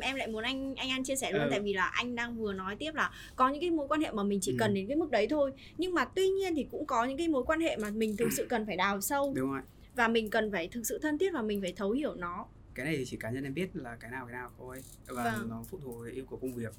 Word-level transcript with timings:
em 0.00 0.16
lại 0.16 0.26
muốn 0.28 0.42
anh 0.44 0.74
anh 0.74 0.90
An 0.90 1.04
chia 1.04 1.16
sẻ 1.16 1.32
luôn 1.32 1.42
Ừ. 1.42 1.48
tại 1.50 1.60
vì 1.60 1.72
là 1.72 1.84
anh 1.84 2.14
đang 2.14 2.36
vừa 2.36 2.52
nói 2.52 2.76
tiếp 2.78 2.94
là 2.94 3.10
có 3.36 3.48
những 3.48 3.60
cái 3.60 3.70
mối 3.70 3.88
quan 3.88 4.00
hệ 4.00 4.10
mà 4.12 4.22
mình 4.22 4.38
chỉ 4.42 4.52
Ừ. 4.52 4.56
cần 4.60 4.74
đến 4.74 4.86
cái 4.86 4.96
mức 4.96 5.10
đấy 5.10 5.26
thôi 5.30 5.52
nhưng 5.78 5.94
mà 5.94 6.04
tuy 6.04 6.28
nhiên 6.28 6.54
thì 6.54 6.66
cũng 6.70 6.86
có 6.86 7.04
những 7.04 7.18
cái 7.18 7.28
mối 7.28 7.44
quan 7.44 7.60
hệ 7.60 7.76
mà 7.76 7.90
mình 7.90 8.16
thực 8.16 8.28
sự 8.32 8.46
cần 8.48 8.66
phải 8.66 8.76
đào 8.76 9.00
sâu 9.00 9.32
đúng 9.36 9.50
rồi 9.52 9.60
và 9.94 10.08
mình 10.08 10.30
cần 10.30 10.52
phải 10.52 10.68
thực 10.68 10.82
sự 10.86 10.98
thân 11.02 11.18
thiết 11.18 11.30
và 11.34 11.42
mình 11.42 11.60
phải 11.60 11.72
thấu 11.76 11.90
hiểu 11.90 12.14
nó 12.14 12.46
cái 12.74 12.86
này 12.86 12.96
thì 12.96 13.04
chỉ 13.06 13.16
cá 13.16 13.30
nhân 13.30 13.44
em 13.44 13.54
biết 13.54 13.68
là 13.76 13.96
cái 14.00 14.10
nào 14.10 14.26
cái 14.26 14.32
nào 14.32 14.50
thôi 14.58 14.76
và 15.08 15.24
Vâng. 15.24 15.48
nó 15.50 15.64
phụ 15.70 15.78
thuộc 15.84 15.94
vào 15.96 16.04
yêu 16.14 16.24
cầu 16.30 16.38
công 16.42 16.54
việc 16.54 16.72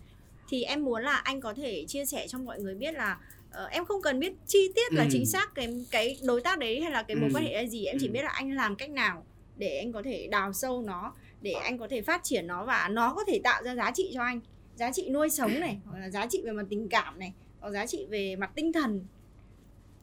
thì 0.50 0.64
em 0.64 0.84
muốn 0.84 1.04
là 1.04 1.16
anh 1.16 1.42
có 1.42 1.54
thể 1.54 1.86
chia 1.88 2.06
sẻ 2.06 2.28
cho 2.28 2.38
mọi 2.40 2.60
người 2.62 2.76
biết 2.76 2.94
là 2.96 3.20
ờ, 3.52 3.66
em 3.66 3.86
không 3.86 4.02
cần 4.02 4.20
biết 4.20 4.34
chi 4.48 4.72
tiết 4.76 4.94
là 4.94 5.04
Ừ. 5.04 5.10
chính 5.12 5.26
xác 5.26 5.56
cái 5.56 5.86
cái 5.92 6.18
đối 6.24 6.42
tác 6.42 6.60
đấy 6.60 6.82
hay 6.82 6.92
là 6.92 7.04
cái 7.04 7.16
mối 7.16 7.30
Ừ. 7.30 7.36
quan 7.36 7.44
hệ 7.44 7.54
là 7.64 7.70
gì 7.70 7.86
em 7.86 7.98
chỉ 8.00 8.08
Ừ. 8.08 8.12
biết 8.12 8.22
là 8.22 8.30
anh 8.30 8.52
làm 8.52 8.76
cách 8.76 8.90
nào 8.90 9.26
để 9.58 9.78
anh 9.78 9.92
có 9.92 10.02
thể 10.02 10.28
đào 10.32 10.54
sâu 10.54 10.82
nó 10.82 11.14
để 11.48 11.54
anh 11.54 11.78
có 11.78 11.88
thể 11.88 12.02
phát 12.02 12.24
triển 12.24 12.48
nó 12.48 12.66
và 12.66 12.90
nó 12.92 13.14
có 13.14 13.24
thể 13.28 13.42
tạo 13.44 13.64
ra 13.64 13.76
giá 13.76 13.92
trị 13.92 14.12
cho 14.14 14.22
anh. 14.22 14.40
Giá 14.76 14.92
trị 14.92 15.10
nuôi 15.10 15.30
sống 15.30 15.60
này 15.60 15.80
hoặc 15.86 16.00
là 16.00 16.10
giá 16.10 16.28
trị 16.28 16.42
về 16.46 16.52
mặt 16.52 16.66
tình 16.70 16.90
cảm 16.90 17.20
này 17.20 17.34
hoặc 17.60 17.72
giá 17.72 17.86
trị 17.86 18.06
về 18.10 18.36
mặt 18.36 18.52
tinh 18.56 18.74
thần. 18.74 19.06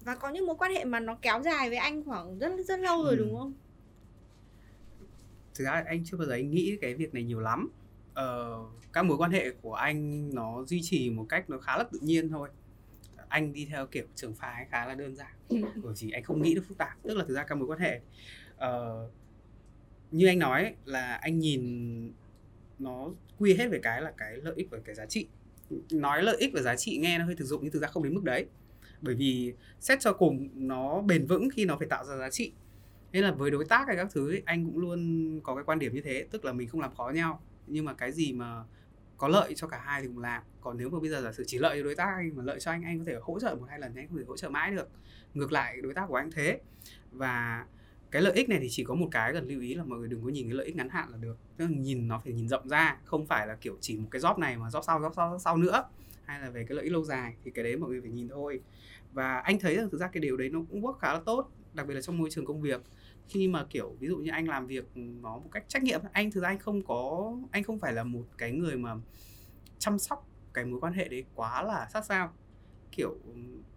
Và 0.05 0.15
có 0.17 0.29
những 0.29 0.47
mối 0.47 0.57
quan 0.59 0.73
hệ 0.75 0.85
mà 0.85 1.01
nó 1.01 1.17
kéo 1.23 1.43
dài 1.43 1.69
với 1.69 1.79
anh 1.79 2.05
khoảng 2.05 2.39
rất 2.39 2.53
rất 2.69 2.81
lâu 2.81 3.03
rồi 3.03 3.13
Ừ. 3.13 3.17
đúng 3.19 3.39
không? 3.39 3.53
Thực 5.55 5.65
ra 5.65 5.85
anh 5.87 6.03
chưa 6.05 6.17
bao 6.17 6.27
giờ 6.27 6.33
anh 6.33 6.51
nghĩ 6.51 6.77
cái 6.81 6.95
việc 6.95 7.15
này 7.15 7.23
nhiều 7.23 7.41
lắm. 7.41 7.71
Ờ, 8.15 8.59
các 8.93 9.03
mối 9.03 9.17
quan 9.17 9.31
hệ 9.31 9.51
của 9.63 9.75
anh 9.75 10.31
nó 10.35 10.65
duy 10.65 10.81
trì 10.83 11.11
một 11.11 11.27
cách 11.29 11.51
nó 11.51 11.59
khá 11.59 11.79
là 11.79 11.85
tự 11.93 11.99
nhiên 12.03 12.29
thôi. 12.29 12.49
Anh 13.29 13.53
đi 13.53 13.67
theo 13.71 13.87
kiểu 13.87 14.05
trường 14.15 14.35
phái 14.35 14.67
khá 14.71 14.87
là 14.87 14.95
đơn 14.95 15.17
giản. 15.17 15.33
Bởi 15.83 15.95
vì 16.01 16.11
anh 16.11 16.23
không 16.23 16.43
nghĩ 16.43 16.55
được 16.55 16.65
phức 16.69 16.79
tạp. 16.79 17.03
Tức 17.03 17.17
là 17.17 17.25
thực 17.29 17.35
ra 17.35 17.45
các 17.45 17.55
mối 17.55 17.67
quan 17.69 17.79
hệ 17.79 18.01
ờ, 18.57 19.09
như 20.17 20.27
anh 20.27 20.39
nói 20.39 20.63
ấy, 20.63 20.75
là 20.85 21.15
anh 21.15 21.39
nhìn 21.39 22.13
nó 22.79 23.09
quy 23.39 23.55
hết 23.55 23.67
về 23.67 23.81
cái 23.83 24.03
là 24.03 24.13
cái 24.17 24.37
lợi 24.37 24.55
ích 24.57 24.71
và 24.71 24.79
cái 24.85 24.95
giá 24.95 25.07
trị. 25.07 25.27
Nói 25.91 26.23
lợi 26.23 26.37
ích 26.39 26.51
và 26.55 26.63
giá 26.63 26.77
trị 26.77 26.99
nghe 26.99 27.19
nó 27.19 27.25
hơi 27.25 27.35
thực 27.37 27.45
dụng 27.45 27.61
nhưng 27.63 27.73
thực 27.73 27.83
ra 27.83 27.89
không 27.89 28.03
đến 28.03 28.15
mức 28.15 28.25
đấy. 28.25 28.47
Bởi 29.01 29.15
vì 29.15 29.55
xét 29.81 30.01
cho 30.01 30.13
cùng 30.13 30.49
nó 30.55 31.01
bền 31.01 31.27
vững 31.27 31.49
khi 31.51 31.65
nó 31.65 31.77
phải 31.77 31.89
tạo 31.89 32.05
ra 32.05 32.17
giá 32.17 32.31
trị. 32.31 32.53
Nên 33.13 33.25
là 33.25 33.33
với 33.33 33.51
đối 33.51 33.65
tác 33.65 33.87
hay 33.87 33.97
các 33.97 34.09
thứ 34.13 34.31
ấy, 34.31 34.43
anh 34.45 34.65
cũng 34.65 34.79
luôn 34.79 35.41
có 35.41 35.55
cái 35.55 35.65
quan 35.65 35.79
điểm 35.79 35.95
như 35.95 36.01
thế 36.01 36.27
tức 36.31 36.45
là 36.45 36.53
mình 36.53 36.69
không 36.69 36.81
làm 36.81 36.95
khó 36.95 37.09
nhau. 37.15 37.43
Nhưng 37.67 37.85
mà 37.85 37.95
cái 37.95 38.13
gì 38.13 38.33
mà 38.33 38.65
có 39.17 39.29
lợi 39.29 39.53
cho 39.57 39.67
cả 39.67 39.81
hai 39.85 40.01
thì 40.01 40.07
cùng 40.07 40.19
làm. 40.19 40.43
Còn 40.61 40.79
nếu 40.79 40.91
mà 40.91 41.01
bây 41.01 41.11
giờ 41.11 41.23
giả 41.23 41.33
sử 41.33 41.45
chỉ 41.47 41.59
lợi 41.59 41.79
cho 41.79 41.85
đối 41.85 41.95
tác 41.95 42.09
anh 42.17 42.37
mà 42.37 42.43
lợi 42.43 42.61
cho 42.61 42.71
anh 42.71 42.83
anh 42.83 42.99
có 42.99 43.05
thể 43.05 43.15
hỗ 43.23 43.41
trợ 43.41 43.57
một 43.61 43.67
hai 43.69 43.79
lần 43.79 43.93
thì 43.95 44.01
anh 44.01 44.09
không 44.09 44.19
thể 44.19 44.25
hỗ 44.27 44.37
trợ 44.37 44.49
mãi 44.49 44.71
được. 44.71 44.89
Ngược 45.35 45.53
lại 45.53 45.77
đối 45.83 45.95
tác 45.95 46.07
của 46.09 46.17
anh 46.17 46.31
thế. 46.31 46.61
Và 47.11 47.67
cái 48.15 48.23
lợi 48.23 48.33
ích 48.33 48.49
này 48.49 48.59
thì 48.63 48.69
chỉ 48.71 48.85
có 48.85 48.95
một 48.95 49.09
cái 49.11 49.33
cần 49.33 49.49
lưu 49.49 49.61
ý 49.61 49.75
là 49.75 49.85
mọi 49.85 49.99
người 49.99 50.09
đừng 50.09 50.23
có 50.23 50.29
nhìn 50.29 50.49
cái 50.49 50.55
lợi 50.55 50.67
ích 50.67 50.77
ngắn 50.77 50.89
hạn 50.89 51.11
là 51.11 51.17
được. 51.17 51.39
Tức 51.57 51.65
là 51.65 51.77
nhìn 51.77 52.09
nó 52.09 52.21
phải 52.25 52.33
nhìn 52.33 52.49
rộng 52.49 52.69
ra, 52.69 52.99
không 53.05 53.27
phải 53.27 53.47
là 53.47 53.57
kiểu 53.61 53.77
chỉ 53.81 53.97
một 53.97 54.09
cái 54.11 54.21
job 54.23 54.39
này 54.39 54.57
mà 54.57 54.69
job 54.69 54.83
sau 54.83 55.01
job 55.01 55.13
sau 55.13 55.31
job 55.31 55.39
sau 55.39 55.57
nữa. 55.57 55.85
Hay 56.25 56.41
là 56.41 56.51
về 56.51 56.65
cái 56.69 56.77
lợi 56.77 56.85
ích 56.85 56.93
lâu 56.93 57.05
dài 57.05 57.37
thì 57.45 57.51
cái 57.51 57.65
đấy 57.65 57.77
mọi 57.77 57.91
người 57.91 58.01
phải 58.01 58.11
nhìn 58.11 58.29
thôi. 58.29 58.61
Và 59.13 59.39
anh 59.39 59.59
thấy 59.59 59.77
rằng 59.77 59.91
thực 59.91 60.01
ra 60.01 60.09
cái 60.09 60.21
điều 60.21 60.37
đấy 60.37 60.49
nó 60.49 60.59
cũng 60.71 60.83
work 60.83 60.93
khá 60.93 61.13
là 61.13 61.21
tốt, 61.27 61.51
đặc 61.73 61.87
biệt 61.87 61.95
là 61.95 62.01
trong 62.01 62.19
môi 62.19 62.31
trường 62.31 62.47
công 62.47 62.61
việc. 62.61 62.81
Khi 63.29 63.49
mà 63.49 63.67
kiểu 63.71 63.97
ví 64.01 64.09
dụ 64.09 64.17
như 64.17 64.31
anh 64.31 64.49
làm 64.49 64.67
việc 64.67 64.85
nó 64.95 65.39
một 65.39 65.49
cách 65.53 65.65
trách 65.69 65.83
nhiệm, 65.83 66.01
anh 66.13 66.31
thực 66.31 66.41
ra 66.41 66.49
anh 66.49 66.59
không 66.59 66.83
có, 66.83 67.33
anh 67.51 67.63
không 67.63 67.79
phải 67.79 67.93
là 67.93 68.05
một 68.05 68.25
cái 68.39 68.53
người 68.53 68.77
mà 68.77 68.95
chăm 69.79 69.99
sóc 69.99 70.29
cái 70.53 70.65
mối 70.65 70.81
quan 70.81 70.93
hệ 70.93 71.09
đấy 71.09 71.25
quá 71.35 71.63
là 71.63 71.89
sát 71.93 72.05
sao. 72.05 72.33
Kiểu, 72.93 73.17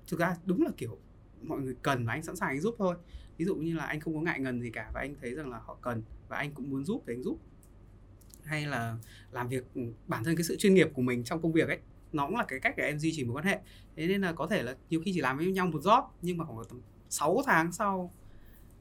thực 0.08 0.20
ra 0.20 0.36
đúng 0.46 0.62
là 0.62 0.72
kiểu 0.78 0.98
mọi 1.44 1.60
người 1.60 1.76
cần 1.82 2.06
và 2.06 2.14
anh 2.14 2.24
sẵn 2.24 2.36
sàng 2.36 2.50
anh 2.50 2.60
giúp 2.60 2.76
thôi. 2.78 2.96
Ví 3.38 3.46
dụ 3.46 3.56
như 3.56 3.76
là 3.76 3.86
anh 3.86 4.00
không 4.00 4.16
có 4.16 4.22
ngại 4.22 4.40
ngần 4.40 4.62
gì 4.62 4.70
cả 4.70 4.92
và 4.94 5.02
anh 5.02 5.16
thấy 5.22 5.36
rằng 5.36 5.50
là 5.50 5.60
họ 5.60 5.78
cần 5.82 6.02
và 6.28 6.38
anh 6.38 6.52
cũng 6.52 6.70
muốn 6.70 6.86
giúp 6.86 7.04
thì 7.08 7.14
anh 7.14 7.24
giúp. 7.24 7.40
Hay 8.44 8.66
là 8.66 8.98
làm 9.32 9.50
việc 9.50 9.64
bản 10.08 10.24
thân 10.24 10.36
cái 10.36 10.44
sự 10.44 10.56
chuyên 10.58 10.74
nghiệp 10.74 10.88
của 10.94 11.02
mình 11.02 11.24
trong 11.24 11.42
công 11.42 11.54
việc 11.54 11.68
ấy 11.68 11.80
nó 12.14 12.28
cũng 12.28 12.36
là 12.36 12.46
cái 12.48 12.60
cách 12.60 12.74
để 12.78 12.86
em 12.86 13.00
duy 13.00 13.14
trì 13.16 13.24
mối 13.24 13.36
quan 13.36 13.46
hệ. 13.46 13.60
Thế 13.96 14.08
nên 14.08 14.22
là 14.22 14.34
có 14.34 14.48
thể 14.48 14.64
là 14.64 14.76
nhiều 14.90 15.02
khi 15.06 15.12
chỉ 15.14 15.22
làm 15.22 15.38
với 15.38 15.52
nhau 15.52 15.68
một 15.68 15.82
job 15.82 16.08
nhưng 16.22 16.38
mà 16.38 16.46
khoảng 16.46 16.66
tầm 16.70 16.82
6 17.10 17.42
tháng 17.46 17.72
sau 17.72 18.14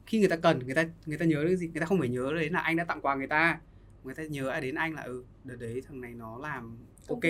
khi 0.05 0.19
người 0.19 0.29
ta 0.29 0.35
cần 0.35 0.59
người 0.65 0.75
ta 0.75 0.89
người 1.05 1.17
ta 1.17 1.25
nhớ 1.25 1.43
đến 1.43 1.57
gì 1.57 1.67
người 1.67 1.79
ta 1.79 1.85
không 1.85 1.99
phải 1.99 2.09
nhớ 2.09 2.33
đến 2.39 2.53
là 2.53 2.59
anh 2.59 2.75
đã 2.75 2.83
tặng 2.83 3.01
quà 3.01 3.15
người 3.15 3.27
ta. 3.27 3.59
Người 4.03 4.15
ta 4.15 4.23
nhớ 4.23 4.59
đến 4.61 4.75
anh 4.75 4.93
là 4.93 5.01
ừ 5.01 5.23
đợt 5.43 5.55
đấy 5.55 5.81
thằng 5.87 6.01
này 6.01 6.13
nó 6.13 6.37
làm 6.37 6.77
ok. 7.07 7.21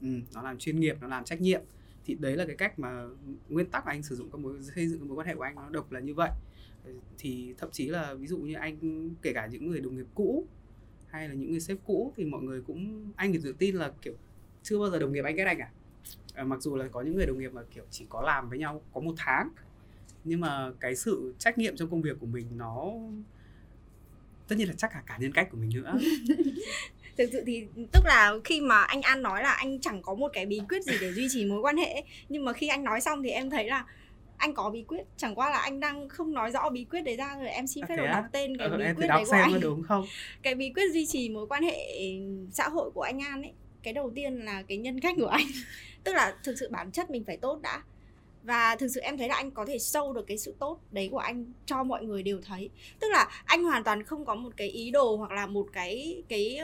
ừ, 0.00 0.08
nó 0.34 0.42
làm 0.42 0.58
chuyên 0.58 0.80
nghiệp 0.80 0.96
nó 1.00 1.06
làm 1.06 1.24
trách 1.24 1.40
nhiệm 1.40 1.60
thì 2.04 2.14
đấy 2.14 2.36
là 2.36 2.44
cái 2.46 2.56
cách 2.56 2.78
mà 2.78 3.04
nguyên 3.48 3.66
tắc 3.66 3.86
mà 3.86 3.92
anh 3.92 4.02
sử 4.02 4.16
dụng 4.16 4.30
các 4.30 4.40
mối 4.40 4.62
xây 4.62 4.88
dựng 4.88 4.98
các 4.98 5.06
mối 5.08 5.16
quan 5.16 5.26
hệ 5.26 5.34
của 5.34 5.42
anh 5.42 5.54
nó 5.54 5.68
độc 5.70 5.92
là 5.92 6.00
như 6.00 6.14
vậy. 6.14 6.30
Thì 7.18 7.54
thậm 7.58 7.70
chí 7.72 7.86
là 7.86 8.14
ví 8.14 8.26
dụ 8.26 8.38
như 8.38 8.54
anh 8.54 9.10
kể 9.22 9.32
cả 9.32 9.46
những 9.46 9.66
người 9.70 9.80
đồng 9.80 9.96
nghiệp 9.96 10.06
cũ 10.14 10.46
hay 11.06 11.28
là 11.28 11.34
những 11.34 11.50
người 11.50 11.60
sếp 11.60 11.78
cũ 11.86 12.12
thì 12.16 12.24
mọi 12.24 12.42
người 12.42 12.62
cũng 12.62 13.12
anh 13.16 13.32
thì 13.32 13.40
tự 13.42 13.54
tin 13.58 13.74
là 13.74 13.92
kiểu 14.02 14.14
chưa 14.62 14.78
bao 14.78 14.90
giờ 14.90 14.98
đồng 14.98 15.12
nghiệp 15.12 15.24
anh 15.24 15.36
ghét 15.36 15.44
anh 15.44 15.58
cả. 15.58 15.70
À, 16.34 16.44
mặc 16.44 16.62
dù 16.62 16.76
là 16.76 16.88
có 16.88 17.02
những 17.02 17.16
người 17.16 17.26
đồng 17.26 17.38
nghiệp 17.38 17.52
mà 17.52 17.62
kiểu 17.70 17.84
chỉ 17.90 18.06
có 18.08 18.22
làm 18.22 18.48
với 18.48 18.58
nhau 18.58 18.82
có 18.92 19.00
một 19.00 19.14
tháng 19.16 19.50
nhưng 20.24 20.40
mà 20.40 20.72
cái 20.80 20.96
sự 20.96 21.34
trách 21.38 21.58
nhiệm 21.58 21.76
trong 21.76 21.90
công 21.90 22.02
việc 22.02 22.16
của 22.20 22.26
mình 22.26 22.46
nó 22.56 22.92
tất 24.48 24.56
nhiên 24.58 24.68
là 24.68 24.74
chắc 24.76 24.90
cả 24.92 25.02
cả 25.06 25.18
nhân 25.18 25.32
cách 25.32 25.48
của 25.50 25.56
mình 25.56 25.70
nữa. 25.74 25.98
thực 27.18 27.28
sự 27.32 27.42
thì 27.46 27.64
tức 27.92 28.00
là 28.04 28.32
khi 28.44 28.60
mà 28.60 28.82
anh 28.82 29.02
An 29.02 29.22
nói 29.22 29.42
là 29.42 29.52
anh 29.52 29.80
chẳng 29.80 30.02
có 30.02 30.14
một 30.14 30.28
cái 30.32 30.46
bí 30.46 30.60
quyết 30.68 30.82
gì 30.84 30.92
để 31.00 31.12
duy 31.12 31.26
trì 31.30 31.44
mối 31.44 31.60
quan 31.62 31.76
hệ 31.76 31.92
ấy, 31.92 32.04
nhưng 32.28 32.44
mà 32.44 32.52
khi 32.52 32.68
anh 32.68 32.84
nói 32.84 33.00
xong 33.00 33.22
thì 33.22 33.30
em 33.30 33.50
thấy 33.50 33.64
là 33.64 33.84
anh 34.36 34.54
có 34.54 34.70
bí 34.70 34.82
quyết. 34.82 35.02
Chẳng 35.16 35.34
qua 35.34 35.50
là 35.50 35.58
anh 35.58 35.80
đang 35.80 36.08
không 36.08 36.32
nói 36.34 36.50
rõ 36.50 36.70
bí 36.70 36.84
quyết 36.84 37.00
đấy 37.02 37.16
ra 37.16 37.36
rồi 37.38 37.48
em 37.48 37.66
xin 37.66 37.84
À, 37.84 37.86
phép 37.88 37.94
thế 37.96 38.02
được 38.02 38.08
đọc 38.12 38.24
tên 38.32 38.56
cái 38.58 38.68
Ờ, 38.68 38.78
bí 38.78 38.84
quyết 38.96 39.06
đấy 39.06 39.24
của 39.26 39.32
anh. 39.36 39.60
đúng 39.60 39.82
không? 39.82 40.06
Cái 40.42 40.54
bí 40.54 40.72
quyết 40.74 40.92
duy 40.92 41.06
trì 41.06 41.28
mối 41.28 41.46
quan 41.46 41.62
hệ 41.62 41.78
xã 42.52 42.68
hội 42.68 42.90
của 42.90 43.02
anh 43.02 43.20
An 43.20 43.42
ấy 43.42 43.52
cái 43.82 43.92
đầu 43.92 44.12
tiên 44.14 44.36
là 44.44 44.62
cái 44.68 44.78
nhân 44.78 45.00
cách 45.00 45.14
của 45.20 45.26
anh. 45.26 45.46
Tức 46.04 46.12
là 46.14 46.34
thực 46.44 46.58
sự 46.58 46.68
bản 46.70 46.90
chất 46.90 47.10
mình 47.10 47.24
phải 47.24 47.36
tốt 47.36 47.60
đã. 47.62 47.82
Và 48.42 48.76
thực 48.76 48.88
sự 48.88 49.00
em 49.00 49.18
thấy 49.18 49.28
là 49.28 49.34
anh 49.34 49.50
có 49.50 49.66
thể 49.66 49.78
sâu 49.78 50.12
được 50.12 50.26
cái 50.26 50.38
sự 50.38 50.54
tốt 50.58 50.78
đấy 50.90 51.08
của 51.12 51.18
anh 51.18 51.44
cho 51.66 51.82
mọi 51.82 52.04
người 52.04 52.22
đều 52.22 52.40
thấy. 52.46 52.70
Tức 53.00 53.08
là 53.10 53.28
anh 53.44 53.64
hoàn 53.64 53.84
toàn 53.84 54.02
không 54.04 54.24
có 54.24 54.34
một 54.34 54.50
cái 54.56 54.68
ý 54.68 54.90
đồ 54.90 55.16
hoặc 55.16 55.30
là 55.30 55.46
một 55.46 55.66
cái 55.72 56.22
cái 56.28 56.58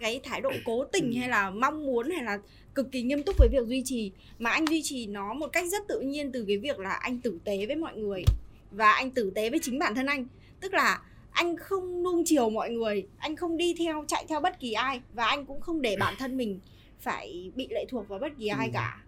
cái 0.00 0.20
thái 0.24 0.40
độ 0.40 0.52
cố 0.64 0.84
tình 0.84 1.12
hay 1.12 1.28
là 1.28 1.50
mong 1.50 1.86
muốn 1.86 2.10
hay 2.10 2.24
là 2.24 2.38
cực 2.74 2.92
kỳ 2.92 3.02
nghiêm 3.02 3.22
túc 3.22 3.36
với 3.38 3.48
việc 3.52 3.66
duy 3.66 3.82
trì. 3.84 4.10
Mà 4.38 4.50
anh 4.50 4.66
duy 4.66 4.82
trì 4.82 5.06
nó 5.06 5.34
một 5.34 5.46
cách 5.52 5.66
rất 5.68 5.88
tự 5.88 6.00
nhiên 6.00 6.32
từ 6.32 6.44
cái 6.48 6.58
việc 6.58 6.78
là 6.78 6.90
anh 6.90 7.18
tử 7.18 7.38
tế 7.44 7.66
với 7.66 7.76
mọi 7.76 7.96
người 7.96 8.22
và 8.70 8.92
anh 8.92 9.10
tử 9.10 9.32
tế 9.34 9.50
với 9.50 9.58
chính 9.62 9.78
bản 9.78 9.94
thân 9.94 10.06
anh. 10.06 10.26
Tức 10.60 10.74
là 10.74 11.00
anh 11.30 11.56
không 11.56 12.02
nuông 12.02 12.22
chiều 12.26 12.50
mọi 12.50 12.70
người 12.70 13.06
anh 13.18 13.36
không 13.36 13.56
đi 13.56 13.74
theo 13.78 14.04
chạy 14.08 14.24
theo 14.28 14.40
bất 14.40 14.60
kỳ 14.60 14.72
ai 14.72 15.00
và 15.14 15.26
anh 15.26 15.46
cũng 15.46 15.60
không 15.60 15.82
để 15.82 15.96
bản 16.00 16.14
thân 16.18 16.36
mình 16.36 16.60
phải 17.00 17.50
bị 17.54 17.68
lệ 17.70 17.84
thuộc 17.88 18.08
vào 18.08 18.18
bất 18.18 18.32
kỳ 18.38 18.46
ai 18.46 18.66
Ừ. 18.66 18.70
cả 18.74 19.02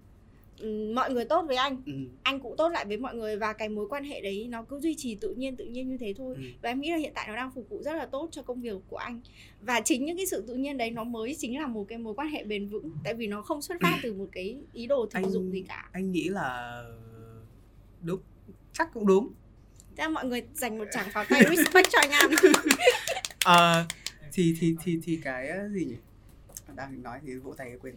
mọi 0.94 1.10
người 1.12 1.24
tốt 1.24 1.44
với 1.48 1.56
anh. 1.56 1.82
Ừ. 1.86 1.92
anh 2.22 2.40
cũng 2.40 2.56
tốt 2.56 2.68
lại 2.68 2.84
với 2.84 2.96
mọi 2.96 3.14
người 3.14 3.36
và 3.36 3.52
cái 3.52 3.68
mối 3.68 3.86
quan 3.88 4.04
hệ 4.04 4.20
đấy 4.20 4.46
nó 4.50 4.62
cứ 4.62 4.80
duy 4.80 4.94
trì 4.98 5.14
tự 5.14 5.34
nhiên 5.34 5.56
tự 5.56 5.64
nhiên 5.64 5.88
như 5.88 5.96
thế 6.00 6.14
thôi. 6.16 6.34
Ừ. 6.38 6.42
và 6.62 6.68
em 6.70 6.80
nghĩ 6.80 6.90
là 6.90 6.96
hiện 6.96 7.12
tại 7.14 7.28
nó 7.28 7.36
đang 7.36 7.50
phục 7.54 7.68
vụ 7.68 7.82
rất 7.82 7.92
là 7.92 8.06
tốt 8.06 8.28
cho 8.32 8.42
công 8.42 8.60
việc 8.60 8.76
của 8.88 8.96
anh. 8.96 9.20
Và 9.60 9.80
chính 9.80 10.04
những 10.04 10.16
cái 10.16 10.26
sự 10.26 10.44
tự 10.48 10.54
nhiên 10.54 10.76
đấy 10.78 10.90
nó 10.90 11.04
mới 11.04 11.36
chính 11.38 11.58
là 11.60 11.66
một 11.66 11.84
cái 11.88 11.98
mối 11.98 12.14
quan 12.14 12.28
hệ 12.28 12.44
bền 12.44 12.66
vững. 12.68 12.90
Tại 13.04 13.14
vì 13.14 13.26
nó 13.26 13.42
không 13.42 13.62
xuất 13.62 13.76
phát 13.80 13.98
từ 14.02 14.12
một 14.14 14.26
cái 14.32 14.56
ý 14.72 14.86
đồ 14.86 15.06
thực 15.06 15.12
Anh- 15.22 15.30
dụng 15.30 15.52
gì 15.52 15.64
cả. 15.68 15.88
anh 15.92 16.12
nghĩ 16.12 16.28
là 16.28 16.82
đúng 18.02 18.20
chắc 18.72 18.94
cũng 18.94 19.06
đúng. 19.06 19.28
Là 19.96 20.08
mọi 20.08 20.24
người 20.26 20.42
dành 20.54 20.78
một 20.78 20.84
tràng 20.92 21.06
pháo 21.12 21.24
tay 21.30 21.42
respect 21.56 21.88
cho 21.90 21.98
anh 22.02 22.10
An 22.10 22.30
Ờ, 23.44 23.86
thì 24.32 24.54
thì 24.60 24.74
thì 24.84 24.98
thì 25.04 25.20
cái 25.24 25.50
gì 25.72 25.84
nhỉ? 25.84 25.94
Đang 26.76 27.02
nói 27.02 27.18
thì 27.26 27.34
vỗ 27.34 27.54
tay 27.58 27.72
quên. 27.82 27.94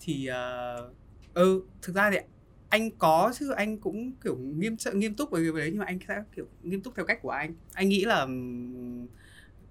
Thì 0.00 0.26
ờ, 0.26 0.90
ừ 1.36 1.62
thực 1.82 1.96
ra 1.96 2.10
thì 2.10 2.18
anh 2.68 2.90
có 2.90 3.32
chứ 3.38 3.50
anh 3.50 3.78
cũng 3.78 4.12
kiểu 4.24 4.36
nghiêm 4.36 4.76
nghiêm 4.94 5.14
túc 5.14 5.30
về 5.30 5.40
cái 5.42 5.60
đấy 5.60 5.70
nhưng 5.70 5.78
mà 5.78 5.84
anh 5.84 5.98
sẽ 6.08 6.22
kiểu 6.36 6.46
nghiêm 6.62 6.80
túc 6.80 6.94
theo 6.96 7.06
cách 7.06 7.18
của 7.22 7.30
anh. 7.30 7.54
Anh 7.72 7.88
nghĩ 7.88 8.04
là 8.04 8.26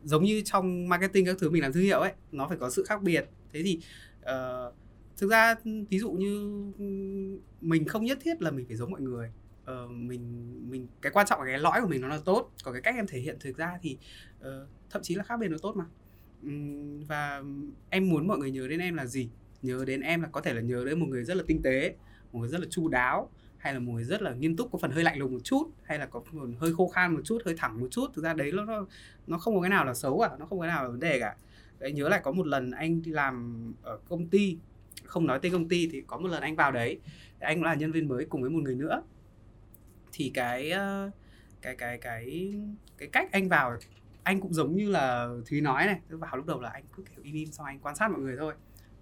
giống 0.04 0.24
như 0.24 0.42
trong 0.46 0.90
marketing 0.90 1.26
các 1.26 1.36
thứ 1.40 1.50
mình 1.50 1.62
làm 1.62 1.74
thương 1.74 1.84
hiệu 1.84 2.00
ấy 2.00 2.14
nó 2.32 2.48
phải 2.48 2.58
có 2.58 2.70
sự 2.70 2.84
khác 2.88 3.02
biệt. 3.02 3.30
Thế 3.54 3.64
thì 3.64 3.80
uh, 4.22 4.74
thực 5.18 5.32
ra 5.32 5.56
ví 5.90 6.00
dụ 6.00 6.12
như 6.12 6.64
mình 7.62 7.86
không 7.86 8.06
nhất 8.06 8.18
thiết 8.22 8.42
là 8.42 8.52
mình 8.52 8.66
phải 8.66 8.76
giống 8.76 8.92
mọi 8.92 9.02
người. 9.02 9.32
Uh, 9.72 9.92
mình 9.92 10.54
mình 10.70 10.88
cái 11.02 11.12
quan 11.12 11.28
trọng 11.28 11.40
là 11.40 11.46
cái 11.46 11.60
lõi 11.60 11.82
của 11.82 11.88
mình 11.88 12.02
nó 12.02 12.08
là 12.08 12.20
tốt 12.26 12.52
còn 12.64 12.74
cái 12.74 12.82
cách 12.82 12.96
em 12.96 13.08
thể 13.08 13.20
hiện 13.20 13.38
thực 13.40 13.58
ra 13.58 13.80
thì 13.82 13.98
uh, 14.40 14.46
thậm 14.90 15.02
chí 15.02 15.16
là 15.16 15.24
khác 15.24 15.38
biệt 15.40 15.48
nó 15.48 15.58
tốt 15.62 15.76
mà. 15.76 15.86
Um, 16.44 17.04
và 17.04 17.44
em 17.90 18.10
muốn 18.10 18.28
mọi 18.28 18.38
người 18.38 18.52
nhớ 18.52 18.68
đến 18.68 18.80
em 18.80 18.96
là 18.96 19.06
gì? 19.06 19.30
Nhớ 19.66 19.86
đến 19.88 20.02
em 20.02 20.22
là 20.22 20.28
có 20.32 20.42
thể 20.42 20.54
là 20.54 20.62
nhớ 20.62 20.86
đến 20.86 21.00
một 21.00 21.06
người 21.10 21.24
rất 21.24 21.38
là 21.38 21.44
tinh 21.48 21.62
tế 21.62 21.96
một 22.32 22.40
người 22.40 22.50
rất 22.50 22.62
là 22.62 22.68
chu 22.70 22.88
đáo 22.88 23.30
hay 23.58 23.74
là 23.74 23.80
một 23.80 23.94
người 23.94 24.04
rất 24.04 24.22
là 24.22 24.34
nghiêm 24.34 24.56
túc 24.56 24.72
có 24.72 24.78
phần 24.78 24.92
hơi 24.92 25.04
lạnh 25.04 25.18
lùng 25.18 25.34
một 25.34 25.40
chút 25.44 25.72
hay 25.84 26.00
là 26.00 26.06
có 26.06 26.22
phần 26.32 26.54
hơi 26.60 26.74
khô 26.74 26.88
khan 26.88 27.14
một 27.14 27.22
chút 27.24 27.42
hơi 27.46 27.56
thẳng 27.58 27.80
một 27.80 27.88
chút. 27.92 28.08
Thực 28.14 28.24
ra 28.24 28.34
đấy 28.34 28.52
nó 28.52 28.66
nó, 28.66 28.86
nó 29.28 29.38
không 29.38 29.56
có 29.56 29.62
cái 29.62 29.70
nào 29.70 29.86
là 29.86 29.94
xấu 29.94 30.20
cả 30.20 30.36
nó 30.40 30.46
không 30.46 30.60
có 30.60 30.64
cái 30.64 30.72
nào 30.74 30.84
là 30.84 30.90
vấn 30.90 31.00
đề 31.00 31.20
cả. 31.20 31.36
Đấy, 31.80 31.92
nhớ 31.92 32.10
lại 32.10 32.22
có 32.24 32.32
một 32.32 32.48
lần 32.48 32.72
anh 32.72 33.02
đi 33.02 33.12
làm 33.12 33.74
ở 33.82 34.00
công 34.10 34.28
ty 34.28 34.58
không 35.04 35.28
nói 35.28 35.40
tên 35.42 35.52
công 35.52 35.70
ty 35.70 35.90
thì 35.92 36.04
có 36.08 36.18
một 36.18 36.28
lần 36.28 36.42
anh 36.42 36.56
vào 36.56 36.72
đấy 36.72 37.00
anh 37.40 37.58
cũng 37.58 37.64
là 37.64 37.74
nhân 37.74 37.92
viên 37.92 38.08
mới 38.08 38.26
cùng 38.26 38.42
với 38.42 38.50
một 38.50 38.64
người 38.64 38.76
nữa. 38.76 39.04
Thì 40.12 40.32
cái 40.34 40.74
cái 41.62 41.76
cái 41.76 41.98
cái 41.98 42.54
cái 42.98 43.10
cách 43.12 43.32
anh 43.32 43.50
vào 43.50 43.78
anh 44.24 44.42
cũng 44.42 44.54
giống 44.54 44.76
như 44.76 44.90
là 44.90 45.30
thúy 45.46 45.62
nói 45.62 45.86
này 45.86 46.00
vào 46.10 46.38
lúc 46.38 46.46
đầu 46.46 46.62
là 46.62 46.70
anh 46.70 46.84
cứ 46.96 47.04
kiểu 47.04 47.24
im 47.24 47.36
im 47.36 47.52
xong 47.52 47.66
anh 47.66 47.80
quan 47.80 47.96
sát 47.96 48.12
mọi 48.12 48.22
người 48.22 48.36
thôi 48.38 48.54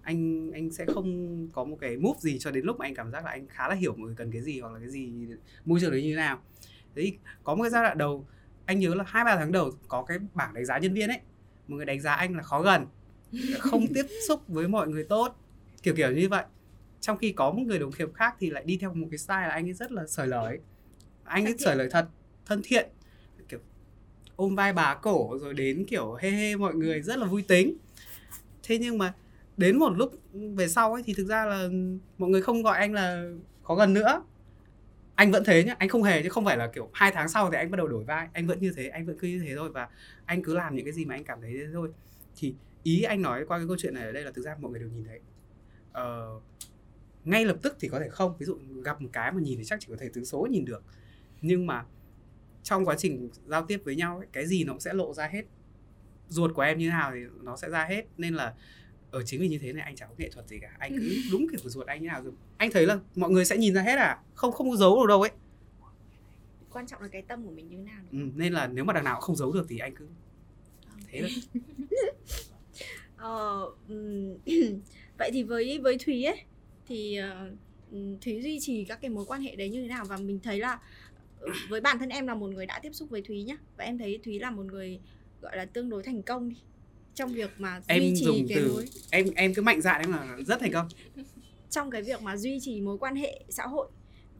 anh 0.04 0.50
anh 0.52 0.70
sẽ 0.70 0.86
không 0.94 1.48
có 1.52 1.64
một 1.64 1.76
cái 1.80 1.96
move 1.96 2.18
gì 2.20 2.38
cho 2.38 2.50
đến 2.50 2.64
lúc 2.64 2.78
mà 2.78 2.86
anh 2.86 2.94
cảm 2.94 3.10
giác 3.10 3.24
là 3.24 3.30
anh 3.30 3.46
khá 3.48 3.68
là 3.68 3.74
hiểu 3.74 3.94
mọi 3.96 4.06
người 4.06 4.14
cần 4.16 4.30
cái 4.32 4.42
gì 4.42 4.60
hoặc 4.60 4.72
là 4.72 4.78
cái 4.78 4.90
gì 4.90 5.12
môi 5.64 5.80
trường 5.80 5.90
đấy 5.90 6.02
như 6.02 6.10
thế 6.10 6.16
nào. 6.16 6.42
Đấy 6.94 7.18
có 7.44 7.54
một 7.54 7.62
cái 7.62 7.70
giai 7.70 7.82
đoạn 7.82 7.98
đầu 7.98 8.26
anh 8.66 8.80
nhớ 8.80 8.94
là 8.94 9.04
hai 9.06 9.24
ba 9.24 9.36
tháng 9.36 9.52
đầu 9.52 9.72
có 9.88 10.02
cái 10.02 10.18
bảng 10.34 10.54
đánh 10.54 10.64
giá 10.64 10.78
nhân 10.78 10.94
viên 10.94 11.08
ấy. 11.08 11.20
Một 11.68 11.76
người 11.76 11.86
đánh 11.86 12.00
giá 12.00 12.14
anh 12.14 12.36
là 12.36 12.42
khó 12.42 12.62
gần 12.62 12.86
không 13.58 13.86
tiếp 13.94 14.06
xúc 14.28 14.48
với 14.48 14.68
mọi 14.68 14.88
người 14.88 15.04
tốt 15.04 15.36
kiểu 15.82 15.94
kiểu 15.94 16.10
như 16.10 16.28
vậy. 16.28 16.44
Trong 17.00 17.18
khi 17.18 17.32
có 17.32 17.50
một 17.50 17.62
người 17.66 17.78
đồng 17.78 17.90
nghiệp 17.98 18.14
khác 18.14 18.36
thì 18.38 18.50
lại 18.50 18.64
đi 18.66 18.76
theo 18.76 18.94
một 18.94 19.06
cái 19.10 19.18
style 19.18 19.40
là 19.40 19.50
anh 19.50 19.66
ấy 19.66 19.72
rất 19.72 19.92
là 19.92 20.06
sởi 20.06 20.26
lời. 20.26 20.58
Anh 21.24 21.44
ấy 21.44 21.54
sởi 21.58 21.76
lời 21.76 21.88
thật 21.90 22.08
thân 22.46 22.60
thiện. 22.64 22.88
Kiểu 23.48 23.60
ôm 24.36 24.54
vai 24.54 24.72
bà 24.72 24.94
cổ 24.94 25.38
rồi 25.40 25.54
đến 25.54 25.84
kiểu 25.88 26.14
hê 26.14 26.30
hê 26.30 26.56
mọi 26.56 26.74
người 26.74 27.02
rất 27.02 27.18
là 27.18 27.26
vui 27.26 27.42
tính. 27.42 27.76
Thế 28.62 28.78
nhưng 28.78 28.98
mà 28.98 29.14
đến 29.56 29.78
một 29.78 29.90
lúc 29.96 30.12
về 30.56 30.68
sau 30.68 30.92
ấy 30.92 31.02
thì 31.06 31.14
thực 31.14 31.26
ra 31.26 31.44
là 31.44 31.68
mọi 32.18 32.30
người 32.30 32.42
không 32.42 32.62
gọi 32.62 32.78
anh 32.78 32.92
là 32.92 33.30
khó 33.62 33.74
gần 33.74 33.94
nữa. 33.94 34.22
Anh 35.14 35.30
vẫn 35.30 35.42
thế 35.46 35.64
nhá 35.64 35.74
anh 35.78 35.88
không 35.88 36.02
hề 36.02 36.22
chứ 36.22 36.28
không 36.28 36.44
phải 36.44 36.56
là 36.56 36.66
kiểu 36.74 36.90
hai 36.92 37.12
tháng 37.14 37.28
sau 37.28 37.50
thì 37.50 37.56
anh 37.56 37.70
bắt 37.70 37.76
đầu 37.76 37.88
đổi 37.88 38.04
vai. 38.04 38.28
Anh 38.32 38.46
vẫn 38.46 38.60
như 38.60 38.72
thế 38.76 38.88
anh 38.88 39.06
vẫn 39.06 39.18
cứ 39.18 39.28
như 39.28 39.42
thế 39.46 39.54
thôi 39.56 39.70
và 39.70 39.88
anh 40.24 40.42
cứ 40.42 40.54
làm 40.54 40.76
những 40.76 40.84
cái 40.84 40.92
gì 40.92 41.04
mà 41.04 41.14
anh 41.14 41.24
cảm 41.24 41.40
thấy 41.40 41.52
thế 41.52 41.66
thôi. 41.72 41.92
Thì 42.36 42.54
ý 42.82 43.02
anh 43.02 43.22
nói 43.22 43.44
qua 43.48 43.58
cái 43.58 43.66
câu 43.66 43.76
chuyện 43.78 43.94
này 43.94 44.04
ở 44.04 44.12
đây 44.12 44.22
là 44.22 44.30
thực 44.30 44.42
ra 44.42 44.56
mọi 44.60 44.70
người 44.70 44.80
đều 44.80 44.88
nhìn 44.88 45.04
thấy. 45.04 45.20
Ờ, 45.92 46.40
ngay 47.24 47.44
lập 47.44 47.56
tức 47.62 47.76
thì 47.80 47.88
có 47.88 48.00
thể 48.00 48.08
không 48.08 48.36
ví 48.38 48.46
dụ 48.46 48.58
gặp 48.84 49.02
một 49.02 49.08
cái 49.12 49.32
mà 49.32 49.40
nhìn 49.40 49.58
thì 49.58 49.64
chắc 49.64 49.80
chỉ 49.80 49.86
có 49.90 49.96
thể 49.98 50.10
từ 50.12 50.24
số 50.24 50.46
nhìn 50.50 50.64
được. 50.64 50.82
Nhưng 51.40 51.66
mà 51.66 51.84
trong 52.62 52.84
quá 52.84 52.94
trình 52.98 53.30
giao 53.46 53.66
tiếp 53.66 53.80
với 53.84 53.96
nhau 53.96 54.18
ấy, 54.18 54.26
cái 54.32 54.46
gì 54.46 54.64
nó 54.64 54.72
cũng 54.72 54.80
sẽ 54.80 54.92
lộ 54.94 55.14
ra 55.14 55.28
hết. 55.28 55.42
Ruột 56.28 56.54
của 56.54 56.62
em 56.62 56.78
như 56.78 56.86
thế 56.86 56.90
nào 56.90 57.10
thì 57.14 57.20
nó 57.42 57.56
sẽ 57.56 57.70
ra 57.70 57.84
hết. 57.84 58.04
Nên 58.16 58.34
là 58.34 58.54
ở 59.14 59.22
chính 59.22 59.40
vì 59.40 59.48
như 59.48 59.58
thế 59.58 59.72
này 59.72 59.84
anh 59.84 59.96
chẳng 59.96 60.08
có 60.08 60.14
nghệ 60.18 60.30
thuật 60.30 60.48
gì 60.48 60.58
cả. 60.58 60.70
Anh 60.78 60.92
cứ 60.98 61.16
đúng 61.32 61.46
kiểu 61.48 61.70
ruột 61.70 61.86
anh 61.86 62.02
như 62.02 62.08
nào 62.08 62.22
rồi. 62.22 62.32
Anh 62.56 62.70
thấy 62.70 62.86
là 62.86 62.98
mọi 63.14 63.30
người 63.30 63.44
sẽ 63.44 63.56
nhìn 63.56 63.74
ra 63.74 63.82
hết 63.82 63.96
à? 63.96 64.18
Không 64.34 64.52
không 64.52 64.70
có 64.70 64.76
giấu 64.76 65.00
được 65.00 65.08
đâu 65.08 65.22
ấy. 65.22 65.30
Quan 66.70 66.86
trọng 66.86 67.02
là 67.02 67.08
cái 67.08 67.22
tâm 67.22 67.44
của 67.44 67.50
mình 67.50 67.68
như 67.68 67.76
thế 67.76 67.82
nào 67.82 68.02
ừ, 68.12 68.18
nên 68.34 68.52
là 68.52 68.66
nếu 68.66 68.84
mà 68.84 68.92
đằng 68.92 69.04
nào 69.04 69.20
không 69.20 69.36
giấu 69.36 69.52
được 69.52 69.66
thì 69.68 69.78
anh 69.78 69.94
cứ 69.94 70.06
thế 71.08 71.20
thôi. 71.20 71.30
Ờ, 73.16 73.70
vậy 75.18 75.30
thì 75.32 75.42
với 75.42 75.78
với 75.78 75.98
thúy 75.98 76.24
ấy 76.24 76.40
thì 76.86 77.20
uh, 77.90 78.22
thúy 78.22 78.42
duy 78.42 78.58
trì 78.60 78.84
các 78.84 79.00
cái 79.00 79.10
mối 79.10 79.24
quan 79.24 79.40
hệ 79.40 79.56
đấy 79.56 79.70
như 79.70 79.82
thế 79.82 79.88
nào? 79.88 80.04
Và 80.04 80.16
mình 80.16 80.40
thấy 80.42 80.58
là 80.58 80.78
ờ, 81.40 81.48
với 81.68 81.80
bản 81.80 81.98
thân 81.98 82.08
em 82.08 82.26
là 82.26 82.34
một 82.34 82.50
người 82.50 82.66
đã 82.66 82.78
tiếp 82.82 82.92
xúc 82.92 83.10
với 83.10 83.22
thúy 83.22 83.42
nhá. 83.42 83.56
Và 83.76 83.84
em 83.84 83.98
thấy 83.98 84.20
thúy 84.24 84.38
là 84.38 84.50
một 84.50 84.62
người 84.62 85.00
gọi 85.40 85.56
là 85.56 85.64
tương 85.64 85.90
đối 85.90 86.02
thành 86.02 86.22
công 86.22 86.48
đi 86.48 86.56
trong 87.14 87.32
việc 87.32 87.50
mà 87.58 87.80
em 87.86 88.02
duy 88.02 88.14
trì 88.16 88.24
dùng 88.24 88.48
cái 88.48 88.58
từ 88.58 88.72
mối 88.72 88.88
em 89.10 89.26
em 89.36 89.54
cứ 89.54 89.62
mạnh 89.62 89.80
dạn 89.80 90.00
em 90.00 90.12
là 90.12 90.36
rất 90.46 90.60
thành 90.60 90.72
công. 90.72 90.88
Trong 91.70 91.90
cái 91.90 92.02
việc 92.02 92.22
mà 92.22 92.36
duy 92.36 92.58
trì 92.60 92.80
mối 92.80 92.98
quan 92.98 93.16
hệ 93.16 93.40
xã 93.48 93.66
hội 93.66 93.88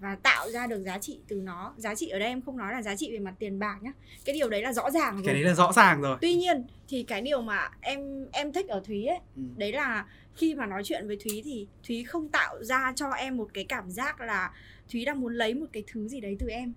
và 0.00 0.14
tạo 0.14 0.50
ra 0.50 0.66
được 0.66 0.82
giá 0.84 0.98
trị 0.98 1.18
từ 1.28 1.36
nó. 1.36 1.74
Giá 1.76 1.94
trị 1.94 2.08
ở 2.08 2.18
đây 2.18 2.28
em 2.28 2.42
không 2.42 2.56
nói 2.56 2.72
là 2.72 2.82
giá 2.82 2.96
trị 2.96 3.12
về 3.12 3.18
mặt 3.18 3.34
tiền 3.38 3.58
bạc 3.58 3.78
nhá. 3.82 3.92
Cái 4.24 4.34
điều 4.34 4.48
đấy 4.48 4.62
là 4.62 4.72
rõ 4.72 4.90
ràng 4.90 5.14
rồi. 5.14 5.22
cái 5.26 5.34
đấy 5.34 5.44
là 5.44 5.54
rõ 5.54 5.72
ràng 5.72 6.00
rồi. 6.00 6.18
Tuy 6.20 6.34
nhiên 6.34 6.64
thì 6.88 7.02
cái 7.02 7.20
điều 7.20 7.42
mà 7.42 7.70
em 7.80 8.26
em 8.32 8.52
thích 8.52 8.68
ở 8.68 8.82
thúy 8.84 9.06
ấy 9.06 9.18
ừ. 9.36 9.42
đấy 9.56 9.72
là 9.72 10.06
khi 10.36 10.54
mà 10.54 10.66
nói 10.66 10.82
chuyện 10.84 11.06
với 11.06 11.16
thúy 11.24 11.42
thì 11.44 11.66
thúy 11.86 12.04
không 12.04 12.28
tạo 12.28 12.64
ra 12.64 12.92
cho 12.96 13.10
em 13.10 13.36
một 13.36 13.48
cái 13.54 13.64
cảm 13.64 13.90
giác 13.90 14.20
là 14.20 14.52
thúy 14.92 15.04
đang 15.04 15.20
muốn 15.20 15.34
lấy 15.34 15.54
một 15.54 15.66
cái 15.72 15.82
thứ 15.86 16.08
gì 16.08 16.20
đấy 16.20 16.36
từ 16.38 16.46
em 16.48 16.72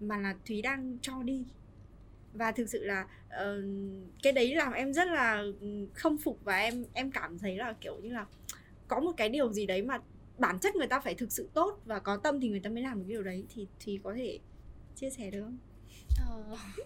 mà 0.00 0.16
là 0.16 0.34
thúy 0.46 0.62
đang 0.62 0.98
cho 1.02 1.22
đi 1.22 1.44
và 2.32 2.52
thực 2.52 2.68
sự 2.68 2.84
là 2.84 3.06
uh, 3.26 3.64
cái 4.22 4.32
đấy 4.32 4.54
làm 4.54 4.72
em 4.72 4.92
rất 4.92 5.08
là 5.08 5.42
không 5.94 6.18
phục 6.18 6.38
và 6.44 6.58
em 6.58 6.84
em 6.92 7.10
cảm 7.10 7.38
thấy 7.38 7.56
là 7.56 7.74
kiểu 7.80 8.00
như 8.02 8.12
là 8.12 8.26
có 8.88 9.00
một 9.00 9.12
cái 9.16 9.28
điều 9.28 9.52
gì 9.52 9.66
đấy 9.66 9.82
mà 9.82 9.98
bản 10.38 10.58
chất 10.58 10.76
người 10.76 10.86
ta 10.86 11.00
phải 11.00 11.14
thực 11.14 11.32
sự 11.32 11.48
tốt 11.54 11.80
và 11.84 11.98
có 11.98 12.16
tâm 12.16 12.40
thì 12.40 12.48
người 12.48 12.60
ta 12.60 12.70
mới 12.70 12.82
làm 12.82 12.98
được 12.98 13.04
điều 13.08 13.22
đấy 13.22 13.44
thì 13.54 13.66
thì 13.80 14.00
có 14.04 14.14
thể 14.16 14.38
chia 14.96 15.10
sẻ 15.10 15.30
được 15.30 15.42
không? 15.42 15.58
Ờ, 16.28 16.56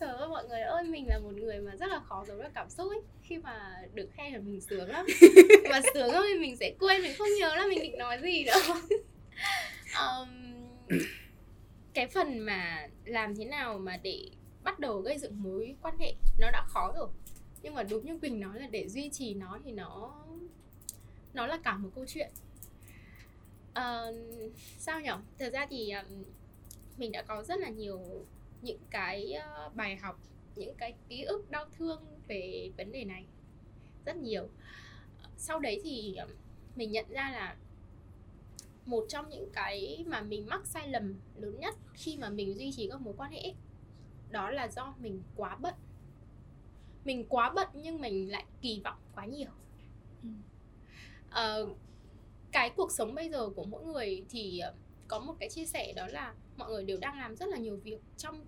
Trời 0.00 0.08
ơi 0.08 0.28
mọi 0.28 0.44
người 0.48 0.60
ơi 0.60 0.84
mình 0.84 1.06
là 1.08 1.18
một 1.18 1.32
người 1.34 1.58
mà 1.58 1.76
rất 1.76 1.86
là 1.86 2.00
khó 2.00 2.24
giấu 2.28 2.42
được 2.42 2.48
cảm 2.54 2.70
xúc 2.70 2.88
ấy. 2.90 3.00
Khi 3.22 3.38
mà 3.38 3.76
được 3.94 4.08
khen 4.12 4.32
là 4.32 4.38
mình 4.38 4.60
sướng 4.60 4.88
lắm. 4.88 5.06
Và 5.70 5.80
sướng 5.94 6.10
thì 6.28 6.38
mình 6.38 6.56
sẽ 6.56 6.74
quên 6.78 7.02
mình 7.02 7.12
không 7.18 7.28
nhớ 7.40 7.56
là 7.56 7.66
mình 7.66 7.82
định 7.82 7.98
nói 7.98 8.18
gì 8.22 8.44
nữa 8.44 8.52
um, 10.00 10.28
Cái 11.94 12.06
phần 12.06 12.38
mà 12.38 12.88
làm 13.04 13.36
thế 13.36 13.44
nào 13.44 13.78
mà 13.78 13.96
để 14.02 14.24
bắt 14.64 14.78
đầu 14.78 15.00
gây 15.00 15.18
dựng 15.18 15.42
mối 15.42 15.76
quan 15.82 15.98
hệ 15.98 16.14
nó 16.38 16.50
đã 16.50 16.64
khó 16.68 16.92
rồi. 16.96 17.08
Nhưng 17.62 17.74
mà 17.74 17.82
đúng 17.82 18.06
như 18.06 18.18
Quỳnh 18.18 18.40
nói 18.40 18.60
là 18.60 18.66
để 18.66 18.88
duy 18.88 19.10
trì 19.10 19.34
nó 19.34 19.58
thì 19.64 19.72
nó 19.72 20.14
nó 21.34 21.46
là 21.46 21.58
cả 21.64 21.76
một 21.76 21.90
câu 21.94 22.04
chuyện. 22.08 22.30
À, 23.74 24.04
sao 24.78 25.00
nhở? 25.00 25.18
Thật 25.38 25.52
ra 25.52 25.66
thì 25.70 25.90
ờ, 25.90 26.04
mình 26.96 27.12
đã 27.12 27.22
có 27.22 27.42
rất 27.42 27.60
là 27.60 27.68
nhiều 27.68 28.00
những 28.62 28.80
cái 28.90 29.32
ờ, 29.32 29.70
bài 29.74 29.96
học 29.96 30.20
những 30.56 30.74
cái 30.78 30.94
ký 31.08 31.22
ức 31.22 31.50
đau 31.50 31.66
thương 31.78 32.04
về 32.28 32.70
vấn 32.76 32.92
đề 32.92 33.04
này. 33.04 33.24
Rất 34.04 34.16
nhiều. 34.16 34.48
Sau 35.36 35.60
đấy 35.60 35.80
thì 35.84 36.16
mình 36.76 36.90
nhận 36.90 37.06
ra 37.08 37.30
là 37.30 37.56
một 38.86 39.06
trong 39.08 39.28
những 39.28 39.50
cái 39.52 40.04
mà 40.06 40.20
mình 40.20 40.46
mắc 40.46 40.66
sai 40.66 40.88
lầm 40.88 41.14
lớn 41.36 41.60
nhất 41.60 41.74
khi 41.94 42.16
mà 42.16 42.28
mình 42.28 42.54
duy 42.54 42.72
trì 42.72 42.88
các 42.88 43.00
mối 43.00 43.14
quan 43.16 43.32
hệ 43.32 43.54
đó 44.30 44.50
là 44.50 44.68
do 44.68 44.94
mình 44.98 45.22
quá 45.36 45.56
bận. 45.56 45.74
Mình 47.04 47.26
quá 47.28 47.50
bận 47.50 47.68
nhưng 47.74 48.00
mình 48.00 48.30
lại 48.30 48.44
kỳ 48.60 48.80
vọng 48.84 48.98
quá 49.14 49.24
nhiều. 49.24 49.50
Uh, 51.28 51.76
cái 52.52 52.70
cuộc 52.70 52.92
sống 52.92 53.14
bây 53.14 53.30
giờ 53.30 53.48
của 53.48 53.64
mỗi 53.64 53.84
người 53.84 54.24
thì 54.30 54.58
ờ, 54.58 54.74
có 55.08 55.18
một 55.18 55.34
cái 55.40 55.48
chia 55.48 55.66
sẻ 55.66 55.92
đó 55.96 56.06
là 56.06 56.34
mọi 56.56 56.70
người 56.70 56.84
đều 56.84 56.98
đang 57.00 57.18
làm 57.18 57.36
rất 57.36 57.48
là 57.48 57.56
nhiều 57.56 57.76
việc. 57.76 58.00
Trong 58.16 58.44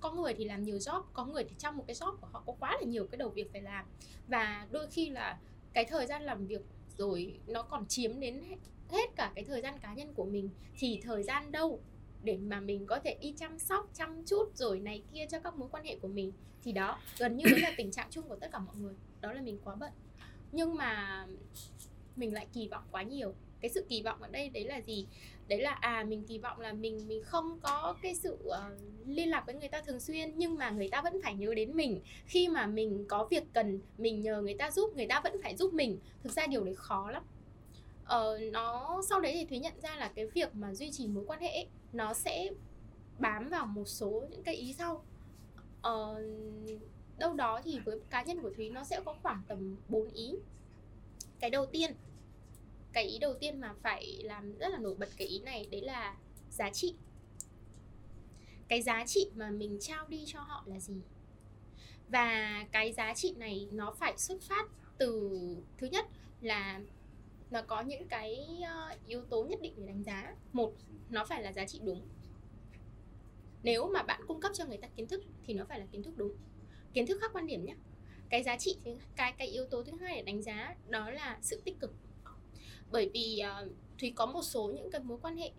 có 0.00 0.12
người 0.12 0.34
thì 0.34 0.44
làm 0.44 0.62
nhiều 0.62 0.76
job 0.76 1.02
có 1.12 1.24
người 1.24 1.44
thì 1.44 1.54
trong 1.58 1.76
một 1.76 1.84
cái 1.86 1.96
job 1.96 2.16
của 2.16 2.26
họ 2.32 2.42
có 2.46 2.52
quá 2.60 2.76
là 2.80 2.86
nhiều 2.86 3.06
cái 3.06 3.18
đầu 3.18 3.28
việc 3.28 3.52
phải 3.52 3.62
làm. 3.62 3.86
Và 4.28 4.66
đôi 4.70 4.86
khi 4.90 5.10
là 5.10 5.38
cái 5.72 5.84
thời 5.84 6.06
gian 6.06 6.22
làm 6.22 6.46
việc 6.46 6.62
rồi 6.96 7.40
nó 7.46 7.62
còn 7.62 7.86
chiếm 7.86 8.20
đến 8.20 8.42
hết 8.90 9.16
cả 9.16 9.32
cái 9.34 9.44
thời 9.44 9.62
gian 9.62 9.78
cá 9.78 9.94
nhân 9.94 10.14
của 10.14 10.24
mình. 10.24 10.50
Thì 10.78 11.00
thời 11.02 11.22
gian 11.22 11.52
đâu 11.52 11.80
để 12.22 12.36
mà 12.36 12.60
mình 12.60 12.86
có 12.86 12.98
thể 13.04 13.16
đi 13.20 13.34
chăm 13.36 13.58
sóc 13.58 13.90
chăm 13.94 14.24
chút 14.26 14.50
rồi 14.54 14.80
này 14.80 15.02
kia 15.12 15.26
cho 15.30 15.38
các 15.38 15.56
mối 15.56 15.68
quan 15.72 15.84
hệ 15.84 15.96
của 15.96 16.08
mình. 16.08 16.32
Thì 16.64 16.72
đó 16.72 16.98
gần 17.18 17.36
như 17.36 17.44
đấy 17.50 17.60
là 17.60 17.72
tình 17.76 17.90
trạng 17.90 18.10
chung 18.10 18.28
của 18.28 18.36
tất 18.36 18.48
cả 18.52 18.58
mọi 18.58 18.76
người. 18.76 18.94
Đó 19.20 19.32
là 19.32 19.40
mình 19.40 19.58
quá 19.64 19.74
bận. 19.74 19.92
Nhưng 20.52 20.74
mà 20.74 21.26
mình 22.16 22.34
lại 22.34 22.46
kỳ 22.52 22.68
vọng 22.68 22.84
quá 22.90 23.02
nhiều. 23.02 23.34
Cái 23.60 23.70
sự 23.70 23.86
kỳ 23.88 24.02
vọng 24.02 24.22
ở 24.22 24.28
đây 24.28 24.48
đấy 24.48 24.64
là 24.64 24.80
gì? 24.80 25.06
Đấy 25.48 25.60
là 25.60 25.70
à 25.70 26.04
mình 26.08 26.24
kỳ 26.24 26.38
vọng 26.38 26.60
là 26.60 26.72
mình 26.72 27.08
mình 27.08 27.22
không 27.24 27.58
có 27.62 27.96
cái 28.02 28.14
sự 28.14 28.38
uh, 28.46 28.54
liên 29.06 29.30
lạc 29.30 29.42
với 29.46 29.54
người 29.54 29.68
ta 29.68 29.80
thường 29.80 30.00
xuyên 30.00 30.32
nhưng 30.36 30.54
mà 30.54 30.70
người 30.70 30.88
ta 30.88 31.02
vẫn 31.02 31.22
phải 31.22 31.34
nhớ 31.34 31.54
đến 31.54 31.76
mình. 31.76 32.00
Khi 32.26 32.48
mà 32.48 32.66
mình 32.66 33.04
có 33.08 33.28
việc 33.30 33.44
cần 33.52 33.80
mình 33.98 34.22
nhờ 34.22 34.42
người 34.42 34.54
ta 34.54 34.70
giúp 34.70 34.96
người 34.96 35.06
ta 35.06 35.20
vẫn 35.24 35.42
phải 35.42 35.56
giúp 35.56 35.74
mình. 35.74 35.98
Thực 36.22 36.32
ra 36.32 36.46
điều 36.46 36.64
đấy 36.64 36.74
khó 36.74 37.10
lắm. 37.10 37.22
Ờ, 38.04 38.38
nó 38.52 39.00
sau 39.08 39.20
đấy 39.20 39.32
thì 39.34 39.44
thúy 39.44 39.58
nhận 39.58 39.80
ra 39.82 39.96
là 39.96 40.12
cái 40.14 40.26
việc 40.26 40.54
mà 40.54 40.74
duy 40.74 40.90
trì 40.90 41.06
mối 41.06 41.24
quan 41.26 41.40
hệ 41.40 41.48
ấy, 41.48 41.66
nó 41.92 42.14
sẽ 42.14 42.50
bám 43.18 43.48
vào 43.48 43.66
một 43.66 43.84
số 43.84 44.22
những 44.30 44.42
cái 44.42 44.54
ý 44.54 44.72
sau. 44.72 45.04
Ờ, 45.82 46.22
đâu 47.18 47.34
đó 47.34 47.60
thì 47.64 47.78
với 47.78 48.00
cá 48.10 48.22
nhân 48.22 48.42
của 48.42 48.50
thúy 48.56 48.70
nó 48.70 48.84
sẽ 48.84 49.00
có 49.04 49.14
khoảng 49.22 49.42
tầm 49.48 49.76
4 49.88 50.08
ý. 50.08 50.34
Cái 51.40 51.50
đầu 51.50 51.66
tiên 51.66 51.94
cái 52.92 53.04
ý 53.04 53.18
đầu 53.18 53.34
tiên 53.34 53.60
mà 53.60 53.74
phải 53.82 54.20
làm 54.22 54.58
rất 54.58 54.68
là 54.68 54.78
nổi 54.78 54.94
bật 54.94 55.08
cái 55.16 55.28
ý 55.28 55.38
này 55.38 55.68
đấy 55.70 55.80
là 55.80 56.16
giá 56.50 56.70
trị. 56.70 56.94
Cái 58.68 58.82
giá 58.82 59.04
trị 59.06 59.30
mà 59.34 59.50
mình 59.50 59.78
trao 59.80 60.06
đi 60.08 60.24
cho 60.26 60.40
họ 60.40 60.64
là 60.66 60.80
gì? 60.80 61.00
Và 62.08 62.64
cái 62.72 62.92
giá 62.92 63.14
trị 63.14 63.34
này 63.36 63.68
nó 63.72 63.92
phải 63.92 64.18
xuất 64.18 64.42
phát 64.42 64.66
từ 64.98 65.30
thứ 65.78 65.86
nhất 65.86 66.06
là 66.40 66.80
nó 67.52 67.62
có 67.62 67.80
những 67.80 68.08
cái 68.08 68.60
ờ, 68.66 68.96
yếu 69.06 69.24
tố 69.24 69.44
nhất 69.44 69.60
định 69.62 69.74
để 69.76 69.86
đánh 69.86 70.02
giá. 70.02 70.34
Một 70.52 70.72
nó 71.10 71.24
phải 71.24 71.42
là 71.42 71.52
giá 71.52 71.64
trị 71.64 71.80
đúng. 71.84 72.08
Nếu 73.62 73.88
mà 73.88 74.02
bạn 74.02 74.20
cung 74.26 74.40
cấp 74.40 74.52
cho 74.54 74.64
người 74.66 74.78
ta 74.78 74.88
kiến 74.88 75.08
thức 75.08 75.22
thì 75.44 75.54
nó 75.54 75.64
phải 75.64 75.78
là 75.78 75.86
kiến 75.86 76.02
thức 76.02 76.16
đúng. 76.16 76.32
Kiến 76.92 77.06
thức 77.06 77.18
khác 77.20 77.30
quan 77.34 77.46
điểm 77.46 77.64
nhé 77.64 77.74
cái 78.32 78.42
giá 78.42 78.56
trị 78.56 78.76
cái 79.16 79.32
cái 79.32 79.48
yếu 79.48 79.66
tố 79.66 79.82
thứ 79.82 79.92
hai 80.00 80.16
để 80.16 80.22
đánh 80.22 80.42
giá 80.42 80.76
đó 80.88 81.10
là 81.10 81.38
sự 81.42 81.62
tích 81.64 81.80
cực. 81.80 81.94
Bởi 82.90 83.10
vì 83.14 83.42
uh, 83.62 83.72
thúy 83.98 84.12
có 84.16 84.26
một 84.26 84.42
số 84.42 84.72
những 84.76 84.90
cái 84.90 85.00
mối 85.00 85.18
quan 85.22 85.36
hệ. 85.36 85.50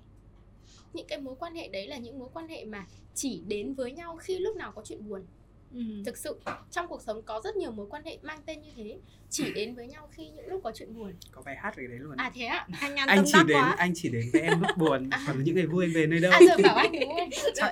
Những 0.93 1.07
cái 1.07 1.21
mối 1.21 1.35
quan 1.39 1.55
hệ 1.55 1.67
đấy 1.67 1.87
là 1.87 1.97
những 1.97 2.19
mối 2.19 2.29
quan 2.33 2.47
hệ 2.47 2.65
mà 2.65 2.87
chỉ 3.13 3.41
đến 3.47 3.73
với 3.73 3.91
nhau 3.91 4.17
khi 4.17 4.39
lúc 4.39 4.55
nào 4.55 4.71
có 4.71 4.81
chuyện 4.85 5.09
buồn. 5.09 5.25
Ừ. 5.73 5.79
thực 6.05 6.17
sự 6.17 6.39
trong 6.71 6.87
cuộc 6.87 7.01
sống 7.01 7.21
có 7.21 7.41
rất 7.43 7.55
nhiều 7.55 7.71
mối 7.71 7.87
quan 7.89 8.03
hệ 8.05 8.17
mang 8.21 8.39
tên 8.45 8.61
như 8.61 8.69
thế 8.75 8.97
chỉ 9.29 9.53
đến 9.53 9.75
với 9.75 9.87
nhau 9.87 10.09
khi 10.11 10.29
những 10.29 10.47
lúc 10.47 10.61
có 10.63 10.71
chuyện 10.75 10.95
buồn 10.95 11.13
có 11.31 11.41
bài 11.41 11.55
hát 11.55 11.75
về 11.75 11.87
đấy 11.87 11.99
luôn 11.99 12.17
à 12.17 12.31
thế 12.35 12.45
ạ 12.45 12.67
anh, 12.81 12.95
anh 12.95 13.23
chỉ 13.25 13.37
đến 13.47 13.57
quá. 13.57 13.75
anh 13.77 13.91
chỉ 13.95 14.09
đến 14.09 14.25
với 14.33 14.41
em 14.41 14.61
lúc 14.61 14.77
buồn 14.77 15.09
à. 15.09 15.23
còn 15.27 15.43
những 15.43 15.55
ngày 15.55 15.65
vui 15.65 15.85
anh 15.85 15.93
về 15.93 16.07
nơi 16.07 16.19
đâu 16.19 16.31
à 16.31 16.39
rồi 16.47 16.57
bảo 16.63 16.75
anh 16.75 16.91
đúng 16.99 17.55
rồi 17.55 17.69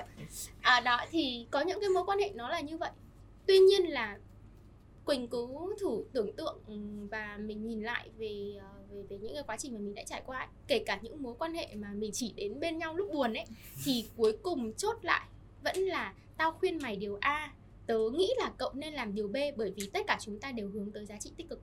à 0.60 0.80
đó 0.80 1.00
thì 1.10 1.46
có 1.50 1.60
những 1.60 1.80
cái 1.80 1.88
mối 1.88 2.04
quan 2.06 2.18
hệ 2.18 2.30
nó 2.34 2.48
là 2.48 2.60
như 2.60 2.76
vậy 2.76 2.90
tuy 3.46 3.58
nhiên 3.58 3.90
là 3.90 4.18
Quỳnh 5.04 5.28
cứ 5.28 5.46
thử 5.80 6.04
tưởng 6.12 6.32
tượng 6.36 6.58
và 7.10 7.38
mình 7.40 7.66
nhìn 7.66 7.82
lại 7.82 8.08
về 8.18 8.54
ờ, 8.60 8.68
về 8.90 9.02
về 9.08 9.18
những 9.18 9.34
cái 9.34 9.42
quá 9.46 9.56
trình 9.56 9.72
mà 9.72 9.78
mình 9.78 9.94
đã 9.94 10.02
trải 10.06 10.22
qua 10.26 10.38
ấy. 10.38 10.48
kể 10.68 10.82
cả 10.86 10.98
những 11.02 11.22
mối 11.22 11.34
quan 11.38 11.54
hệ 11.54 11.68
mà 11.74 11.88
mình 11.94 12.10
chỉ 12.12 12.32
đến 12.36 12.60
bên 12.60 12.78
nhau 12.78 12.94
lúc 12.94 13.12
buồn 13.12 13.34
ấy 13.34 13.44
thì 13.84 14.04
cuối 14.16 14.36
cùng 14.42 14.72
chốt 14.72 14.96
lại 15.02 15.26
vẫn 15.64 15.76
là 15.76 16.14
tao 16.36 16.52
khuyên 16.52 16.78
mày 16.82 16.96
điều 16.96 17.18
A 17.20 17.52
tớ 17.86 17.98
nghĩ 18.12 18.32
là 18.38 18.52
cậu 18.58 18.72
nên 18.74 18.94
làm 18.94 19.14
điều 19.14 19.28
B 19.28 19.36
bởi 19.56 19.72
vì 19.76 19.90
tất 19.92 20.00
cả 20.06 20.18
chúng 20.20 20.40
ta 20.40 20.52
đều 20.52 20.68
hướng 20.70 20.92
tới 20.92 21.06
giá 21.06 21.16
trị 21.16 21.32
tích 21.36 21.48
cực. 21.48 21.62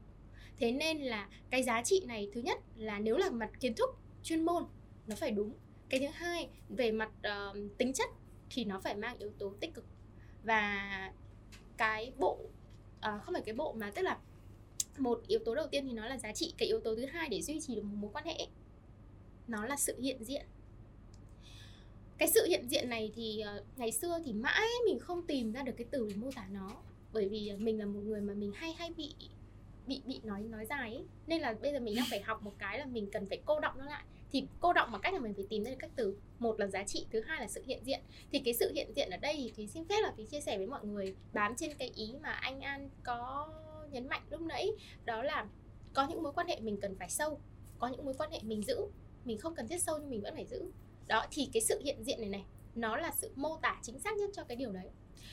Thế 0.57 0.71
nên 0.71 1.01
là 1.01 1.29
cái 1.49 1.63
giá 1.63 1.81
trị 1.83 2.03
này 2.07 2.29
thứ 2.33 2.41
nhất 2.41 2.59
là 2.77 2.99
nếu 2.99 3.17
là 3.17 3.29
mặt 3.29 3.49
kiến 3.59 3.73
thức 3.75 3.89
chuyên 4.23 4.45
môn 4.45 4.63
nó 5.07 5.15
phải 5.15 5.31
đúng. 5.31 5.53
Cái 5.89 5.99
thứ 5.99 6.07
hai 6.13 6.49
về 6.69 6.91
mặt 6.91 7.11
uh, 7.51 7.77
tính 7.77 7.93
chất 7.93 8.09
thì 8.49 8.65
nó 8.65 8.79
phải 8.79 8.95
mang 8.95 9.17
yếu 9.17 9.31
tố 9.39 9.53
tích 9.59 9.73
cực. 9.73 9.85
Và 10.43 11.13
cái 11.77 12.13
bộ 12.17 12.39
uh, 12.97 13.23
không 13.23 13.33
phải 13.33 13.41
cái 13.45 13.55
bộ 13.55 13.73
mà 13.73 13.91
tức 13.91 14.01
là 14.01 14.19
một 14.97 15.21
yếu 15.27 15.39
tố 15.45 15.55
đầu 15.55 15.67
tiên 15.71 15.87
thì 15.87 15.93
nó 15.93 16.07
là 16.07 16.17
giá 16.17 16.33
trị 16.33 16.53
cái 16.57 16.67
yếu 16.67 16.79
tố 16.79 16.95
thứ 16.95 17.05
hai 17.05 17.29
để 17.29 17.41
duy 17.41 17.59
trì 17.61 17.75
được 17.75 17.83
một 17.83 17.97
mối 17.99 18.11
quan 18.13 18.25
hệ 18.25 18.47
nó 19.47 19.65
là 19.65 19.75
sự 19.75 19.99
hiện 19.99 20.23
diện 20.23 20.45
cái 22.19 22.27
sự 22.27 22.45
hiện 22.45 22.69
diện 22.69 22.89
này 22.89 23.11
thì 23.15 23.43
uh, 23.57 23.77
ngày 23.77 23.91
xưa 23.91 24.19
thì 24.25 24.33
mãi 24.33 24.67
mình 24.85 24.99
không 24.99 25.27
tìm 25.27 25.51
ra 25.51 25.63
được 25.63 25.71
cái 25.77 25.87
từ 25.91 26.07
để 26.09 26.15
mô 26.15 26.31
tả 26.35 26.47
nó. 26.51 26.69
Bởi 27.13 27.29
vì 27.29 27.47
ờ, 27.47 27.57
mình 27.57 27.79
là 27.79 27.85
một 27.85 27.99
người 28.03 28.21
mà 28.21 28.33
mình 28.33 28.51
hay 28.55 28.73
hay 28.73 28.93
bị 28.97 29.15
bị 29.87 30.01
bị 30.05 30.19
nói 30.23 30.41
nói 30.41 30.65
dài 30.65 30.93
ấy. 30.93 31.03
Nên 31.27 31.41
là 31.41 31.55
bây 31.61 31.71
giờ 31.71 31.79
mình 31.79 31.95
đang 31.95 32.05
phải 32.09 32.21
học 32.21 32.43
một 32.43 32.53
cái 32.57 32.79
là 32.79 32.85
mình 32.85 33.09
cần 33.11 33.25
phải 33.25 33.41
cô 33.45 33.59
động 33.59 33.73
nó 33.77 33.85
lại. 33.85 34.03
Thì 34.31 34.47
cô 34.59 34.73
động 34.73 34.91
bằng 34.91 35.01
cách 35.01 35.13
là 35.13 35.19
mình 35.19 35.33
phải 35.33 35.45
tìm 35.49 35.63
ra 35.63 35.71
được 35.71 35.77
các 35.79 35.91
từ. 35.95 36.17
Một 36.39 36.59
là 36.59 36.67
giá 36.67 36.83
trị 36.83 37.05
thứ 37.11 37.21
hai 37.21 37.39
là 37.39 37.47
sự 37.47 37.63
hiện 37.67 37.83
diện. 37.83 37.99
Thì 38.31 38.39
cái 38.39 38.53
sự 38.53 38.71
hiện 38.75 38.93
diện 38.95 39.09
ở 39.09 39.17
đây 39.17 39.33
thì 39.37 39.53
thúy 39.55 39.67
xin 39.67 39.85
phép 39.85 40.01
là 40.03 40.13
thúy 40.15 40.25
chia 40.25 40.41
sẻ 40.41 40.57
với 40.57 40.67
mọi 40.67 40.85
người 40.85 41.15
bám 41.33 41.55
trên 41.55 41.73
cái 41.77 41.91
ý 41.95 42.13
mà 42.21 42.29
anh 42.29 42.61
an 42.61 42.89
có 43.03 43.49
nhấn 43.91 44.07
mạnh 44.07 44.21
lúc 44.29 44.41
nãy. 44.41 44.71
Đó 45.05 45.23
là 45.23 45.45
có 45.93 46.07
những 46.07 46.23
mối 46.23 46.33
quan 46.33 46.47
hệ 46.47 46.59
mình 46.59 46.77
cần 46.81 46.95
phải 46.95 47.09
sâu 47.09 47.39
có 47.79 47.87
những 47.87 48.05
mối 48.05 48.13
quan 48.17 48.31
hệ 48.31 48.39
mình 48.43 48.63
giữ. 48.63 48.77
Mình 49.25 49.37
không 49.37 49.55
cần 49.55 49.67
thiết 49.67 49.81
sâu 49.81 49.97
nhưng 49.97 50.09
mình 50.09 50.21
vẫn 50.21 50.35
phải 50.35 50.45
giữ 50.45 50.71
đó 51.09 51.25
thì 51.31 51.49
cái 51.53 51.61
sự 51.61 51.81
hiện 51.83 52.03
diện 52.03 52.21
này 52.21 52.29
này 52.29 52.45
nó 52.75 52.97
là 52.97 53.11
sự 53.11 53.31
mô 53.35 53.57
tả 53.61 53.79
chính 53.81 53.99
xác 53.99 54.17
nhất 54.17 54.29
cho 54.33 54.43
cái 54.43 54.57
điều 54.57 54.71
đấy. 54.71 54.89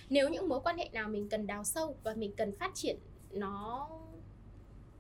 Nếu 0.08 0.28
những 0.28 0.48
mối 0.48 0.60
quan 0.64 0.78
hệ 0.78 0.88
nào 0.92 1.08
mình 1.08 1.28
cần 1.28 1.46
đào 1.46 1.64
sâu 1.64 1.96
và 2.02 2.14
mình 2.14 2.32
cần 2.36 2.56
phát 2.56 2.70
triển 2.74 2.98
nó 3.30 3.88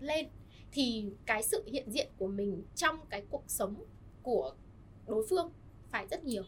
lên 0.00 0.26
thì 0.72 1.10
cái 1.26 1.42
sự 1.42 1.64
hiện 1.66 1.90
diện 1.90 2.08
của 2.18 2.26
mình 2.26 2.62
trong 2.74 2.98
cái 3.10 3.22
cuộc 3.30 3.44
sống 3.46 3.84
của 4.22 4.54
đối 5.06 5.26
phương 5.30 5.52
phải 5.90 6.06
rất 6.10 6.24
nhiều. 6.24 6.42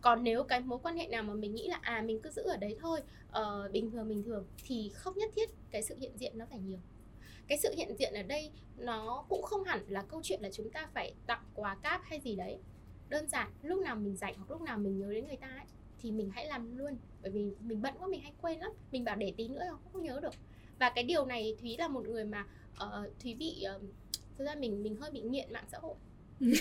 Còn 0.00 0.24
nếu 0.24 0.44
cái 0.44 0.60
mối 0.60 0.78
quan 0.82 0.96
hệ 0.96 1.06
nào 1.06 1.22
mà 1.22 1.34
mình 1.34 1.54
nghĩ 1.54 1.68
là 1.68 1.78
à 1.82 2.02
mình 2.02 2.20
cứ 2.22 2.30
giữ 2.30 2.42
ở 2.42 2.56
đấy 2.56 2.76
thôi 2.80 3.00
uh, 3.28 3.72
bình 3.72 3.90
thường 3.90 4.08
bình 4.08 4.22
thường 4.22 4.46
thì 4.64 4.90
không 4.94 5.14
nhất 5.16 5.30
thiết 5.36 5.50
cái 5.70 5.82
sự 5.82 5.96
hiện 5.96 6.12
diện 6.18 6.38
nó 6.38 6.46
phải 6.50 6.58
nhiều. 6.58 6.78
Cái 7.48 7.58
sự 7.58 7.74
hiện 7.76 7.96
diện 7.98 8.14
ở 8.14 8.22
đây 8.22 8.50
nó 8.76 9.24
cũng 9.28 9.42
không 9.42 9.64
hẳn 9.64 9.84
là 9.88 10.02
câu 10.02 10.20
chuyện 10.22 10.40
là 10.42 10.50
chúng 10.52 10.70
ta 10.70 10.88
phải 10.94 11.14
tặng 11.26 11.44
quà 11.54 11.74
cáp 11.74 12.00
hay 12.04 12.20
gì 12.20 12.36
đấy 12.36 12.58
đơn 13.08 13.28
giản 13.28 13.50
lúc 13.62 13.82
nào 13.82 13.96
mình 13.96 14.16
rảnh 14.16 14.34
hoặc 14.36 14.50
lúc 14.50 14.62
nào 14.62 14.78
mình 14.78 14.98
nhớ 14.98 15.12
đến 15.12 15.26
người 15.26 15.36
ta 15.36 15.46
ấy 15.46 15.66
thì 16.02 16.12
mình 16.12 16.30
hãy 16.34 16.46
làm 16.46 16.76
luôn. 16.78 16.96
Bởi 17.22 17.30
vì 17.30 17.50
mình 17.60 17.82
bận 17.82 17.94
quá 17.98 18.08
mình 18.08 18.20
hay 18.20 18.32
quên 18.40 18.58
lắm. 18.60 18.70
Mình 18.92 19.04
bảo 19.04 19.16
để 19.16 19.32
tí 19.36 19.48
nữa 19.48 19.60
không, 19.70 19.80
không 19.92 20.02
nhớ 20.02 20.20
được. 20.22 20.34
Và 20.78 20.90
cái 20.90 21.04
điều 21.04 21.26
này 21.26 21.56
thúy 21.60 21.76
là 21.78 21.88
một 21.88 22.08
người 22.08 22.24
mà 22.24 22.46
uh, 22.84 23.20
thúy 23.22 23.34
bị 23.34 23.64
uh, 23.76 23.82
thực 24.38 24.44
ra 24.44 24.54
mình 24.54 24.82
mình 24.82 24.96
hơi 24.96 25.10
bị 25.10 25.20
nghiện 25.20 25.52
mạng 25.52 25.66
xã 25.72 25.78
hội. 25.78 25.94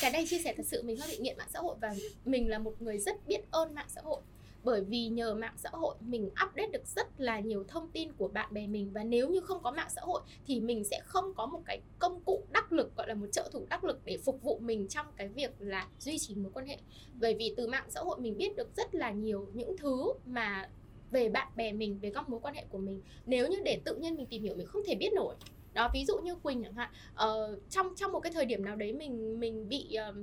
Cái 0.00 0.10
đây 0.10 0.26
chia 0.28 0.38
sẻ 0.38 0.54
thật 0.56 0.66
sự 0.66 0.82
mình 0.82 0.96
hơi 0.96 1.08
bị 1.10 1.18
nghiện 1.18 1.36
mạng 1.38 1.48
xã 1.52 1.58
hội 1.58 1.76
và 1.80 1.94
mình 2.24 2.48
là 2.48 2.58
một 2.58 2.82
người 2.82 2.98
rất 2.98 3.26
biết 3.26 3.40
ơn 3.50 3.74
mạng 3.74 3.88
xã 3.88 4.00
hội 4.04 4.20
bởi 4.64 4.84
vì 4.84 5.08
nhờ 5.08 5.34
mạng 5.34 5.54
xã 5.56 5.70
hội 5.72 5.96
mình 6.00 6.26
update 6.26 6.70
được 6.72 6.86
rất 6.86 7.20
là 7.20 7.40
nhiều 7.40 7.64
thông 7.68 7.90
tin 7.90 8.12
của 8.12 8.28
bạn 8.28 8.54
bè 8.54 8.66
mình. 8.66 8.92
Và 8.92 9.04
nếu 9.04 9.28
như 9.28 9.40
không 9.40 9.62
có 9.62 9.70
mạng 9.70 9.88
xã 9.90 10.00
hội 10.04 10.20
thì 10.46 10.60
mình 10.60 10.84
sẽ 10.84 11.00
không 11.04 11.34
có 11.34 11.46
một 11.46 11.60
cái 11.66 11.80
công 11.98 12.20
cụ 12.20 12.44
đắc 12.52 12.72
lực 12.72 12.96
gọi 12.96 13.08
là 13.08 13.14
một 13.14 13.26
trợ 13.32 13.50
thủ 13.52 13.66
đắc 13.70 13.84
lực 13.84 14.00
để 14.04 14.18
phục 14.24 14.42
vụ 14.42 14.58
mình 14.58 14.88
trong 14.88 15.06
cái 15.16 15.28
việc 15.28 15.50
là 15.58 15.88
duy 15.98 16.18
trì 16.18 16.34
mối 16.34 16.52
quan 16.54 16.66
hệ. 16.66 16.78
Bởi 17.20 17.34
vì 17.34 17.54
từ 17.56 17.68
mạng 17.68 17.86
xã 17.88 18.00
hội 18.00 18.20
mình 18.20 18.36
biết 18.36 18.56
được 18.56 18.76
rất 18.76 18.94
là 18.94 19.10
nhiều 19.10 19.48
những 19.54 19.76
thứ 19.76 20.12
mà 20.26 20.68
về 21.10 21.28
bạn 21.28 21.48
bè 21.56 21.72
mình 21.72 21.98
về 21.98 22.10
các 22.14 22.28
mối 22.28 22.40
quan 22.42 22.54
hệ 22.54 22.64
của 22.70 22.78
mình. 22.78 23.02
Nếu 23.26 23.48
như 23.48 23.56
để 23.64 23.80
tự 23.84 23.96
nhiên 23.96 24.16
mình 24.16 24.26
tìm 24.26 24.42
hiểu 24.42 24.54
mình 24.54 24.66
không 24.66 24.82
thể 24.86 24.94
biết 24.94 25.12
nổi. 25.12 25.34
Đó 25.72 25.90
ví 25.94 26.04
dụ 26.04 26.18
như 26.18 26.34
quỳnh 26.34 26.62
chẳng 26.62 26.74
hạn 26.74 26.90
uh, 27.12 27.70
trong 27.70 27.94
trong 27.96 28.12
một 28.12 28.20
cái 28.20 28.32
thời 28.32 28.44
điểm 28.44 28.64
nào 28.64 28.76
đấy 28.76 28.92
mình 28.92 29.40
mình 29.40 29.68
bị 29.68 29.96
uh, 30.10 30.16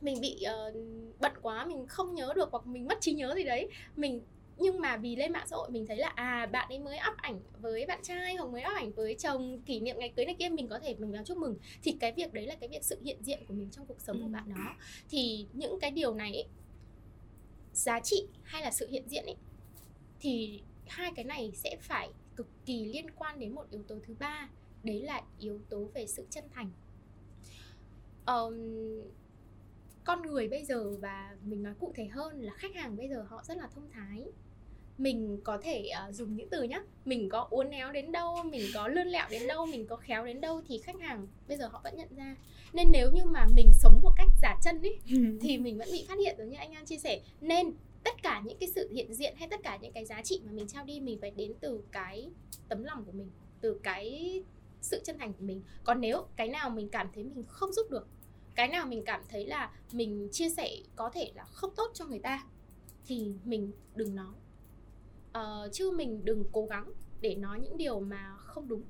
mình 0.00 0.20
bị 0.20 0.44
uh, 0.68 0.76
bận 1.20 1.32
quá 1.42 1.66
mình 1.66 1.86
không 1.86 2.14
nhớ 2.14 2.32
được 2.36 2.48
hoặc 2.52 2.66
mình 2.66 2.88
mất 2.88 3.00
trí 3.00 3.12
nhớ 3.12 3.34
gì 3.36 3.44
đấy. 3.44 3.68
Mình 3.96 4.20
nhưng 4.58 4.80
mà 4.80 4.96
vì 4.96 5.16
lên 5.16 5.32
mạng 5.32 5.46
xã 5.50 5.56
hội 5.56 5.70
mình 5.70 5.86
thấy 5.86 5.96
là 5.96 6.08
à 6.08 6.46
bạn 6.46 6.68
ấy 6.68 6.78
mới 6.78 6.98
up 7.10 7.16
ảnh 7.16 7.40
với 7.60 7.86
bạn 7.86 8.02
trai 8.02 8.34
hoặc 8.34 8.50
mới 8.50 8.62
up 8.62 8.74
ảnh 8.74 8.92
với 8.92 9.14
chồng 9.14 9.60
kỷ 9.66 9.80
niệm 9.80 9.96
ngày 9.98 10.12
cưới 10.16 10.26
này 10.26 10.34
kia 10.38 10.48
mình 10.48 10.68
có 10.68 10.78
thể 10.78 10.94
mình 10.98 11.12
vào 11.12 11.24
chúc 11.24 11.38
mừng. 11.38 11.56
Thì 11.82 11.96
cái 12.00 12.12
việc 12.12 12.32
đấy 12.32 12.46
là 12.46 12.54
cái 12.54 12.68
việc 12.68 12.84
sự 12.84 13.00
hiện 13.02 13.18
diện 13.22 13.38
của 13.48 13.54
mình 13.54 13.70
trong 13.70 13.86
cuộc 13.86 14.00
sống 14.00 14.22
của 14.22 14.28
bạn 14.28 14.48
đó. 14.48 14.74
Thì 15.08 15.46
những 15.52 15.80
cái 15.80 15.90
điều 15.90 16.14
này 16.14 16.32
ấy, 16.32 16.46
giá 17.72 18.00
trị 18.00 18.26
hay 18.42 18.62
là 18.62 18.70
sự 18.70 18.88
hiện 18.90 19.08
diện 19.08 19.24
ấy 19.24 19.36
thì 20.20 20.62
hai 20.86 21.12
cái 21.16 21.24
này 21.24 21.52
sẽ 21.54 21.76
phải 21.80 22.08
cực 22.36 22.46
kỳ 22.66 22.84
liên 22.84 23.10
quan 23.10 23.38
đến 23.38 23.54
một 23.54 23.64
yếu 23.70 23.82
tố 23.82 23.96
thứ 24.06 24.14
ba 24.18 24.48
đấy 24.82 25.02
là 25.02 25.22
yếu 25.38 25.60
tố 25.68 25.84
về 25.94 26.06
sự 26.06 26.26
chân 26.30 26.44
thành. 26.54 26.70
Um, 28.26 28.54
con 30.06 30.22
người 30.22 30.48
bây 30.48 30.64
giờ 30.64 30.90
và 31.00 31.36
mình 31.44 31.62
nói 31.62 31.74
cụ 31.80 31.92
thể 31.96 32.06
hơn 32.06 32.40
là 32.40 32.52
khách 32.56 32.74
hàng 32.74 32.96
bây 32.96 33.08
giờ 33.08 33.26
họ 33.28 33.42
rất 33.44 33.56
là 33.56 33.68
thông 33.74 33.90
thái. 33.90 34.24
Mình 34.98 35.40
có 35.44 35.58
thể 35.62 35.90
uh, 36.08 36.14
dùng 36.14 36.36
những 36.36 36.48
từ 36.50 36.62
nhá 36.62 36.82
mình 37.04 37.28
có 37.28 37.46
uốn 37.50 37.70
éo 37.70 37.92
đến 37.92 38.12
đâu 38.12 38.36
mình 38.44 38.62
có 38.74 38.88
lươn 38.88 39.06
lẹo 39.06 39.26
đến 39.30 39.46
đâu 39.46 39.66
mình 39.66 39.86
có 39.86 39.96
khéo 39.96 40.26
đến 40.26 40.40
đâu 40.40 40.62
thì 40.68 40.78
khách 40.78 41.00
hàng 41.00 41.26
bây 41.48 41.56
giờ 41.56 41.66
họ 41.66 41.80
vẫn 41.84 41.96
nhận 41.96 42.08
ra. 42.16 42.36
Nên 42.72 42.88
nếu 42.92 43.10
như 43.10 43.24
mà 43.24 43.46
mình 43.56 43.70
sống 43.72 44.00
một 44.02 44.12
cách 44.16 44.28
giả 44.42 44.56
chân 44.62 44.82
ấy 44.82 44.98
thì 45.40 45.58
mình 45.58 45.78
vẫn 45.78 45.88
bị 45.92 46.04
phát 46.08 46.18
hiện 46.18 46.34
giống 46.38 46.48
như 46.48 46.56
anh 46.56 46.72
an 46.72 46.86
chia 46.86 46.98
sẻ. 46.98 47.20
Nên 47.40 47.72
tất 48.04 48.22
cả 48.22 48.42
những 48.44 48.58
cái 48.58 48.68
sự 48.74 48.90
hiện 48.92 49.14
diện 49.14 49.34
hay 49.36 49.48
tất 49.48 49.60
cả 49.62 49.78
những 49.80 49.92
cái 49.92 50.04
giá 50.04 50.22
trị 50.22 50.40
mà 50.46 50.52
mình 50.52 50.68
trao 50.68 50.84
đi 50.84 51.00
mình 51.00 51.18
phải 51.20 51.30
đến 51.30 51.52
từ 51.60 51.82
cái 51.92 52.30
tấm 52.68 52.84
lòng 52.84 53.04
của 53.04 53.12
mình 53.12 53.30
từ 53.60 53.80
cái 53.82 54.42
sự 54.80 55.00
chân 55.04 55.18
thành 55.18 55.32
của 55.32 55.44
mình. 55.44 55.62
Còn 55.84 56.00
nếu 56.00 56.26
cái 56.36 56.48
nào 56.48 56.70
mình 56.70 56.88
cảm 56.88 57.08
thấy 57.14 57.24
mình 57.24 57.44
không 57.48 57.72
giúp 57.72 57.90
được 57.90 58.08
cái 58.56 58.68
nào 58.68 58.86
mình 58.86 59.02
cảm 59.06 59.20
thấy 59.28 59.46
là 59.46 59.72
mình 59.92 60.28
chia 60.32 60.50
sẻ 60.50 60.70
có 60.96 61.10
thể 61.10 61.32
là 61.34 61.44
không 61.44 61.74
tốt 61.76 61.90
cho 61.94 62.04
người 62.04 62.18
ta 62.18 62.46
thì 63.06 63.34
mình 63.44 63.72
đừng 63.94 64.14
nói. 64.14 64.34
Uh, 65.38 65.72
chứ 65.72 65.90
mình 65.90 66.24
đừng 66.24 66.44
cố 66.52 66.66
gắng 66.66 66.92
để 67.20 67.34
nói 67.34 67.60
những 67.60 67.76
điều 67.76 68.00
mà 68.00 68.36
không 68.36 68.68
đúng 68.68 68.82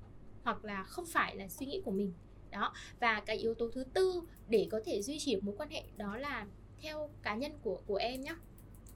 hoặc 0.42 0.64
là 0.64 0.84
không 0.84 1.06
phải 1.06 1.36
là 1.36 1.48
suy 1.48 1.66
nghĩ 1.66 1.82
của 1.84 1.90
mình. 1.90 2.12
Đó 2.50 2.72
và 3.00 3.22
cái 3.26 3.36
yếu 3.36 3.54
tố 3.54 3.70
thứ 3.70 3.84
tư 3.84 4.22
để 4.48 4.68
có 4.70 4.80
thể 4.84 5.02
duy 5.02 5.18
trì 5.18 5.36
mối 5.40 5.54
quan 5.58 5.70
hệ 5.70 5.82
đó 5.96 6.16
là 6.16 6.46
theo 6.82 7.10
cá 7.22 7.34
nhân 7.34 7.52
của 7.62 7.80
của 7.86 7.96
em 7.96 8.20
nhé 8.20 8.34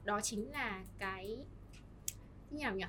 đó 0.03 0.21
chính 0.21 0.51
là 0.51 0.85
cái 0.99 1.37
như 2.51 2.59
nào 2.63 2.75
nhỉ? 2.75 2.85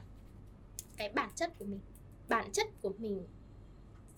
Cái 0.97 1.09
bản 1.09 1.31
chất 1.35 1.59
của 1.59 1.65
mình. 1.65 1.81
Bản 2.29 2.53
chất 2.53 2.67
của 2.81 2.93
mình 2.99 3.27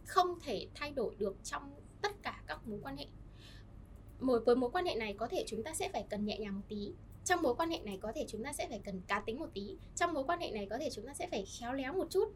không 0.06 0.40
thể 0.40 0.68
thay 0.74 0.90
đổi 0.90 1.14
được 1.18 1.36
trong 1.44 1.74
tất 2.02 2.22
cả 2.22 2.42
các 2.46 2.68
mối 2.68 2.80
quan 2.82 2.96
hệ 2.96 3.06
mối 4.20 4.40
với 4.40 4.56
mối 4.56 4.70
quan 4.70 4.86
hệ 4.86 4.94
này 4.94 5.14
có 5.18 5.28
thể 5.28 5.44
chúng 5.46 5.62
ta 5.62 5.74
sẽ 5.74 5.88
phải 5.88 6.04
cần 6.10 6.24
nhẹ 6.24 6.38
nhàng 6.38 6.54
một 6.54 6.64
tí. 6.68 6.92
Trong 7.24 7.42
mối 7.42 7.54
quan 7.54 7.70
hệ 7.70 7.78
này 7.78 7.98
có 8.02 8.12
thể 8.14 8.24
chúng 8.28 8.44
ta 8.44 8.52
sẽ 8.52 8.68
phải 8.68 8.80
cần 8.84 9.00
cá 9.06 9.20
tính 9.20 9.38
một 9.38 9.48
tí. 9.54 9.76
Trong 9.96 10.14
mối 10.14 10.24
quan 10.24 10.40
hệ 10.40 10.50
này 10.50 10.66
có 10.70 10.78
thể 10.78 10.90
chúng 10.90 11.06
ta 11.06 11.14
sẽ 11.14 11.28
phải 11.30 11.44
khéo 11.58 11.72
léo 11.72 11.92
một 11.92 12.06
chút 12.10 12.32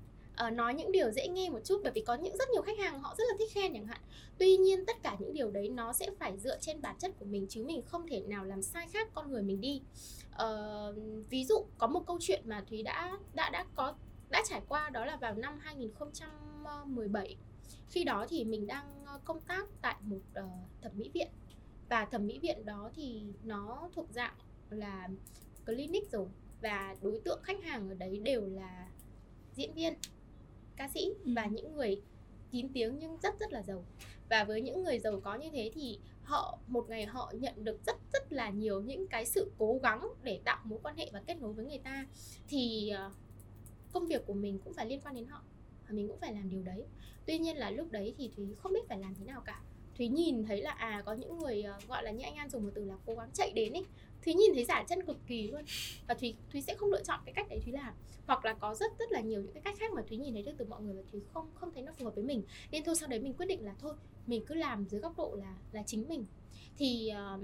uh, 0.47 0.53
nói 0.53 0.75
những 0.75 0.93
điều 0.93 1.11
dễ 1.11 1.29
nghe 1.29 1.51
một 1.51 1.61
chút 1.65 1.81
bởi 1.83 1.93
vì 1.93 2.01
có 2.01 2.15
những 2.15 2.37
rất 2.37 2.49
nhiều 2.51 2.63
khách 2.63 2.79
hàng 2.79 3.01
họ 3.01 3.15
rất 3.19 3.25
là 3.29 3.35
thích 3.39 3.53
khen 3.53 3.75
chẳng 3.75 3.87
hạn. 3.87 4.01
Tuy 4.39 4.57
nhiên 4.57 4.87
tất 4.87 5.03
cả 5.03 5.17
những 5.19 5.35
điều 5.35 5.51
đấy 5.51 5.69
nó 5.69 5.93
sẽ 5.93 6.07
phải 6.19 6.39
dựa 6.39 6.59
trên 6.61 6.81
bản 6.83 6.97
chất 6.99 7.19
của 7.19 7.25
mình 7.25 7.47
chứ 7.49 7.65
mình 7.65 7.83
không 7.83 8.07
thể 8.09 8.21
nào 8.21 8.45
làm 8.45 8.63
sai 8.63 8.87
khác 8.89 9.09
con 9.15 9.31
người 9.31 9.43
mình 9.43 9.61
đi. 9.61 9.83
Uh, 10.43 10.97
ví 11.31 11.45
dụ 11.45 11.65
có 11.79 11.87
một 11.87 12.07
câu 12.07 12.19
chuyện 12.21 12.43
mà 12.47 12.65
thúy 12.69 12.83
đã 12.83 13.19
đã 13.35 13.51
đã 13.51 13.65
có 13.75 13.95
đã 14.31 14.43
trải 14.49 14.63
qua 14.69 14.91
đó 14.91 15.05
là 15.05 15.17
vào 15.17 15.35
năm 15.35 15.59
2017 15.63 17.37
khi 17.91 18.05
đó 18.05 18.27
thì 18.29 18.45
mình 18.45 18.67
đang 18.67 19.05
ờ, 19.07 19.21
công 19.25 19.41
tác 19.41 19.67
tại 19.83 19.97
một 20.01 20.21
uh, 20.31 20.45
thẩm 20.83 20.93
mỹ 20.95 21.11
viện 21.15 21.29
và 21.89 22.05
thẩm 22.05 22.27
mỹ 22.27 22.39
viện 22.39 22.65
đó 22.65 22.91
thì 22.95 23.23
nó 23.45 23.91
thuộc 23.95 24.07
dạng 24.11 24.35
là 24.71 25.09
clinic 25.67 26.11
rồi. 26.11 26.27
Và 26.63 26.97
đối 27.03 27.21
tượng 27.25 27.43
khách 27.43 27.65
hàng 27.65 27.89
ở 27.89 27.95
đấy 27.95 28.21
đều 28.25 28.47
là 28.47 28.89
diễn 29.55 29.75
viên 29.75 29.95
ca 30.77 30.89
sĩ 30.89 31.15
ừ. 31.25 31.33
và 31.37 31.47
những 31.47 31.75
người 31.75 32.03
kín 32.51 32.69
tiếng 32.73 32.99
nhưng 32.99 33.17
rất 33.23 33.39
rất 33.41 33.53
là 33.53 33.63
giàu. 33.63 33.85
Và 34.31 34.45
với 34.45 34.63
những 34.63 34.83
người 34.83 34.99
giàu 34.99 35.21
có 35.21 35.35
như 35.35 35.51
thế 35.53 35.71
thì 35.75 35.99
họ 36.23 36.59
một 36.67 36.89
ngày 36.89 37.07
họ 37.07 37.33
nhận 37.35 37.65
được 37.65 37.87
rất 37.87 37.97
rất 38.13 38.33
là 38.33 38.51
nhiều 38.51 38.81
những 38.81 39.09
cái 39.09 39.27
sự 39.27 39.53
cố 39.59 39.81
gắng 39.83 40.09
để 40.23 40.41
tạo 40.45 40.59
mối 40.65 40.79
quan 40.83 40.97
hệ 40.97 41.11
và 41.13 41.23
kết 41.27 41.41
nối 41.41 41.53
với 41.53 41.65
người 41.65 41.79
ta. 41.79 42.07
Thì 42.49 42.89
ờ, 42.89 43.11
công 43.93 44.07
việc 44.07 44.27
của 44.27 44.35
mình 44.35 44.59
cũng 44.65 44.75
phải 44.75 44.87
liên 44.87 45.01
quan 45.01 45.15
đến 45.15 45.27
họ 45.27 45.43
và 45.87 45.93
mình 45.93 46.09
cũng 46.09 46.21
phải 46.21 46.35
làm 46.35 46.51
điều 46.51 46.63
đấy. 46.63 46.85
Tuy 47.27 47.39
nhiên 47.39 47.57
là 47.57 47.71
lúc 47.71 47.91
đấy 47.91 48.15
thì 48.19 48.31
thúy 48.37 48.55
không 48.59 48.73
biết 48.73 48.89
phải 48.89 48.99
làm 48.99 49.15
thế 49.15 49.25
nào 49.25 49.41
cả 49.41 49.63
thúy 49.99 50.09
nhìn 50.09 50.45
thấy 50.45 50.63
là 50.63 50.71
à 50.71 51.03
có 51.07 51.13
những 51.13 51.39
người 51.39 51.63
ờ, 51.63 51.79
gọi 51.89 52.03
là 52.03 52.11
như 52.11 52.25
anh 52.25 52.35
an 52.35 52.51
dùng 52.51 52.65
một 52.65 52.71
từ 52.75 52.85
là 52.85 52.95
cố 53.07 53.15
gắng 53.15 53.31
chạy 53.33 53.53
đến 53.53 53.73
ấy. 53.73 53.85
Thúy 54.25 54.35
nhìn 54.35 54.55
thấy 54.55 54.65
giả 54.65 54.85
chân 54.89 55.07
cực 55.07 55.17
kỳ 55.27 55.51
luôn. 55.51 55.63
Và 56.09 56.15
thúy 56.15 56.35
thúy 56.53 56.61
sẽ 56.61 56.75
không 56.75 56.91
lựa 56.91 57.03
chọn 57.03 57.21
cái 57.25 57.33
cách 57.35 57.47
đấy 57.49 57.61
thúy 57.65 57.73
làm. 57.73 57.95
Hoặc 58.27 58.45
là 58.45 58.55
có 58.55 58.75
rất 58.75 58.99
rất 58.99 59.13
là 59.13 59.21
nhiều 59.21 59.43
những 59.43 59.53
cái 59.53 59.63
cách 59.63 59.77
khác 59.79 59.93
mà 59.93 60.03
thúy 60.09 60.17
nhìn 60.17 60.35
thấy 60.35 60.43
được 60.43 60.53
từ 60.59 60.65
mọi 60.65 60.83
người 60.83 60.95
và 60.95 61.03
thúy 61.13 61.21
không 61.33 61.51
không 61.55 61.71
thấy 61.75 61.83
nó 61.83 61.93
phù 61.93 62.05
hợp 62.05 62.15
với 62.15 62.25
mình. 62.25 62.43
Nên 62.71 62.85
thôi 62.85 62.97
sau 62.97 63.09
đấy 63.09 63.21
mình 63.21 63.35
quyết 63.35 63.47
định 63.47 63.65
là 63.65 63.75
thôi 63.79 63.95
mình 64.27 64.45
cứ 64.47 64.55
làm 64.55 64.87
dưới 64.89 65.01
góc 65.01 65.17
độ 65.17 65.37
là 65.41 65.57
là 65.73 65.83
chính 65.87 66.09
mình. 66.09 66.25
Thì 66.77 67.11
uh, 67.35 67.43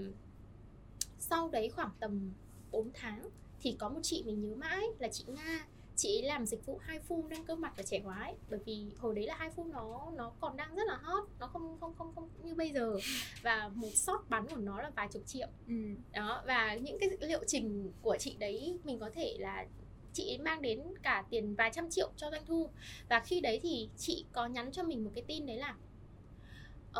sau 1.18 1.48
đấy 1.48 1.68
khoảng 1.68 1.90
tầm 2.00 2.32
4 2.70 2.90
tháng 2.94 3.30
thì 3.60 3.76
có 3.78 3.88
một 3.88 4.00
chị 4.02 4.22
mình 4.26 4.40
nhớ 4.40 4.54
mãi 4.56 4.84
là 4.98 5.08
chị 5.08 5.24
nga 5.28 5.66
chị 5.96 6.22
làm 6.22 6.46
dịch 6.46 6.66
vụ 6.66 6.78
hai 6.82 6.98
phun 6.98 7.28
nâng 7.28 7.44
cơ 7.44 7.54
mặt 7.54 7.72
và 7.76 7.82
trẻ 7.82 8.00
hóa 8.04 8.22
ấy. 8.22 8.34
Bởi 8.50 8.60
vì 8.64 8.86
hồi 8.98 9.14
đấy 9.14 9.26
là 9.26 9.34
hai 9.38 9.50
phun 9.50 9.70
nó 9.70 10.12
nó 10.16 10.32
còn 10.40 10.56
đang 10.56 10.74
rất 10.74 10.82
là 10.86 10.96
hot 10.96 11.24
nó 11.38 11.46
không 11.46 11.76
không 11.80 11.94
không 11.98 12.14
không 12.14 12.28
như 12.42 12.54
bây 12.54 12.70
giờ. 12.70 12.96
Và 13.42 13.70
một 13.74 13.90
shot 13.94 14.20
bắn 14.28 14.48
của 14.48 14.56
nó 14.56 14.82
là 14.82 14.90
vài 14.96 15.08
chục 15.12 15.22
triệu. 15.26 15.48
Ừ. 15.66 15.74
đó 16.12 16.42
và 16.46 16.74
những 16.74 16.98
cái 16.98 17.10
liệu 17.20 17.44
trình 17.46 17.92
của 18.02 18.16
chị 18.20 18.36
đấy 18.38 18.78
mình 18.84 18.98
có 18.98 19.10
thể 19.14 19.36
là 19.38 19.66
chị 20.12 20.30
ấy 20.30 20.38
mang 20.38 20.62
đến 20.62 20.82
cả 21.02 21.24
tiền 21.30 21.54
vài 21.54 21.70
trăm 21.74 21.90
triệu 21.90 22.10
cho 22.16 22.30
doanh 22.30 22.46
thu. 22.46 22.68
Và 23.08 23.20
khi 23.20 23.40
đấy 23.40 23.60
thì 23.62 23.88
chị 23.96 24.24
có 24.32 24.46
nhắn 24.46 24.72
cho 24.72 24.82
mình 24.82 25.04
một 25.04 25.10
cái 25.14 25.24
tin 25.26 25.46
đấy 25.46 25.56
là 25.56 25.76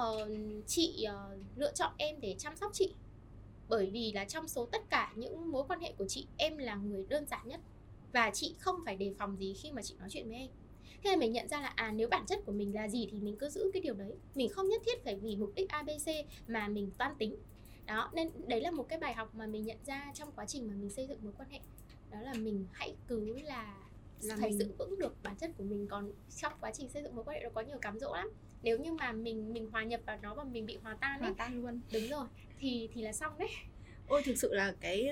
uh, 0.00 0.28
chị 0.66 1.06
uh, 1.08 1.38
lựa 1.56 1.72
chọn 1.72 1.92
em 1.96 2.20
để 2.20 2.36
chăm 2.38 2.56
sóc 2.56 2.70
chị. 2.74 2.94
Bởi 3.68 3.90
vì 3.90 4.12
là 4.12 4.24
trong 4.24 4.48
số 4.48 4.66
tất 4.66 4.90
cả 4.90 5.12
những 5.16 5.50
mối 5.50 5.64
quan 5.68 5.80
hệ 5.80 5.92
của 5.98 6.08
chị 6.08 6.26
em 6.36 6.58
là 6.58 6.74
người 6.74 7.06
đơn 7.08 7.26
giản 7.26 7.48
nhất 7.48 7.60
và 8.14 8.30
chị 8.30 8.54
không 8.58 8.76
phải 8.84 8.96
đề 8.96 9.14
phòng 9.18 9.36
gì 9.36 9.54
khi 9.62 9.72
mà 9.72 9.82
chị 9.82 9.94
nói 9.98 10.08
chuyện 10.10 10.28
với 10.28 10.36
em. 10.36 10.48
Thế 11.02 11.10
là 11.10 11.16
mình 11.16 11.32
nhận 11.32 11.48
ra 11.48 11.60
là 11.60 11.72
à 11.76 11.92
nếu 11.92 12.08
bản 12.08 12.26
chất 12.26 12.38
của 12.46 12.52
mình 12.52 12.74
là 12.74 12.88
gì 12.88 13.08
thì 13.10 13.20
mình 13.20 13.36
cứ 13.38 13.48
giữ 13.48 13.70
cái 13.72 13.82
điều 13.82 13.94
đấy. 13.94 14.12
Mình 14.34 14.48
không 14.48 14.68
nhất 14.68 14.82
thiết 14.86 15.04
phải 15.04 15.16
vì 15.16 15.36
mục 15.36 15.52
đích 15.54 15.68
abc 15.68 16.10
mà 16.46 16.68
mình 16.68 16.90
toan 16.98 17.12
tính. 17.18 17.36
Đó 17.86 18.10
nên 18.14 18.30
đấy 18.48 18.60
là 18.60 18.70
một 18.70 18.86
cái 18.88 18.98
bài 18.98 19.14
học 19.14 19.34
mà 19.34 19.46
mình 19.46 19.64
nhận 19.64 19.78
ra 19.86 20.12
trong 20.14 20.32
quá 20.36 20.46
trình 20.46 20.68
mà 20.68 20.74
mình 20.74 20.90
xây 20.90 21.06
dựng 21.06 21.18
mối 21.22 21.32
quan 21.38 21.50
hệ. 21.50 21.60
Đó 22.10 22.20
là 22.20 22.34
mình 22.34 22.66
hãy 22.72 22.94
cứ 23.06 23.38
là 23.38 23.76
là 24.22 24.36
phải 24.40 24.50
mình... 24.50 24.58
giữ 24.58 24.72
vững 24.78 24.98
được 24.98 25.22
bản 25.22 25.36
chất 25.36 25.50
của 25.56 25.64
mình. 25.64 25.86
Còn 25.90 26.12
trong 26.36 26.52
quá 26.60 26.70
trình 26.74 26.88
xây 26.88 27.02
dựng 27.02 27.16
mối 27.16 27.24
quan 27.24 27.36
hệ 27.36 27.42
nó 27.42 27.50
có 27.54 27.60
nhiều 27.60 27.78
cám 27.78 27.98
dỗ 27.98 28.14
lắm. 28.14 28.30
Nếu 28.62 28.78
như 28.78 28.92
mà 28.92 29.12
mình 29.12 29.52
mình 29.52 29.70
hòa 29.70 29.84
nhập 29.84 30.00
vào 30.06 30.18
nó 30.22 30.34
và 30.34 30.44
mình 30.44 30.66
bị 30.66 30.76
hòa 30.76 30.96
tan 31.00 31.20
ấy, 31.20 31.20
hòa 31.20 31.34
tan 31.38 31.62
luôn. 31.62 31.80
đúng 31.92 32.08
rồi 32.08 32.26
thì 32.58 32.88
thì 32.92 33.02
là 33.02 33.12
xong 33.12 33.38
đấy. 33.38 33.50
Ôi 34.08 34.22
thực 34.24 34.38
sự 34.38 34.54
là 34.54 34.74
cái 34.80 35.10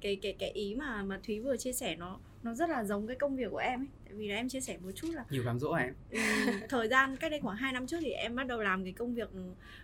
cái 0.00 0.16
cái 0.16 0.36
cái 0.38 0.50
ý 0.50 0.74
mà 0.74 1.02
mà 1.02 1.20
thúy 1.26 1.40
vừa 1.40 1.56
chia 1.56 1.72
sẻ 1.72 1.96
nó 1.96 2.20
nó 2.42 2.54
rất 2.54 2.70
là 2.70 2.84
giống 2.84 3.06
cái 3.06 3.16
công 3.16 3.36
việc 3.36 3.50
của 3.50 3.58
em 3.58 3.80
ấy. 3.80 3.86
Tại 4.04 4.14
vì 4.14 4.28
là 4.28 4.36
em 4.36 4.48
chia 4.48 4.60
sẻ 4.60 4.76
một 4.82 4.90
chút 4.94 5.08
là 5.12 5.24
nhiều 5.30 5.42
cám 5.44 5.58
dỗ 5.58 5.70
à 5.70 5.82
em? 5.82 5.94
Thời 6.68 6.88
gian 6.88 7.16
cách 7.16 7.30
đây 7.30 7.40
khoảng 7.40 7.56
2 7.56 7.72
năm 7.72 7.86
trước 7.86 7.96
thì 8.00 8.10
em 8.10 8.36
bắt 8.36 8.46
đầu 8.46 8.60
làm 8.60 8.84
cái 8.84 8.92
công 8.92 9.14
việc 9.14 9.30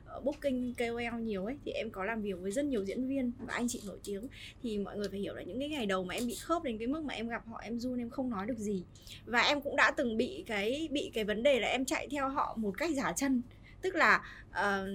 ờ, 0.06 0.20
booking 0.20 0.72
KOL 0.78 1.20
nhiều 1.20 1.44
ấy. 1.44 1.56
Thì 1.64 1.72
em 1.72 1.90
có 1.90 2.04
làm 2.04 2.22
việc 2.22 2.38
với 2.40 2.50
rất 2.50 2.64
nhiều 2.64 2.84
diễn 2.84 3.08
viên 3.08 3.32
và 3.38 3.54
anh 3.54 3.68
chị 3.68 3.82
nổi 3.86 3.98
tiếng. 4.04 4.28
Thì 4.62 4.78
mọi 4.78 4.96
người 4.96 5.08
phải 5.08 5.20
hiểu 5.20 5.34
là 5.34 5.42
những 5.42 5.58
cái 5.58 5.68
ngày 5.68 5.86
đầu 5.86 6.04
mà 6.04 6.14
em 6.14 6.26
bị 6.26 6.34
khớp 6.34 6.62
đến 6.62 6.78
cái 6.78 6.86
mức 6.86 7.04
mà 7.04 7.14
em 7.14 7.28
gặp 7.28 7.46
họ 7.46 7.60
em 7.62 7.78
run 7.78 7.98
em 7.98 8.10
không 8.10 8.30
nói 8.30 8.46
được 8.46 8.58
gì. 8.58 8.84
Và 9.24 9.40
em 9.40 9.60
cũng 9.60 9.76
đã 9.76 9.90
từng 9.90 10.16
bị 10.16 10.44
cái 10.46 10.88
bị 10.90 11.10
cái 11.14 11.24
vấn 11.24 11.42
đề 11.42 11.60
là 11.60 11.68
em 11.68 11.84
chạy 11.84 12.08
theo 12.10 12.28
họ 12.28 12.56
một 12.56 12.78
cách 12.78 12.90
giả 12.94 13.12
chân. 13.12 13.42
Tức 13.82 13.94
là 13.94 14.22
uh, 14.50 14.88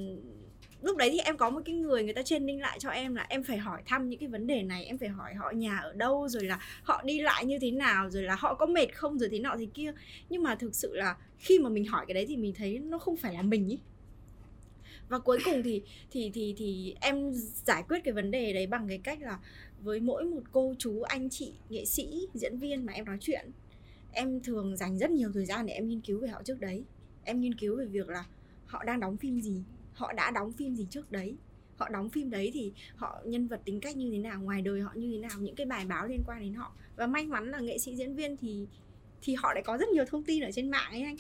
lúc 0.82 0.98
đấy 0.98 1.10
thì 1.12 1.20
em 1.20 1.38
có 1.38 1.50
một 1.50 1.62
cái 1.66 1.76
người 1.76 2.04
người 2.04 2.14
ta 2.14 2.22
training 2.22 2.62
lại 2.62 2.80
cho 2.80 2.90
em 2.90 3.16
là 3.16 3.26
em 3.30 3.44
phải 3.44 3.58
hỏi 3.58 3.82
thăm 3.86 4.10
những 4.10 4.20
cái 4.20 4.30
vấn 4.30 4.48
đề 4.48 4.64
này, 4.64 4.86
em 4.86 4.98
phải 4.98 5.10
hỏi 5.10 5.34
họ 5.34 5.52
nhà 5.52 5.78
ở 5.78 5.94
đâu, 5.94 6.28
rồi 6.28 6.44
là 6.44 6.60
họ 6.84 7.02
đi 7.06 7.22
lại 7.22 7.46
như 7.46 7.60
thế 7.60 7.72
nào, 7.72 8.10
rồi 8.10 8.24
là 8.24 8.36
họ 8.36 8.54
có 8.54 8.66
mệt 8.66 8.96
không, 8.96 9.20
rồi 9.20 9.30
thế 9.30 9.40
nọ 9.40 9.56
thế 9.60 9.68
kia. 9.74 9.94
Nhưng 10.30 10.44
mà 10.44 10.56
thực 10.56 10.76
sự 10.76 10.96
là 10.96 11.18
khi 11.38 11.60
mà 11.60 11.70
mình 11.70 11.86
hỏi 11.86 12.06
cái 12.08 12.14
đấy 12.14 12.26
thì 12.28 12.38
mình 12.38 12.54
thấy 12.58 12.80
nó 12.80 12.98
không 12.98 13.18
phải 13.18 13.34
là 13.34 13.42
mình 13.42 13.68
ý. 13.68 13.80
Và 15.10 15.20
cuối 15.20 15.40
cùng 15.46 15.64
thì 15.64 15.82
thì 16.12 16.32
thì 16.34 16.56
thì 16.58 16.96
em 17.02 17.32
giải 17.66 17.84
quyết 17.90 18.00
cái 18.04 18.14
vấn 18.14 18.32
đề 18.32 18.54
đấy 18.54 18.68
bằng 18.68 18.88
cái 18.88 18.98
cách 18.98 19.22
là 19.22 19.40
với 19.82 20.00
mỗi 20.00 20.24
một 20.24 20.42
cô 20.52 20.76
chú, 20.78 21.02
anh 21.02 21.30
chị, 21.30 21.54
nghệ 21.70 21.86
sĩ, 21.86 22.28
diễn 22.34 22.58
viên 22.58 22.86
mà 22.86 22.94
em 22.94 23.06
nói 23.06 23.18
chuyện, 23.20 23.52
em 24.12 24.42
thường 24.44 24.78
dành 24.78 24.98
rất 24.98 25.12
nhiều 25.12 25.32
thời 25.34 25.46
gian 25.46 25.66
để 25.66 25.74
em 25.74 25.88
nghiên 25.88 26.02
cứu 26.02 26.20
về 26.20 26.28
họ 26.28 26.42
trước 26.44 26.60
đấy. 26.60 26.84
Em 27.24 27.42
nghiên 27.42 27.56
cứu 27.56 27.78
về 27.78 27.86
việc 27.86 28.10
là 28.10 28.26
họ 28.66 28.84
đang 28.84 29.00
đóng 29.00 29.18
phim 29.18 29.42
gì 29.42 29.64
họ 30.02 30.14
đã 30.14 30.32
đóng 30.32 30.52
phim 30.52 30.76
gì 30.76 30.88
trước 30.90 31.12
đấy. 31.12 31.36
Họ 31.78 31.90
đóng 31.90 32.10
phim 32.10 32.30
đấy 32.30 32.52
thì 32.54 32.72
họ, 32.96 33.22
nhân 33.26 33.48
vật 33.48 33.62
tính 33.66 33.80
cách 33.80 33.98
như 33.98 34.12
thế 34.12 34.18
nào, 34.18 34.42
ngoài 34.42 34.62
đời 34.62 34.82
họ 34.82 34.92
như 34.96 35.12
thế 35.12 35.18
nào, 35.18 35.40
những 35.40 35.56
cái 35.56 35.66
bài 35.66 35.86
báo 35.86 36.08
liên 36.08 36.24
quan 36.28 36.40
đến 36.40 36.54
họ. 36.54 36.76
Và 36.96 37.08
may 37.08 37.26
mắn 37.26 37.52
là 37.52 37.60
nghệ 37.60 37.78
sĩ 37.78 37.96
diễn 37.96 38.16
viên 38.16 38.38
thì 38.38 38.68
thì 39.22 39.36
họ 39.36 39.54
lại 39.54 39.64
có 39.66 39.78
rất 39.78 39.90
nhiều 39.90 40.06
thông 40.06 40.24
tin 40.24 40.44
ở 40.44 40.52
trên 40.52 40.72
mạng 40.72 40.92
ấy 40.92 41.02
anh. 41.02 41.16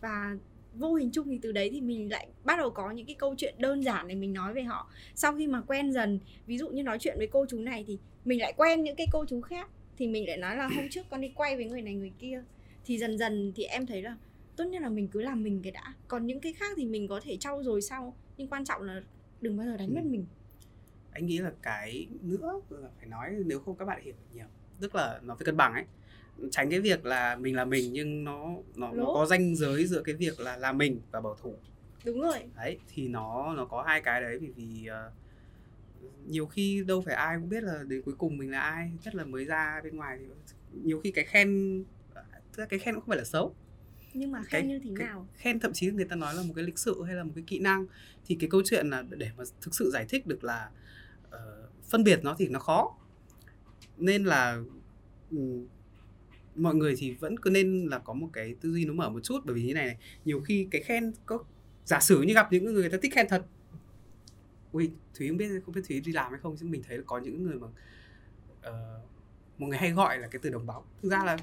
Và 0.00 0.36
vô 0.74 0.94
hình 0.94 1.10
chung 1.12 1.28
thì 1.28 1.38
từ 1.42 1.52
đấy 1.52 1.70
thì 1.72 1.80
mình 1.80 2.10
lại 2.10 2.28
bắt 2.44 2.56
đầu 2.58 2.70
có 2.70 2.90
những 2.90 3.06
cái 3.06 3.14
câu 3.14 3.34
chuyện 3.38 3.54
đơn 3.58 3.82
giản 3.82 4.08
để 4.08 4.14
mình 4.14 4.32
nói 4.32 4.54
về 4.54 4.62
họ. 4.62 4.90
Sau 5.14 5.34
khi 5.36 5.46
mà 5.46 5.60
quen 5.60 5.92
dần, 5.92 6.18
ví 6.46 6.58
dụ 6.58 6.68
như 6.68 6.82
nói 6.82 6.98
chuyện 7.00 7.14
với 7.18 7.26
cô 7.26 7.46
chú 7.48 7.58
này 7.58 7.84
thì 7.86 7.98
mình 8.24 8.40
lại 8.40 8.52
quen 8.56 8.82
những 8.82 8.96
cái 8.96 9.06
cô 9.12 9.24
chú 9.24 9.40
khác. 9.40 9.68
Thì 9.98 10.06
mình 10.06 10.28
lại 10.28 10.36
nói 10.36 10.56
là 10.56 10.68
hôm 10.76 10.88
trước 10.90 11.06
con 11.10 11.20
đi 11.20 11.32
quay 11.34 11.56
với 11.56 11.64
người 11.64 11.82
này 11.82 11.94
người 11.94 12.12
kia. 12.18 12.42
Thì 12.84 12.98
dần 12.98 13.18
dần 13.18 13.52
thì 13.56 13.64
em 13.64 13.86
thấy 13.86 14.02
là 14.02 14.16
tốt 14.56 14.64
nhất 14.64 14.82
là 14.82 14.88
mình 14.88 15.08
cứ 15.08 15.22
làm 15.22 15.42
mình 15.42 15.62
cái 15.62 15.72
đã. 15.72 15.94
Còn 16.08 16.26
những 16.26 16.40
cái 16.40 16.52
khác 16.52 16.72
thì 16.76 16.84
mình 16.84 17.08
có 17.08 17.20
thể 17.24 17.36
trau 17.36 17.62
rồi 17.62 17.82
sau 17.82 18.16
nhưng 18.36 18.48
quan 18.48 18.64
trọng 18.64 18.82
là 18.82 19.02
đừng 19.40 19.56
bao 19.56 19.66
giờ 19.66 19.76
đánh 19.76 19.88
ừ. 19.88 19.94
mất 19.94 20.04
mình. 20.04 20.26
Anh 21.12 21.26
nghĩ 21.26 21.38
là 21.38 21.52
cái 21.62 22.06
nữa 22.22 22.60
là 22.70 22.88
phải 22.98 23.06
nói 23.06 23.30
nếu 23.46 23.60
không 23.60 23.76
các 23.76 23.84
bạn 23.84 24.02
hiểu 24.02 24.14
nhiều. 24.34 24.46
Tức 24.80 24.94
là 24.94 25.20
nó 25.22 25.34
phải 25.34 25.44
cân 25.44 25.56
bằng 25.56 25.72
ấy. 25.72 25.84
Tránh 26.50 26.70
cái 26.70 26.80
việc 26.80 27.06
là 27.06 27.36
mình 27.36 27.56
là 27.56 27.64
mình 27.64 27.92
nhưng 27.92 28.24
nó 28.24 28.56
nó, 28.76 28.92
nó 28.92 29.04
có 29.04 29.26
ranh 29.26 29.56
giới 29.56 29.86
giữa 29.86 30.02
cái 30.02 30.14
việc 30.14 30.40
là 30.40 30.56
là 30.56 30.72
mình 30.72 31.00
và 31.10 31.20
bảo 31.20 31.36
thủ. 31.42 31.54
Đúng 32.04 32.20
rồi. 32.20 32.38
Đấy 32.56 32.78
thì 32.88 33.08
nó 33.08 33.54
nó 33.56 33.64
có 33.64 33.82
hai 33.82 34.00
cái 34.00 34.20
đấy 34.20 34.38
vì 34.38 34.48
vì 34.48 34.88
uh, 34.90 35.12
nhiều 36.28 36.46
khi 36.46 36.84
đâu 36.86 37.00
phải 37.00 37.14
ai 37.14 37.36
cũng 37.40 37.48
biết 37.48 37.62
là 37.62 37.82
đến 37.82 38.02
cuối 38.02 38.14
cùng 38.18 38.38
mình 38.38 38.50
là 38.50 38.60
ai. 38.60 38.90
Nhất 39.04 39.14
là 39.14 39.24
mới 39.24 39.44
ra 39.44 39.80
bên 39.84 39.96
ngoài 39.96 40.18
thì 40.20 40.26
nhiều 40.82 41.00
khi 41.00 41.10
cái 41.10 41.24
khen 41.24 41.84
cái 42.68 42.78
khen 42.78 42.94
cũng 42.94 43.00
không 43.00 43.08
phải 43.08 43.18
là 43.18 43.24
xấu 43.24 43.54
nhưng 44.18 44.32
mà 44.32 44.42
khen 44.42 44.48
cái, 44.50 44.62
như 44.62 44.78
thế 44.78 44.90
cái, 44.96 45.06
nào? 45.06 45.28
khen 45.36 45.60
thậm 45.60 45.72
chí 45.72 45.90
người 45.90 46.04
ta 46.04 46.16
nói 46.16 46.34
là 46.34 46.42
một 46.42 46.52
cái 46.56 46.64
lịch 46.64 46.78
sự 46.78 47.02
hay 47.06 47.14
là 47.14 47.24
một 47.24 47.32
cái 47.34 47.44
kỹ 47.46 47.58
năng 47.58 47.86
thì 48.26 48.36
cái 48.40 48.50
câu 48.50 48.62
chuyện 48.64 48.90
là 48.90 49.04
để 49.10 49.30
mà 49.36 49.44
thực 49.60 49.74
sự 49.74 49.90
giải 49.92 50.06
thích 50.08 50.26
được 50.26 50.44
là 50.44 50.70
uh, 51.28 51.34
phân 51.88 52.04
biệt 52.04 52.20
nó 52.22 52.34
thì 52.38 52.48
nó 52.48 52.58
khó. 52.58 52.96
Nên 53.96 54.24
là 54.24 54.58
um, 55.30 55.66
mọi 56.54 56.74
người 56.74 56.94
thì 56.98 57.10
vẫn 57.10 57.38
cứ 57.38 57.50
nên 57.50 57.86
là 57.86 57.98
có 57.98 58.14
một 58.14 58.28
cái 58.32 58.54
tư 58.60 58.70
duy 58.70 58.84
nó 58.84 58.92
mở 58.92 59.10
một 59.10 59.20
chút 59.22 59.40
bởi 59.44 59.54
vì 59.54 59.62
như 59.62 59.74
này, 59.74 59.86
này 59.86 59.96
nhiều 60.24 60.40
khi 60.40 60.68
cái 60.70 60.82
khen 60.82 61.12
có 61.26 61.44
giả 61.84 62.00
sử 62.00 62.22
như 62.22 62.34
gặp 62.34 62.52
những 62.52 62.64
người 62.64 62.74
người 62.74 62.90
ta 62.90 62.98
thích 63.02 63.12
khen 63.14 63.26
thật. 63.28 63.46
Ui 64.72 64.90
thúy 65.14 65.28
không 65.28 65.36
biết 65.36 65.48
không 65.64 65.74
biết 65.74 65.82
thúy 65.88 66.00
đi 66.00 66.12
làm 66.12 66.30
hay 66.30 66.40
không 66.42 66.56
chứ 66.56 66.66
mình 66.66 66.82
thấy 66.88 66.98
là 66.98 67.04
có 67.06 67.18
những 67.18 67.42
người 67.42 67.58
mà 67.58 67.66
uh, 68.68 69.08
một 69.58 69.66
người 69.66 69.78
hay 69.78 69.90
gọi 69.90 70.18
là 70.18 70.28
cái 70.28 70.40
từ 70.42 70.50
đồng 70.50 70.66
bóng. 70.66 70.84
Thực 71.02 71.08
ra 71.12 71.24
là 71.24 71.36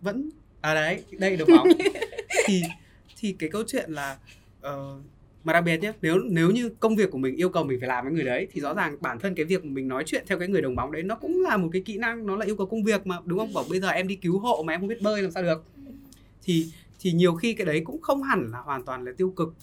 vẫn 0.00 0.30
à 0.60 0.74
đấy 0.74 1.04
đây 1.18 1.36
đồng 1.36 1.48
bóng 1.56 1.68
thì 2.50 2.62
thì 3.18 3.32
cái 3.38 3.48
câu 3.48 3.62
chuyện 3.66 3.90
là 3.92 4.18
uh, 4.66 5.02
mà 5.44 5.52
đặc 5.52 5.64
biệt 5.64 5.80
nhé 5.80 5.92
nếu 6.02 6.18
nếu 6.24 6.50
như 6.50 6.68
công 6.80 6.96
việc 6.96 7.10
của 7.10 7.18
mình 7.18 7.36
yêu 7.36 7.48
cầu 7.48 7.64
mình 7.64 7.80
phải 7.80 7.88
làm 7.88 8.04
với 8.04 8.12
người 8.12 8.24
đấy 8.24 8.48
thì 8.52 8.60
rõ 8.60 8.74
ràng 8.74 8.96
bản 9.00 9.18
thân 9.18 9.34
cái 9.34 9.44
việc 9.44 9.64
mình 9.64 9.88
nói 9.88 10.02
chuyện 10.06 10.24
theo 10.26 10.38
cái 10.38 10.48
người 10.48 10.62
đồng 10.62 10.76
bóng 10.76 10.92
đấy 10.92 11.02
nó 11.02 11.14
cũng 11.14 11.42
là 11.42 11.56
một 11.56 11.68
cái 11.72 11.82
kỹ 11.82 11.98
năng 11.98 12.26
nó 12.26 12.36
là 12.36 12.46
yêu 12.46 12.56
cầu 12.56 12.66
công 12.66 12.84
việc 12.84 13.06
mà 13.06 13.16
đúng 13.24 13.38
không? 13.38 13.54
Bảo 13.54 13.64
bây 13.70 13.80
giờ 13.80 13.88
em 13.88 14.08
đi 14.08 14.16
cứu 14.16 14.38
hộ 14.38 14.62
mà 14.66 14.72
em 14.72 14.80
không 14.80 14.88
biết 14.88 15.02
bơi 15.02 15.22
làm 15.22 15.30
sao 15.30 15.42
được. 15.42 15.64
Thì 16.42 16.66
thì 17.00 17.12
nhiều 17.12 17.34
khi 17.34 17.54
cái 17.54 17.66
đấy 17.66 17.82
cũng 17.84 18.02
không 18.02 18.22
hẳn 18.22 18.50
là 18.52 18.58
hoàn 18.58 18.84
toàn 18.84 19.04
là 19.04 19.12
tiêu 19.16 19.30
cực. 19.36 19.54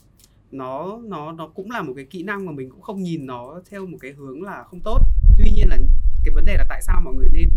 Nó 0.51 0.99
nó 1.03 1.31
nó 1.31 1.47
cũng 1.47 1.71
là 1.71 1.81
một 1.81 1.93
cái 1.95 2.05
kỹ 2.05 2.23
năng 2.23 2.45
mà 2.45 2.51
mình 2.51 2.69
cũng 2.69 2.81
không 2.81 3.03
nhìn 3.03 3.25
nó 3.25 3.61
theo 3.69 3.85
một 3.85 3.97
cái 4.01 4.11
hướng 4.11 4.43
là 4.43 4.63
không 4.63 4.79
tốt. 4.83 4.99
Tuy 5.37 5.51
nhiên 5.55 5.65
là 5.69 5.77
cái 6.25 6.33
vấn 6.35 6.45
đề 6.45 6.57
là 6.57 6.65
tại 6.69 6.81
sao 6.81 7.01
mọi 7.03 7.13
người 7.13 7.29
nên 7.33 7.49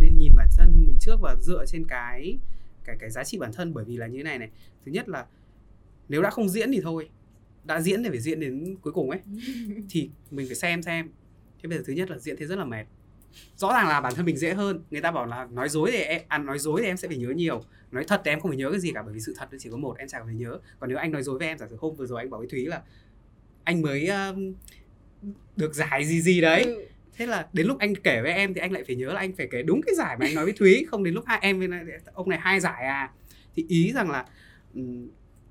nên 0.00 0.16
nhìn 0.16 0.32
bản 0.36 0.48
thân 0.56 0.72
mình 0.86 0.96
trước 1.00 1.16
và 1.20 1.36
dựa 1.40 1.64
trên 1.66 1.84
cái 1.88 2.38
cái 2.88 2.96
cái 3.00 3.10
giá 3.10 3.24
trị 3.24 3.38
bản 3.38 3.52
thân 3.52 3.74
bởi 3.74 3.84
vì 3.84 3.96
là 3.96 4.06
như 4.06 4.18
thế 4.18 4.22
này 4.22 4.38
này. 4.38 4.50
Thứ 4.86 4.92
nhất 4.92 5.08
là 5.08 5.26
nếu 6.08 6.22
đã 6.22 6.30
không 6.30 6.48
diễn 6.48 6.72
thì 6.72 6.80
thôi 6.80 7.08
đã 7.64 7.80
diễn 7.80 8.02
thì 8.02 8.08
phải 8.08 8.20
diễn 8.20 8.40
đến 8.40 8.76
cuối 8.82 8.92
cùng 8.92 9.10
ấy. 9.10 9.20
Thì 9.90 10.10
mình 10.30 10.46
phải 10.46 10.56
xem 10.56 10.82
xem. 10.82 11.08
Thế 11.62 11.68
bây 11.68 11.78
giờ 11.78 11.84
thứ 11.86 11.92
nhất 11.92 12.10
là 12.10 12.18
diễn 12.18 12.36
thế 12.36 12.46
rất 12.46 12.58
là 12.58 12.64
mệt. 12.64 12.84
Rõ 13.56 13.72
ràng 13.72 13.88
là 13.88 14.00
bản 14.00 14.14
thân 14.14 14.26
mình 14.26 14.36
dễ 14.36 14.54
hơn. 14.54 14.82
Người 14.90 15.00
ta 15.00 15.10
bảo 15.10 15.26
là 15.26 15.48
nói 15.52 15.68
dối 15.68 15.90
thì 15.92 15.98
em 15.98 16.22
à, 16.28 16.38
nói 16.38 16.58
dối 16.58 16.80
thì 16.82 16.88
em 16.88 16.96
sẽ 16.96 17.08
phải 17.08 17.16
nhớ 17.16 17.28
nhiều. 17.28 17.62
Nói 17.90 18.04
thật 18.04 18.20
thì 18.24 18.30
em 18.30 18.40
không 18.40 18.50
phải 18.50 18.58
nhớ 18.58 18.70
cái 18.70 18.80
gì 18.80 18.92
cả 18.94 19.02
bởi 19.02 19.14
vì 19.14 19.20
sự 19.20 19.34
thật 19.38 19.48
chỉ 19.58 19.70
có 19.70 19.76
một 19.76 19.96
em 19.98 20.08
chẳng 20.08 20.22
phải 20.24 20.34
nhớ. 20.34 20.58
Còn 20.78 20.88
nếu 20.88 20.98
anh 20.98 21.12
nói 21.12 21.22
dối 21.22 21.38
với 21.38 21.48
em 21.48 21.58
giả 21.58 21.66
sử 21.70 21.76
hôm 21.80 21.94
vừa 21.94 22.06
rồi 22.06 22.20
anh 22.20 22.30
bảo 22.30 22.38
với 22.38 22.48
thúy 22.48 22.66
là 22.66 22.82
anh 23.64 23.82
mới 23.82 24.10
uh, 24.30 24.38
được 25.56 25.74
giải 25.74 26.04
gì 26.04 26.22
gì 26.22 26.40
đấy. 26.40 26.62
Ừ 26.62 26.84
thế 27.18 27.26
là 27.26 27.48
đến 27.52 27.66
lúc 27.66 27.78
anh 27.78 27.94
kể 27.94 28.22
với 28.22 28.32
em 28.32 28.54
thì 28.54 28.60
anh 28.60 28.72
lại 28.72 28.84
phải 28.86 28.96
nhớ 28.96 29.12
là 29.12 29.20
anh 29.20 29.32
phải 29.32 29.48
kể 29.50 29.62
đúng 29.62 29.80
cái 29.86 29.94
giải 29.94 30.16
mà 30.16 30.26
anh 30.26 30.34
nói 30.34 30.44
với 30.44 30.54
thúy 30.58 30.86
không 30.90 31.04
đến 31.04 31.14
lúc 31.14 31.24
hai 31.26 31.38
em 31.42 31.58
với 31.58 31.68
ông 32.14 32.28
này 32.28 32.38
hai 32.38 32.60
giải 32.60 32.84
à. 32.84 33.10
Thì 33.54 33.64
ý 33.68 33.92
rằng 33.92 34.10
là 34.10 34.26
ừ, 34.74 34.82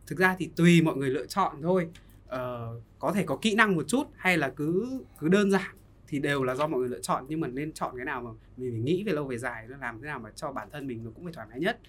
thực 0.07 0.19
ra 0.19 0.35
thì 0.39 0.49
tùy 0.55 0.81
mọi 0.81 0.95
người 0.95 1.09
lựa 1.09 1.25
chọn 1.25 1.61
thôi. 1.61 1.87
Ờ, 2.27 2.75
có 2.99 3.11
thể 3.11 3.23
có 3.23 3.37
kỹ 3.41 3.55
năng 3.55 3.75
một 3.75 3.87
chút 3.87 4.03
hay 4.15 4.37
là 4.37 4.49
cứ 4.49 4.99
cứ 5.19 5.27
đơn 5.27 5.51
giản 5.51 5.75
thì 6.07 6.19
đều 6.19 6.43
là 6.43 6.55
do 6.55 6.67
mọi 6.67 6.79
người 6.79 6.89
lựa 6.89 7.01
chọn 7.01 7.25
nhưng 7.27 7.39
mà 7.39 7.47
nên 7.47 7.71
chọn 7.71 7.95
cái 7.95 8.05
nào 8.05 8.21
mà 8.21 8.31
mình 8.57 8.71
phải 8.71 8.79
nghĩ 8.79 9.03
về 9.03 9.13
lâu 9.13 9.25
về 9.25 9.37
dài 9.37 9.65
nó 9.69 9.77
làm 9.77 10.01
thế 10.01 10.07
nào 10.07 10.19
mà 10.19 10.29
cho 10.35 10.51
bản 10.51 10.67
thân 10.71 10.87
mình 10.87 11.03
nó 11.03 11.11
cũng 11.15 11.23
phải 11.23 11.33
thoải 11.33 11.47
mái 11.49 11.59
nhất. 11.59 11.79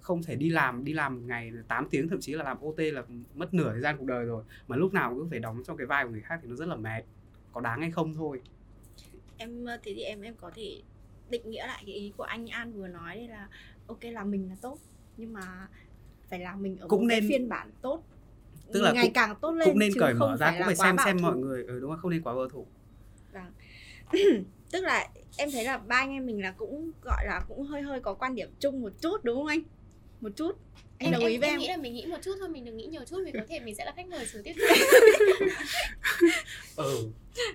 Không 0.00 0.22
thể 0.22 0.34
đi 0.34 0.50
làm 0.50 0.84
đi 0.84 0.92
làm 0.92 1.26
ngày 1.26 1.52
8 1.68 1.88
tiếng 1.90 2.08
thậm 2.08 2.20
chí 2.20 2.34
là 2.34 2.44
làm 2.44 2.58
OT 2.60 2.78
là 2.78 3.02
mất 3.34 3.54
nửa 3.54 3.72
thời 3.72 3.80
gian 3.80 3.96
cuộc 3.98 4.06
đời 4.06 4.24
rồi 4.24 4.44
mà 4.68 4.76
lúc 4.76 4.92
nào 4.92 5.14
cũng 5.14 5.30
phải 5.30 5.38
đóng 5.38 5.62
trong 5.66 5.76
cái 5.76 5.86
vai 5.86 6.04
của 6.04 6.10
người 6.10 6.20
khác 6.20 6.38
thì 6.42 6.48
nó 6.48 6.56
rất 6.56 6.68
là 6.68 6.76
mệt 6.76 7.02
có 7.52 7.60
đáng 7.60 7.80
hay 7.80 7.90
không 7.90 8.14
thôi 8.14 8.40
em 9.40 9.64
thế 9.82 9.92
thì 9.96 10.02
em 10.02 10.20
em 10.20 10.34
có 10.40 10.50
thể 10.54 10.82
định 11.30 11.50
nghĩa 11.50 11.66
lại 11.66 11.82
cái 11.86 11.94
ý 11.94 12.12
của 12.16 12.22
anh 12.22 12.46
An 12.46 12.72
vừa 12.72 12.88
nói 12.88 13.16
đây 13.16 13.28
là 13.28 13.48
ok 13.86 13.98
là 14.02 14.24
mình 14.24 14.48
là 14.48 14.56
tốt 14.62 14.78
nhưng 15.16 15.32
mà 15.32 15.68
phải 16.28 16.38
là 16.40 16.56
mình 16.56 16.76
ở 16.78 16.88
Cũng 16.88 17.00
một 17.02 17.06
cái 17.10 17.20
nên- 17.20 17.28
phiên 17.30 17.48
bản 17.48 17.70
tốt 17.82 18.02
Tức 18.72 18.80
là 18.82 18.92
ngày 18.92 19.04
cũng- 19.04 19.12
càng 19.12 19.34
tốt 19.40 19.50
lên 19.52 19.68
cũng 19.68 19.78
nên 19.78 19.92
cởi 19.98 20.14
mở 20.14 20.36
ra 20.36 20.50
cũng 20.50 20.62
phải 20.66 20.76
xem 20.76 20.96
xem 21.04 21.18
thủ. 21.18 21.22
mọi 21.22 21.36
người 21.36 21.64
ừ, 21.64 21.80
đúng 21.80 21.90
không? 21.90 21.98
Không 22.00 22.10
nên 22.10 22.22
quá 22.22 22.34
bảo 22.34 22.48
thủ. 22.48 22.66
Tức 24.72 24.80
là 24.84 25.08
em 25.38 25.48
thấy 25.52 25.64
là 25.64 25.78
ba 25.78 25.96
anh 25.96 26.10
em 26.10 26.26
mình 26.26 26.42
là 26.42 26.50
cũng 26.52 26.90
gọi 27.04 27.26
là 27.26 27.40
cũng 27.48 27.62
hơi 27.62 27.82
hơi 27.82 28.00
có 28.00 28.14
quan 28.14 28.34
điểm 28.34 28.48
chung 28.60 28.80
một 28.82 28.92
chút 29.00 29.24
đúng 29.24 29.36
không 29.36 29.46
anh 29.46 29.60
một 30.20 30.30
chút 30.36 30.58
anh 30.98 31.12
em, 31.12 31.12
đồng 31.12 31.24
ý 31.28 31.32
em, 31.34 31.40
với 31.40 31.48
em 31.48 31.54
em 31.54 31.60
nghĩ 31.60 31.68
là 31.68 31.76
mình 31.76 31.94
nghĩ 31.94 32.06
một 32.06 32.16
chút 32.22 32.34
thôi 32.40 32.48
mình 32.48 32.64
đừng 32.64 32.76
nghĩ 32.76 32.86
nhiều 32.86 33.02
chút 33.04 33.16
vì 33.24 33.32
có 33.32 33.40
thể 33.48 33.60
mình 33.60 33.74
sẽ 33.74 33.84
là 33.84 33.92
khách 33.96 34.06
mời 34.08 34.26
số 34.26 34.38
tiếp 34.44 34.52
theo 34.58 34.68
ừ 36.76 37.08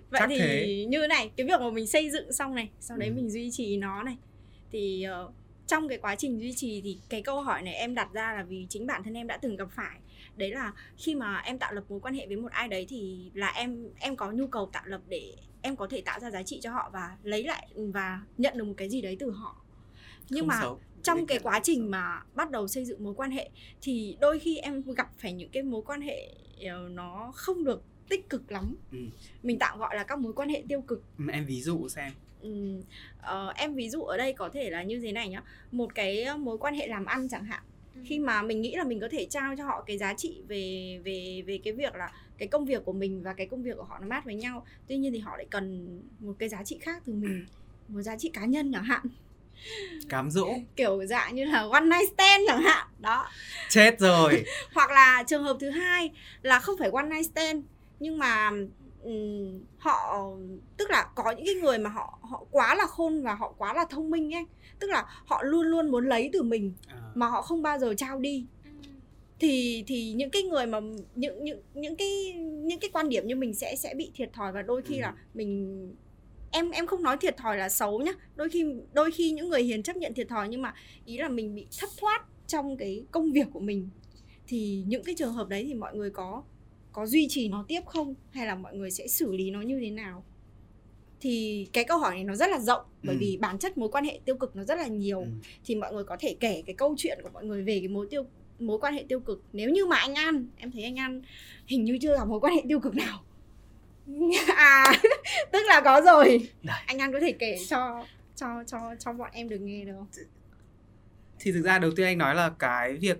vậy 0.09 0.19
Chắc 0.19 0.27
thì 0.29 0.37
thế. 0.39 0.85
như 0.89 1.07
này 1.07 1.31
cái 1.37 1.47
việc 1.47 1.59
mà 1.61 1.69
mình 1.69 1.87
xây 1.87 2.09
dựng 2.09 2.33
xong 2.33 2.55
này 2.55 2.69
sau 2.79 2.97
đấy 2.97 3.09
Ừ. 3.09 3.13
mình 3.15 3.29
duy 3.29 3.49
trì 3.51 3.77
nó 3.77 4.03
này 4.03 4.17
thì 4.71 5.03
ờ, 5.03 5.31
trong 5.67 5.89
cái 5.89 5.97
quá 5.97 6.15
trình 6.15 6.39
duy 6.39 6.53
trì 6.55 6.81
thì 6.81 6.97
cái 7.09 7.21
câu 7.21 7.41
hỏi 7.41 7.61
này 7.61 7.73
em 7.73 7.95
đặt 7.95 8.09
ra 8.13 8.33
là 8.33 8.43
vì 8.43 8.65
chính 8.69 8.87
bản 8.87 9.03
thân 9.03 9.13
em 9.13 9.27
đã 9.27 9.37
từng 9.37 9.55
gặp 9.55 9.67
phải 9.75 9.99
đấy 10.37 10.51
là 10.51 10.73
khi 10.97 11.15
mà 11.15 11.37
em 11.45 11.59
tạo 11.59 11.73
lập 11.73 11.83
mối 11.89 11.99
quan 11.99 12.13
hệ 12.13 12.27
với 12.27 12.37
một 12.37 12.51
ai 12.51 12.67
đấy 12.67 12.85
thì 12.89 13.31
là 13.33 13.47
em 13.55 13.87
em 13.99 14.15
có 14.15 14.31
nhu 14.31 14.47
cầu 14.47 14.69
tạo 14.73 14.83
lập 14.85 15.01
để 15.09 15.33
em 15.61 15.75
có 15.75 15.87
thể 15.91 16.01
tạo 16.01 16.19
ra 16.19 16.31
giá 16.31 16.43
trị 16.43 16.59
cho 16.63 16.71
họ 16.71 16.89
và 16.93 17.17
lấy 17.23 17.43
lại 17.43 17.67
và 17.75 18.21
nhận 18.37 18.57
được 18.57 18.63
một 18.63 18.73
cái 18.77 18.89
gì 18.89 19.01
đấy 19.01 19.17
từ 19.19 19.31
họ 19.31 19.55
nhưng 20.29 20.41
không 20.41 20.47
mà 20.47 20.59
xấu. 20.61 20.79
Trong 21.05 21.25
cái 21.25 21.39
quá 21.43 21.59
trình 21.63 21.91
mà 21.91 22.21
bắt 22.33 22.51
đầu 22.51 22.67
xây 22.67 22.85
dựng 22.85 23.03
mối 23.03 23.13
quan 23.13 23.31
hệ 23.31 23.49
thì 23.81 24.17
đôi 24.19 24.39
khi 24.39 24.57
em 24.57 24.81
gặp 24.97 25.11
phải 25.17 25.33
những 25.33 25.49
cái 25.49 25.63
mối 25.63 25.81
quan 25.85 26.01
hệ 26.01 26.29
ờ, 26.67 26.89
nó 26.91 27.31
không 27.35 27.63
được 27.63 27.83
tích 28.09 28.29
cực 28.29 28.51
lắm. 28.51 28.75
Ừ. 28.91 28.97
mình 29.43 29.59
tạm 29.59 29.79
gọi 29.79 29.95
là 29.95 30.03
các 30.03 30.19
mối 30.19 30.33
quan 30.33 30.49
hệ 30.49 30.63
tiêu 30.69 30.81
cực. 30.81 31.03
Ừ, 31.17 31.25
em 31.31 31.45
ví 31.45 31.61
dụ 31.61 31.87
xem. 31.89 32.11
Ờ, 33.21 33.53
em 33.55 33.75
ví 33.75 33.89
dụ 33.89 34.01
ở 34.01 34.17
đây 34.17 34.33
có 34.33 34.49
thể 34.49 34.69
là 34.69 34.83
như 34.83 34.99
thế 34.99 35.11
này 35.11 35.29
nhá. 35.29 35.43
Một 35.71 35.95
cái 35.95 36.37
mối 36.37 36.57
quan 36.57 36.75
hệ 36.75 36.87
làm 36.87 37.05
ăn 37.05 37.29
chẳng 37.29 37.45
hạn. 37.45 37.63
Khi 38.03 38.19
mà 38.19 38.41
mình 38.41 38.61
nghĩ 38.61 38.75
là 38.75 38.83
mình 38.83 38.99
có 38.99 39.07
thể 39.11 39.25
trao 39.29 39.55
cho 39.57 39.65
họ 39.65 39.83
cái 39.87 39.97
giá 39.97 40.13
trị 40.13 40.41
về 40.47 40.99
về 41.03 41.43
về 41.47 41.59
cái 41.63 41.73
việc 41.73 41.95
là 41.95 42.11
cái 42.37 42.47
công 42.47 42.65
việc 42.65 42.85
của 42.85 42.93
mình 42.93 43.23
và 43.23 43.33
cái 43.33 43.47
công 43.47 43.63
việc 43.63 43.77
của 43.77 43.83
họ 43.83 43.99
nó 43.99 44.07
mát 44.07 44.25
với 44.25 44.35
nhau 44.35 44.65
tuy 44.87 44.97
nhiên 44.97 45.13
thì 45.13 45.19
họ 45.19 45.37
lại 45.37 45.47
cần 45.49 45.99
một 46.19 46.35
cái 46.39 46.49
giá 46.49 46.63
trị 46.63 46.77
khác 46.81 47.03
từ 47.05 47.13
mình 47.13 47.45
một 47.87 48.01
giá 48.01 48.17
trị 48.17 48.29
cá 48.33 48.45
nhân 48.45 48.71
chẳng 48.73 48.83
hạn 48.83 49.01
cám 50.09 50.31
dỗ. 50.31 50.47
Kiểu 50.75 51.05
dạng 51.05 51.35
như 51.35 51.45
là 51.45 51.67
one 51.71 51.81
night 51.85 52.13
stand 52.13 52.43
chẳng 52.47 52.61
hạn. 52.61 52.87
Đó. 52.99 53.27
Chết 53.69 53.99
rồi. 53.99 54.43
Hoặc 54.73 54.91
là 54.91 55.23
trường 55.27 55.43
hợp 55.43 55.57
thứ 55.59 55.69
hai 55.69 56.09
là 56.41 56.59
không 56.59 56.75
phải 56.79 56.89
one 56.93 57.03
night 57.09 57.25
stand 57.31 57.63
nhưng 57.99 58.17
mà 58.17 58.51
ừm, 59.03 59.59
họ 59.77 60.27
tức 60.77 60.89
là 60.89 61.07
có 61.15 61.31
những 61.31 61.45
cái 61.45 61.55
người 61.55 61.77
mà 61.77 61.89
họ 61.89 62.19
họ 62.21 62.43
quá 62.51 62.75
là 62.75 62.85
khôn 62.85 63.23
và 63.23 63.33
họ 63.35 63.53
quá 63.57 63.73
là 63.73 63.85
thông 63.89 64.09
minh 64.09 64.33
ấy. 64.35 64.45
Tức 64.79 64.89
là 64.89 65.05
họ 65.25 65.43
luôn 65.43 65.61
luôn 65.65 65.91
muốn 65.91 66.07
lấy 66.09 66.29
từ 66.33 66.43
mình 66.43 66.73
à, 66.87 66.95
mà 67.15 67.27
họ 67.27 67.41
không 67.41 67.61
bao 67.61 67.79
giờ 67.79 67.93
trao 67.97 68.19
đi. 68.19 68.45
Thì 69.39 69.83
thì 69.87 70.11
những 70.11 70.29
cái 70.29 70.43
người 70.43 70.65
mà 70.65 70.79
những 71.15 71.43
những 71.43 71.61
những 71.73 71.95
cái 71.95 72.33
những 72.39 72.79
cái 72.79 72.89
quan 72.93 73.09
điểm 73.09 73.27
như 73.27 73.35
mình 73.35 73.53
sẽ 73.53 73.75
sẽ 73.75 73.93
bị 73.97 74.11
thiệt 74.15 74.33
thòi 74.33 74.51
và 74.51 74.61
đôi 74.61 74.81
khi 74.81 74.95
Ừ. 74.95 75.01
là 75.01 75.13
mình 75.33 75.95
em 76.51 76.71
em 76.71 76.87
không 76.87 77.03
nói 77.03 77.17
thiệt 77.17 77.37
thòi 77.37 77.57
là 77.57 77.69
xấu 77.69 77.99
nhá. 78.01 78.11
Đôi 78.35 78.49
khi 78.49 78.65
đôi 78.93 79.11
khi 79.11 79.31
những 79.31 79.49
người 79.49 79.63
hiền 79.63 79.83
chấp 79.83 79.95
nhận 79.97 80.13
thiệt 80.13 80.27
thòi 80.29 80.47
nhưng 80.49 80.61
mà 80.61 80.73
ý 81.05 81.17
là 81.17 81.29
mình 81.29 81.55
bị 81.55 81.67
thất 81.79 81.89
thoát 81.97 82.25
trong 82.47 82.77
cái 82.77 83.03
công 83.11 83.31
việc 83.31 83.47
của 83.53 83.59
mình. 83.59 83.89
Thì 84.47 84.83
những 84.87 85.03
cái 85.03 85.15
trường 85.15 85.33
hợp 85.33 85.47
đấy 85.49 85.63
thì 85.67 85.73
mọi 85.73 85.95
người 85.95 86.09
có 86.09 86.43
có 86.91 87.05
duy 87.05 87.27
trì 87.29 87.47
nó 87.49 87.65
tiếp 87.67 87.81
không? 87.85 88.15
Hay 88.31 88.47
là 88.47 88.55
mọi 88.55 88.75
người 88.75 88.91
sẽ 88.91 89.07
xử 89.07 89.31
lý 89.31 89.51
nó 89.51 89.61
như 89.61 89.79
thế 89.79 89.89
nào? 89.89 90.23
Thì 91.19 91.67
cái 91.73 91.83
câu 91.83 91.97
hỏi 91.97 92.15
này 92.15 92.23
nó 92.23 92.35
rất 92.35 92.49
là 92.49 92.59
rộng 92.59 92.81
bởi 93.03 93.15
Ừ. 93.15 93.19
vì 93.19 93.37
bản 93.37 93.59
chất 93.59 93.77
mối 93.77 93.89
quan 93.89 94.05
hệ 94.05 94.19
tiêu 94.25 94.35
cực 94.37 94.55
nó 94.55 94.63
rất 94.63 94.75
là 94.77 94.87
nhiều. 94.87 95.19
Ừ. 95.19 95.27
thì 95.65 95.75
mọi 95.75 95.93
người 95.93 96.03
có 96.03 96.17
thể 96.19 96.35
kể 96.39 96.63
cái 96.65 96.75
câu 96.75 96.95
chuyện 96.97 97.19
của 97.23 97.29
mọi 97.33 97.45
người 97.45 97.63
về 97.63 97.79
cái 97.79 97.87
mối 97.87 98.07
tiêu 98.09 98.23
mối 98.59 98.79
quan 98.79 98.93
hệ 98.93 99.05
tiêu 99.09 99.19
cực. 99.19 99.43
Nếu 99.53 99.69
như 99.69 99.85
mà 99.85 99.95
anh 99.95 100.15
An 100.15 100.47
em 100.57 100.71
thấy 100.71 100.83
anh 100.83 100.95
An 100.99 101.21
hình 101.67 101.83
như 101.85 101.97
chưa 102.01 102.17
gặp 102.17 102.27
mối 102.27 102.39
quan 102.39 102.53
hệ 102.55 102.61
tiêu 102.67 102.79
cực 102.79 102.95
nào 102.95 103.23
à 104.55 104.93
tức 105.51 105.59
là 105.67 105.81
có 105.81 106.01
rồi. 106.01 106.49
Đấy. 106.63 106.81
anh 106.87 106.99
An 106.99 107.13
có 107.13 107.19
thể 107.19 107.31
kể 107.39 107.57
cho 107.67 108.05
cho 108.35 108.63
cho 108.67 108.79
cho 108.99 109.13
bọn 109.13 109.29
em 109.33 109.49
được 109.49 109.61
nghe 109.61 109.85
được 109.85 109.93
không? 109.97 110.07
Thì 111.39 111.51
thực 111.51 111.61
ra 111.61 111.79
đầu 111.79 111.91
tiên 111.95 112.05
anh 112.05 112.17
nói 112.17 112.35
là 112.35 112.49
cái 112.59 112.93
việc 112.93 113.17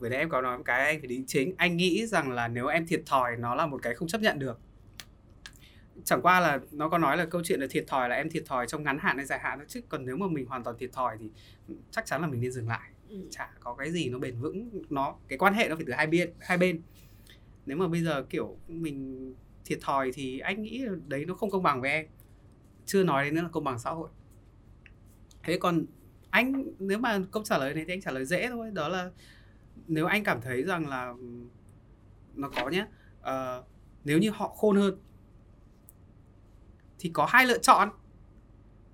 vừa 0.00 0.08
nãy 0.08 0.18
em 0.18 0.28
có 0.28 0.40
nói 0.40 0.58
một 0.58 0.64
cái 0.66 0.84
anh 0.84 1.00
phải 1.00 1.06
đính 1.06 1.24
chính. 1.26 1.54
Anh 1.56 1.76
nghĩ 1.76 2.06
rằng 2.06 2.30
là 2.30 2.48
nếu 2.48 2.66
em 2.66 2.86
thiệt 2.86 3.02
thòi 3.06 3.36
nó 3.36 3.54
là 3.54 3.66
một 3.66 3.82
cái 3.82 3.94
không 3.94 4.08
chấp 4.08 4.20
nhận 4.20 4.38
được. 4.38 4.60
Chẳng 6.04 6.22
qua 6.22 6.40
là 6.40 6.60
nó 6.72 6.88
có 6.88 6.98
nói 6.98 7.16
là 7.16 7.24
câu 7.24 7.42
chuyện 7.44 7.60
là 7.60 7.66
thiệt 7.70 7.84
thòi 7.86 8.08
là 8.08 8.16
em 8.16 8.30
thiệt 8.30 8.42
thòi 8.46 8.66
trong 8.66 8.82
ngắn 8.82 8.98
hạn 8.98 9.16
hay 9.16 9.26
dài 9.26 9.38
hạn 9.38 9.58
chứ 9.68 9.80
còn 9.88 10.06
nếu 10.06 10.16
mà 10.16 10.26
mình 10.26 10.46
hoàn 10.46 10.64
toàn 10.64 10.76
thiệt 10.78 10.92
thòi 10.92 11.16
thì 11.20 11.30
chắc 11.90 12.06
chắn 12.06 12.20
là 12.20 12.26
mình 12.26 12.40
nên 12.40 12.52
dừng 12.52 12.68
lại. 12.68 12.90
Ừ. 13.08 13.16
chả 13.30 13.50
có 13.60 13.74
cái 13.74 13.90
gì 13.90 14.08
nó 14.08 14.18
bền 14.18 14.40
vững 14.40 14.82
nó 14.90 15.16
cái 15.28 15.38
quan 15.38 15.54
hệ 15.54 15.68
nó 15.68 15.76
phải 15.76 15.84
từ 15.86 15.92
hai 15.92 16.06
bên 16.06 16.32
hai 16.40 16.58
bên. 16.58 16.82
Nếu 17.66 17.76
mà 17.76 17.88
bây 17.88 18.02
giờ 18.02 18.22
kiểu 18.30 18.56
mình 18.68 19.34
thiệt 19.66 19.78
thòi 19.82 20.12
thì 20.14 20.38
anh 20.38 20.62
nghĩ 20.62 20.84
đấy 21.06 21.24
nó 21.24 21.34
không 21.34 21.50
công 21.50 21.62
bằng 21.62 21.80
với 21.80 21.90
em. 21.90 22.06
Chưa 22.86 23.04
nói 23.04 23.24
đến 23.24 23.34
là 23.34 23.48
công 23.52 23.64
bằng 23.64 23.78
xã 23.78 23.90
hội. 23.90 24.08
Thế 25.42 25.58
còn 25.58 25.86
anh 26.30 26.64
nếu 26.78 26.98
mà 26.98 27.20
câu 27.30 27.42
trả 27.42 27.58
lời 27.58 27.74
này 27.74 27.84
thì 27.86 27.92
anh 27.92 28.00
trả 28.00 28.10
lời 28.10 28.24
dễ 28.24 28.48
thôi 28.48 28.70
đó 28.72 28.88
là 28.88 29.10
nếu 29.88 30.06
anh 30.06 30.24
cảm 30.24 30.40
thấy 30.40 30.62
rằng 30.62 30.88
là 30.88 31.14
nó 32.34 32.48
có 32.48 32.68
nhé 32.68 32.86
ờ, 33.20 33.64
nếu 34.04 34.18
như 34.18 34.30
họ 34.30 34.48
khôn 34.48 34.76
hơn 34.76 34.98
thì 36.98 37.10
có 37.12 37.26
hai 37.26 37.46
lựa 37.46 37.58
chọn. 37.58 37.88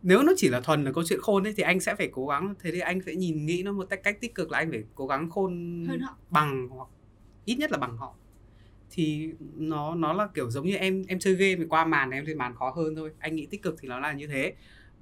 Nếu 0.02 0.22
nó 0.22 0.32
chỉ 0.36 0.48
là 0.48 0.60
thuần 0.60 0.84
là 0.84 0.92
câu 0.92 1.04
chuyện 1.06 1.20
khôn 1.22 1.46
ấy 1.46 1.54
thì 1.56 1.62
anh 1.62 1.80
sẽ 1.80 1.94
phải 1.94 2.08
cố 2.12 2.26
gắng 2.26 2.54
thế 2.60 2.72
thì 2.72 2.80
anh 2.80 3.00
sẽ 3.06 3.14
nhìn 3.14 3.46
nghĩ 3.46 3.62
nó 3.62 3.72
một 3.72 3.86
cách 3.90 4.00
cách 4.02 4.20
tích 4.20 4.34
cực 4.34 4.50
là 4.50 4.58
anh 4.58 4.70
phải 4.70 4.84
cố 4.94 5.06
gắng 5.06 5.30
khôn 5.30 5.84
hơn 5.88 6.00
họ. 6.00 6.16
bằng 6.30 6.68
hoặc 6.68 6.88
ít 7.44 7.56
nhất 7.56 7.72
là 7.72 7.78
bằng 7.78 7.96
họ 7.96 8.14
thì 8.92 9.32
nó 9.54 9.94
nó 9.94 10.12
là 10.12 10.28
kiểu 10.34 10.50
giống 10.50 10.66
như 10.66 10.76
em 10.76 11.04
em 11.08 11.18
chơi 11.18 11.34
game 11.34 11.56
thì 11.56 11.64
qua 11.68 11.84
màn 11.84 12.10
em 12.10 12.24
lên 12.24 12.38
màn 12.38 12.54
khó 12.54 12.70
hơn 12.70 12.96
thôi. 12.96 13.10
Anh 13.18 13.36
nghĩ 13.36 13.46
tích 13.46 13.62
cực 13.62 13.76
thì 13.80 13.88
nó 13.88 14.00
là 14.00 14.12
như 14.12 14.26
thế. 14.26 14.54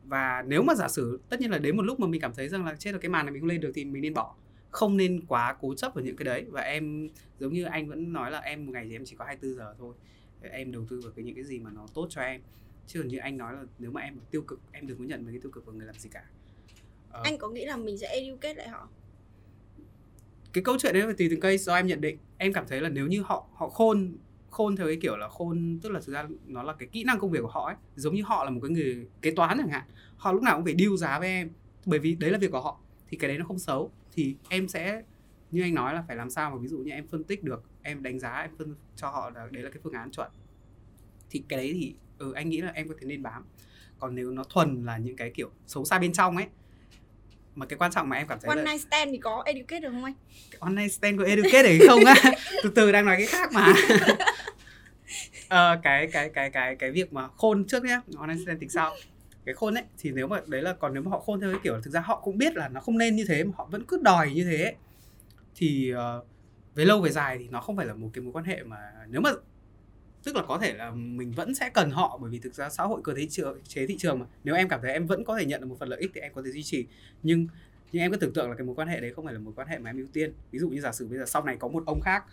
Và 0.05 0.44
nếu 0.46 0.62
mà 0.62 0.74
giả 0.74 0.88
sử 0.88 1.20
tất 1.29 1.40
nhiên 1.40 1.50
là 1.50 1.59
đến 1.59 1.76
một 1.76 1.83
lúc 1.83 2.00
mà 2.00 2.07
mình 2.07 2.20
cảm 2.20 2.35
thấy 2.35 2.48
rằng 2.48 2.64
là 2.64 2.74
chết 2.74 2.92
là 2.92 2.98
cái 2.98 3.09
màn 3.09 3.26
này 3.26 3.33
mình 3.33 3.42
không 3.42 3.48
lên 3.48 3.61
được 3.61 3.72
thì 3.74 3.85
mình 3.85 4.03
nên 4.03 4.14
bỏ. 4.14 4.35
Không 4.70 4.96
nên 4.96 5.20
quá 5.29 5.57
cố 5.61 5.74
chấp 5.74 5.94
vào 5.94 6.05
những 6.05 6.16
cái 6.16 6.24
đấy. 6.24 6.44
Và 6.48 6.61
em 6.61 7.09
giống 7.38 7.53
như 7.53 7.64
anh 7.64 7.88
vẫn 7.88 8.12
nói 8.12 8.31
là 8.31 8.38
em 8.38 8.66
một 8.66 8.72
ngày 8.72 8.87
thì 8.88 8.96
em 8.96 9.05
chỉ 9.05 9.16
có 9.16 9.24
24 9.24 9.57
giờ 9.57 9.74
thôi. 9.79 9.94
Em 10.42 10.72
đầu 10.72 10.85
tư 10.88 11.00
vào 11.00 11.12
cái 11.16 11.24
những 11.24 11.35
cái 11.35 11.44
gì 11.44 11.59
mà 11.59 11.70
nó 11.70 11.87
tốt 11.94 12.07
cho 12.11 12.20
em. 12.20 12.40
Chứ 12.87 13.00
còn 13.00 13.09
như 13.09 13.18
anh 13.18 13.37
nói 13.37 13.55
là 13.55 13.62
nếu 13.79 13.90
mà 13.90 14.00
em 14.00 14.16
tiêu 14.31 14.42
cực 14.42 14.61
em 14.72 14.87
đừng 14.87 14.98
có 14.98 15.05
nhận 15.05 15.24
mấy 15.24 15.33
cái 15.33 15.40
tiêu 15.40 15.50
cực 15.50 15.66
vào 15.66 15.74
người 15.74 15.87
làm 15.87 15.94
gì 15.94 16.11
cả. 16.12 16.24
Ờ, 17.11 17.22
anh 17.24 17.38
có 17.38 17.48
nghĩ 17.48 17.64
là 17.64 17.76
mình 17.76 17.98
sẽ 17.98 18.09
educate 18.09 18.55
lại 18.55 18.68
họ? 18.68 18.88
Cái 20.52 20.64
câu 20.64 20.76
chuyện 20.78 20.94
đấy 20.94 21.02
phải 21.04 21.14
tùy 21.14 21.28
từng 21.30 21.40
cây 21.40 21.58
do 21.58 21.74
em 21.74 21.86
nhận 21.86 22.00
định. 22.00 22.18
Em 22.38 22.52
cảm 22.52 22.64
thấy 22.68 22.80
là 22.80 22.88
nếu 22.88 23.06
như 23.06 23.22
họ 23.22 23.46
họ 23.54 23.68
khôn 23.68 24.12
khôn 24.50 24.76
theo 24.76 24.86
cái 24.86 24.96
kiểu 25.02 25.16
là 25.16 25.28
khôn 25.28 25.78
tức 25.82 25.92
là 25.92 26.00
thực 26.00 26.12
ra 26.12 26.26
nó 26.46 26.62
là 26.62 26.72
cái 26.72 26.88
kỹ 26.92 27.04
năng 27.04 27.18
công 27.18 27.30
việc 27.30 27.38
của 27.42 27.48
họ 27.48 27.66
ấy 27.66 27.74
giống 27.96 28.14
như 28.14 28.22
họ 28.22 28.44
là 28.44 28.50
một 28.50 28.60
cái 28.62 28.70
người 28.70 29.06
kế 29.22 29.30
toán 29.30 29.58
chẳng 29.58 29.68
hạn 29.68 29.82
họ 30.16 30.32
lúc 30.32 30.42
nào 30.42 30.56
cũng 30.56 30.64
phải 30.64 30.74
điêu 30.74 30.96
giá 30.96 31.18
với 31.18 31.28
em 31.28 31.50
bởi 31.86 31.98
vì 31.98 32.14
đấy 32.14 32.30
là 32.30 32.38
việc 32.38 32.52
của 32.52 32.60
họ 32.60 32.80
thì 33.10 33.16
cái 33.16 33.28
đấy 33.28 33.38
nó 33.38 33.44
không 33.44 33.58
xấu. 33.58 33.90
Thì 34.12 34.36
em 34.48 34.68
sẽ 34.68 35.02
như 35.50 35.62
anh 35.62 35.74
nói 35.74 35.94
là 35.94 36.04
phải 36.08 36.16
làm 36.16 36.30
sao 36.30 36.50
mà 36.50 36.56
ví 36.56 36.68
dụ 36.68 36.78
như 36.78 36.90
em 36.90 37.06
phân 37.06 37.24
tích 37.24 37.44
được 37.44 37.62
em 37.82 38.02
đánh 38.02 38.18
giá 38.18 38.32
em 38.32 38.50
phân 38.58 38.74
cho 38.96 39.08
họ 39.08 39.30
là 39.30 39.48
đấy 39.50 39.62
là 39.62 39.70
cái 39.70 39.80
phương 39.82 39.92
án 39.92 40.10
chuẩn. 40.10 40.30
Thì 41.30 41.42
cái 41.48 41.58
đấy 41.58 41.70
thì 41.74 41.94
ừ, 42.18 42.32
anh 42.32 42.48
nghĩ 42.48 42.60
là 42.60 42.72
em 42.74 42.88
có 42.88 42.94
thể 43.00 43.06
nên 43.06 43.22
bám. 43.22 43.44
Còn 43.98 44.14
nếu 44.14 44.30
nó 44.30 44.44
thuần 44.44 44.84
là 44.84 44.98
những 44.98 45.16
cái 45.16 45.30
kiểu 45.34 45.50
xấu 45.66 45.84
xa 45.84 45.98
bên 45.98 46.12
trong 46.12 46.36
ấy 46.36 46.46
mà 47.54 47.66
cái 47.66 47.78
quan 47.78 47.92
trọng 47.92 48.08
mà 48.08 48.16
em 48.16 48.26
cảm 48.26 48.38
thấy 48.40 48.48
one 48.48 48.56
là 48.56 48.72
night 48.72 48.86
stand 48.88 49.10
thì 49.12 49.18
có 49.18 49.42
educate 49.46 49.80
được 49.80 49.90
không 49.90 50.04
anh? 50.04 50.14
Online 50.58 50.88
stand 50.88 51.18
của 51.18 51.24
educate 51.24 51.62
đấy 51.62 51.78
không 51.88 52.04
á? 52.04 52.14
Từ 52.62 52.70
từ 52.74 52.92
đang 52.92 53.04
nói 53.04 53.16
cái 53.16 53.26
khác 53.26 53.52
mà. 53.52 53.74
Ờ, 55.48 55.80
cái 55.82 56.06
cái 56.12 56.30
cái 56.34 56.50
cái 56.50 56.76
cái 56.76 56.90
việc 56.90 57.12
mà 57.12 57.28
khôn 57.36 57.64
trước 57.64 57.84
nhé 57.84 58.00
online 58.16 58.42
stand 58.44 58.60
tính 58.60 58.68
sau. 58.68 58.96
Cái 59.44 59.54
khôn 59.54 59.74
ấy 59.74 59.84
thì 59.98 60.10
nếu 60.10 60.26
mà 60.26 60.40
đấy 60.46 60.62
là 60.62 60.72
còn 60.72 60.94
nếu 60.94 61.02
mà 61.02 61.10
họ 61.10 61.20
khôn 61.20 61.40
theo 61.40 61.50
cái 61.50 61.60
kiểu 61.64 61.74
là 61.74 61.80
thực 61.84 61.90
ra 61.90 62.00
họ 62.00 62.20
cũng 62.24 62.38
biết 62.38 62.56
là 62.56 62.68
nó 62.68 62.80
không 62.80 62.98
nên 62.98 63.16
như 63.16 63.24
thế 63.28 63.44
mà 63.44 63.52
họ 63.56 63.68
vẫn 63.70 63.84
cứ 63.88 63.98
đòi 64.02 64.30
như 64.30 64.44
thế 64.44 64.62
ấy, 64.62 64.74
thì 65.54 65.92
uh, 65.94 66.26
về 66.74 66.84
lâu 66.84 67.00
về 67.00 67.10
dài 67.10 67.38
thì 67.38 67.48
nó 67.48 67.60
không 67.60 67.76
phải 67.76 67.86
là 67.86 67.94
một 67.94 68.10
cái 68.12 68.22
mối 68.22 68.32
quan 68.32 68.44
hệ 68.44 68.62
mà 68.62 68.76
nếu 69.08 69.20
mà 69.20 69.30
tức 70.24 70.37
là 70.37 70.42
có 70.48 70.59
thể 70.59 70.72
là 70.74 70.90
mình 70.90 71.33
vẫn 71.33 71.54
sẽ 71.54 71.70
cần 71.74 71.90
họ, 71.90 72.18
bởi 72.22 72.30
vì 72.30 72.38
thực 72.38 72.54
ra 72.54 72.68
xã 72.68 72.85
hội 72.85 73.00
cơ 73.04 73.12
thế 73.16 73.26
trường 73.30 73.59
chế 73.68 73.87
thị 73.87 73.96
trường 73.98 74.18
mà. 74.18 74.26
Nếu 74.44 74.54
em 74.54 74.68
cảm 74.68 74.80
thấy 74.83 74.92
em 74.92 75.06
vẫn 75.06 75.24
có 75.24 75.38
thể 75.38 75.44
nhận 75.44 75.61
được 75.61 75.66
một 75.66 75.76
phần 75.78 75.88
lợi 75.88 76.00
ích 76.00 76.11
thì 76.14 76.20
em 76.20 76.33
có 76.35 76.42
thể 76.42 76.50
duy 76.50 76.62
trì. 76.62 76.87
Nhưng 77.22 77.46
nhưng 77.92 78.02
em 78.02 78.11
cứ 78.11 78.16
tưởng 78.16 78.33
tượng 78.33 78.50
là 78.50 78.56
cái 78.56 78.66
mối 78.66 78.74
quan 78.74 78.88
hệ 78.88 79.00
đấy 79.00 79.12
không 79.12 79.24
phải 79.24 79.35
là 79.35 79.40
mối 79.40 79.52
quan 79.56 79.68
hệ 79.68 79.78
mà 79.78 79.90
em 79.90 79.96
ưu 79.96 80.06
tiên. 80.12 80.33
Ví 80.50 80.59
dụ 80.59 80.68
như 80.68 80.80
giả 80.80 80.92
sử 80.92 81.09
bây 81.09 81.18
giờ 81.18 81.24
sau 81.26 81.44
này 81.44 81.56
có 81.56 81.68
một 81.68 81.83
ông 81.87 82.00
khác, 82.00 82.24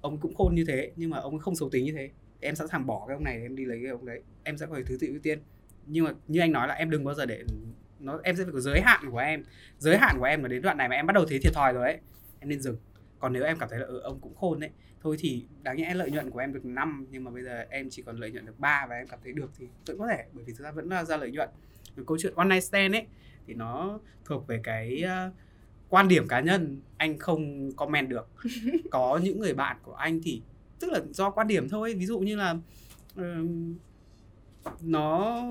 ông 0.00 0.18
cũng 0.18 0.34
khôn 0.34 0.54
như 0.54 0.64
thế, 0.64 0.90
nhưng 0.96 1.10
mà 1.10 1.18
ông 1.18 1.32
ấy 1.34 1.40
không 1.40 1.56
xấu 1.56 1.70
tính 1.70 1.84
như 1.84 1.92
thế, 1.92 2.10
em 2.40 2.54
sẵn 2.54 2.68
sàng 2.68 2.86
bỏ 2.86 3.04
cái 3.08 3.14
ông 3.14 3.24
này, 3.24 3.42
em 3.42 3.56
đi 3.56 3.64
lấy 3.64 3.80
cái 3.82 3.90
ông 3.90 4.06
đấy, 4.06 4.22
em 4.42 4.58
sẽ 4.58 4.66
có 4.66 4.80
thứ 4.86 4.96
tự 5.00 5.06
ưu 5.06 5.18
tiên. 5.22 5.38
Nhưng 5.86 6.04
mà 6.04 6.10
như 6.28 6.40
anh 6.40 6.52
nói 6.52 6.68
là 6.68 6.74
em 6.74 6.90
đừng 6.90 7.04
bao 7.04 7.14
giờ 7.14 7.26
để 7.26 7.44
nó, 8.00 8.20
em 8.22 8.36
sẽ 8.36 8.44
phải 8.44 8.52
có 8.52 8.60
giới 8.60 8.80
hạn 8.80 9.10
của 9.10 9.18
em. 9.18 9.44
Giới 9.78 9.96
hạn 9.98 10.16
của 10.18 10.24
em 10.24 10.42
là 10.42 10.48
đến 10.48 10.62
đoạn 10.62 10.76
này 10.76 10.88
mà 10.88 10.96
em 10.96 11.06
bắt 11.06 11.12
đầu 11.12 11.24
thấy 11.28 11.38
thiệt 11.38 11.52
thòi 11.54 11.72
rồi 11.72 11.84
ấy, 11.84 11.98
em 12.40 12.48
nên 12.48 12.60
dừng 12.60 12.76
còn 13.24 13.32
nếu 13.32 13.44
em 13.44 13.58
cảm 13.58 13.68
thấy 13.68 13.78
là 13.78 13.86
ừ, 13.86 13.98
ông 13.98 14.18
cũng 14.20 14.34
khôn 14.34 14.60
đấy 14.60 14.70
thôi 15.02 15.16
thì 15.18 15.44
đáng 15.62 15.76
nhẽ 15.76 15.94
lợi 15.94 16.10
nhuận 16.10 16.30
của 16.30 16.38
em 16.38 16.52
được 16.52 16.64
5 16.64 17.06
nhưng 17.10 17.24
mà 17.24 17.30
bây 17.30 17.42
giờ 17.42 17.64
em 17.70 17.90
chỉ 17.90 18.02
còn 18.02 18.16
lợi 18.16 18.30
nhuận 18.30 18.46
được 18.46 18.58
3 18.58 18.86
và 18.88 18.96
em 18.96 19.06
cảm 19.06 19.18
thấy 19.22 19.32
được 19.32 19.50
thì 19.58 19.66
vẫn 19.86 19.98
có 19.98 20.06
thể 20.08 20.24
bởi 20.32 20.44
vì 20.44 20.52
thực 20.52 20.64
ra 20.64 20.70
vẫn 20.70 20.88
là 20.88 21.04
ra 21.04 21.16
lợi 21.16 21.30
nhuận. 21.30 21.48
Cái 21.96 22.04
câu 22.06 22.18
chuyện 22.20 22.34
one 22.36 22.48
night 22.48 22.64
stand 22.64 22.94
ấy 22.94 23.06
thì 23.46 23.54
nó 23.54 23.98
thuộc 24.24 24.46
về 24.46 24.60
cái 24.62 25.04
uh, 25.04 25.34
quan 25.88 26.08
điểm 26.08 26.28
cá 26.28 26.40
nhân 26.40 26.80
anh 26.96 27.18
không 27.18 27.72
comment 27.72 28.08
được. 28.08 28.28
Có 28.90 29.20
những 29.22 29.40
người 29.40 29.54
bạn 29.54 29.76
của 29.82 29.94
anh 29.94 30.20
thì 30.22 30.42
tức 30.80 30.92
là 30.92 31.00
do 31.10 31.30
quan 31.30 31.48
điểm 31.48 31.68
thôi 31.68 31.94
ví 31.94 32.06
dụ 32.06 32.18
như 32.18 32.36
là 32.36 32.56
uh, 33.20 33.48
nó 34.80 35.42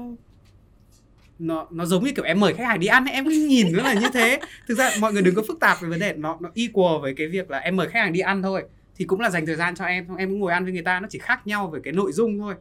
nó 1.47 1.67
nó 1.71 1.85
giống 1.85 2.03
như 2.03 2.11
kiểu 2.15 2.25
em 2.25 2.39
mời 2.39 2.53
khách 2.53 2.65
hàng 2.65 2.79
đi 2.79 2.87
ăn 2.87 3.05
ấy, 3.05 3.13
em 3.13 3.25
cứ 3.25 3.31
nhìn 3.31 3.67
nó 3.73 3.83
là 3.83 3.93
như 3.93 4.07
thế. 4.13 4.39
Thực 4.67 4.77
ra 4.77 4.89
mọi 4.99 5.13
người 5.13 5.21
đừng 5.21 5.35
có 5.35 5.43
phức 5.47 5.59
tạp 5.59 5.81
về 5.81 5.89
vấn 5.89 5.99
đề 5.99 6.13
nó 6.13 6.37
nó 6.41 6.49
equal 6.55 7.01
với 7.01 7.13
cái 7.17 7.27
việc 7.27 7.51
là 7.51 7.57
em 7.57 7.75
mời 7.75 7.87
khách 7.87 7.99
hàng 7.99 8.13
đi 8.13 8.19
ăn 8.19 8.41
thôi. 8.41 8.63
Thì 8.95 9.05
cũng 9.05 9.19
là 9.19 9.29
dành 9.29 9.45
thời 9.45 9.55
gian 9.55 9.75
cho 9.75 9.85
em 9.85 10.07
xong 10.07 10.17
em 10.17 10.29
cũng 10.29 10.39
ngồi 10.39 10.53
ăn 10.53 10.63
với 10.63 10.73
người 10.73 10.81
ta 10.81 10.99
nó 10.99 11.07
chỉ 11.11 11.19
khác 11.19 11.47
nhau 11.47 11.67
về 11.67 11.79
cái 11.83 11.93
nội 11.93 12.11
dung 12.11 12.39
thôi. 12.39 12.55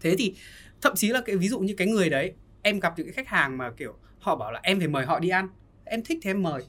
Thế 0.00 0.14
thì 0.18 0.34
thậm 0.80 0.94
chí 0.96 1.08
là 1.08 1.20
cái 1.20 1.36
ví 1.36 1.48
dụ 1.48 1.60
như 1.60 1.74
cái 1.76 1.86
người 1.86 2.10
đấy 2.10 2.32
em 2.62 2.80
gặp 2.80 2.94
những 2.96 3.06
cái 3.06 3.12
khách 3.12 3.28
hàng 3.28 3.58
mà 3.58 3.70
kiểu 3.70 3.94
họ 4.18 4.36
bảo 4.36 4.52
là 4.52 4.60
em 4.62 4.78
phải 4.78 4.88
mời 4.88 5.06
họ 5.06 5.18
đi 5.18 5.28
ăn 5.28 5.48
em 5.84 6.02
thích 6.02 6.18
thì 6.22 6.30
em 6.30 6.42
mời. 6.42 6.62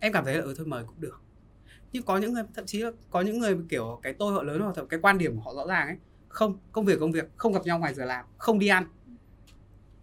Em 0.00 0.12
cảm 0.12 0.24
thấy 0.24 0.34
là 0.34 0.42
ừ 0.42 0.54
thôi 0.56 0.66
mời 0.66 0.84
cũng 0.86 1.00
được. 1.00 1.20
Nhưng 1.92 2.02
có 2.02 2.16
những 2.16 2.32
người 2.32 2.42
thậm 2.54 2.66
chí 2.66 2.78
là 2.78 2.90
có 3.10 3.20
những 3.20 3.38
người 3.38 3.56
kiểu 3.68 4.00
cái 4.02 4.12
tôi 4.12 4.32
họ 4.32 4.42
lớn 4.42 4.60
hoặc 4.60 4.76
cái 4.88 5.00
quan 5.02 5.18
điểm 5.18 5.36
của 5.36 5.42
họ 5.42 5.54
rõ 5.54 5.66
ràng 5.66 5.86
ấy 5.86 5.96
không 6.28 6.58
công 6.72 6.84
việc 6.84 7.00
công 7.00 7.12
việc 7.12 7.30
không 7.36 7.52
gặp 7.52 7.64
nhau 7.64 7.78
ngoài 7.78 7.94
giờ 7.94 8.04
làm 8.04 8.24
không 8.38 8.58
đi 8.58 8.68
ăn 8.68 8.86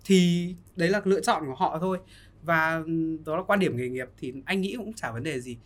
thì 0.09 0.55
đấy 0.75 0.89
là 0.89 1.01
lựa 1.05 1.21
chọn 1.21 1.45
của 1.45 1.55
họ 1.55 1.77
thôi. 1.79 1.97
Và 2.43 2.81
đó 3.25 3.37
là 3.37 3.43
quan 3.43 3.59
điểm 3.59 3.77
nghề 3.77 3.89
nghiệp 3.89 4.07
thì 4.17 4.33
anh 4.45 4.61
nghĩ 4.61 4.75
cũng 4.77 4.93
chả 4.93 5.11
vấn 5.11 5.23
đề 5.23 5.39
gì. 5.39 5.57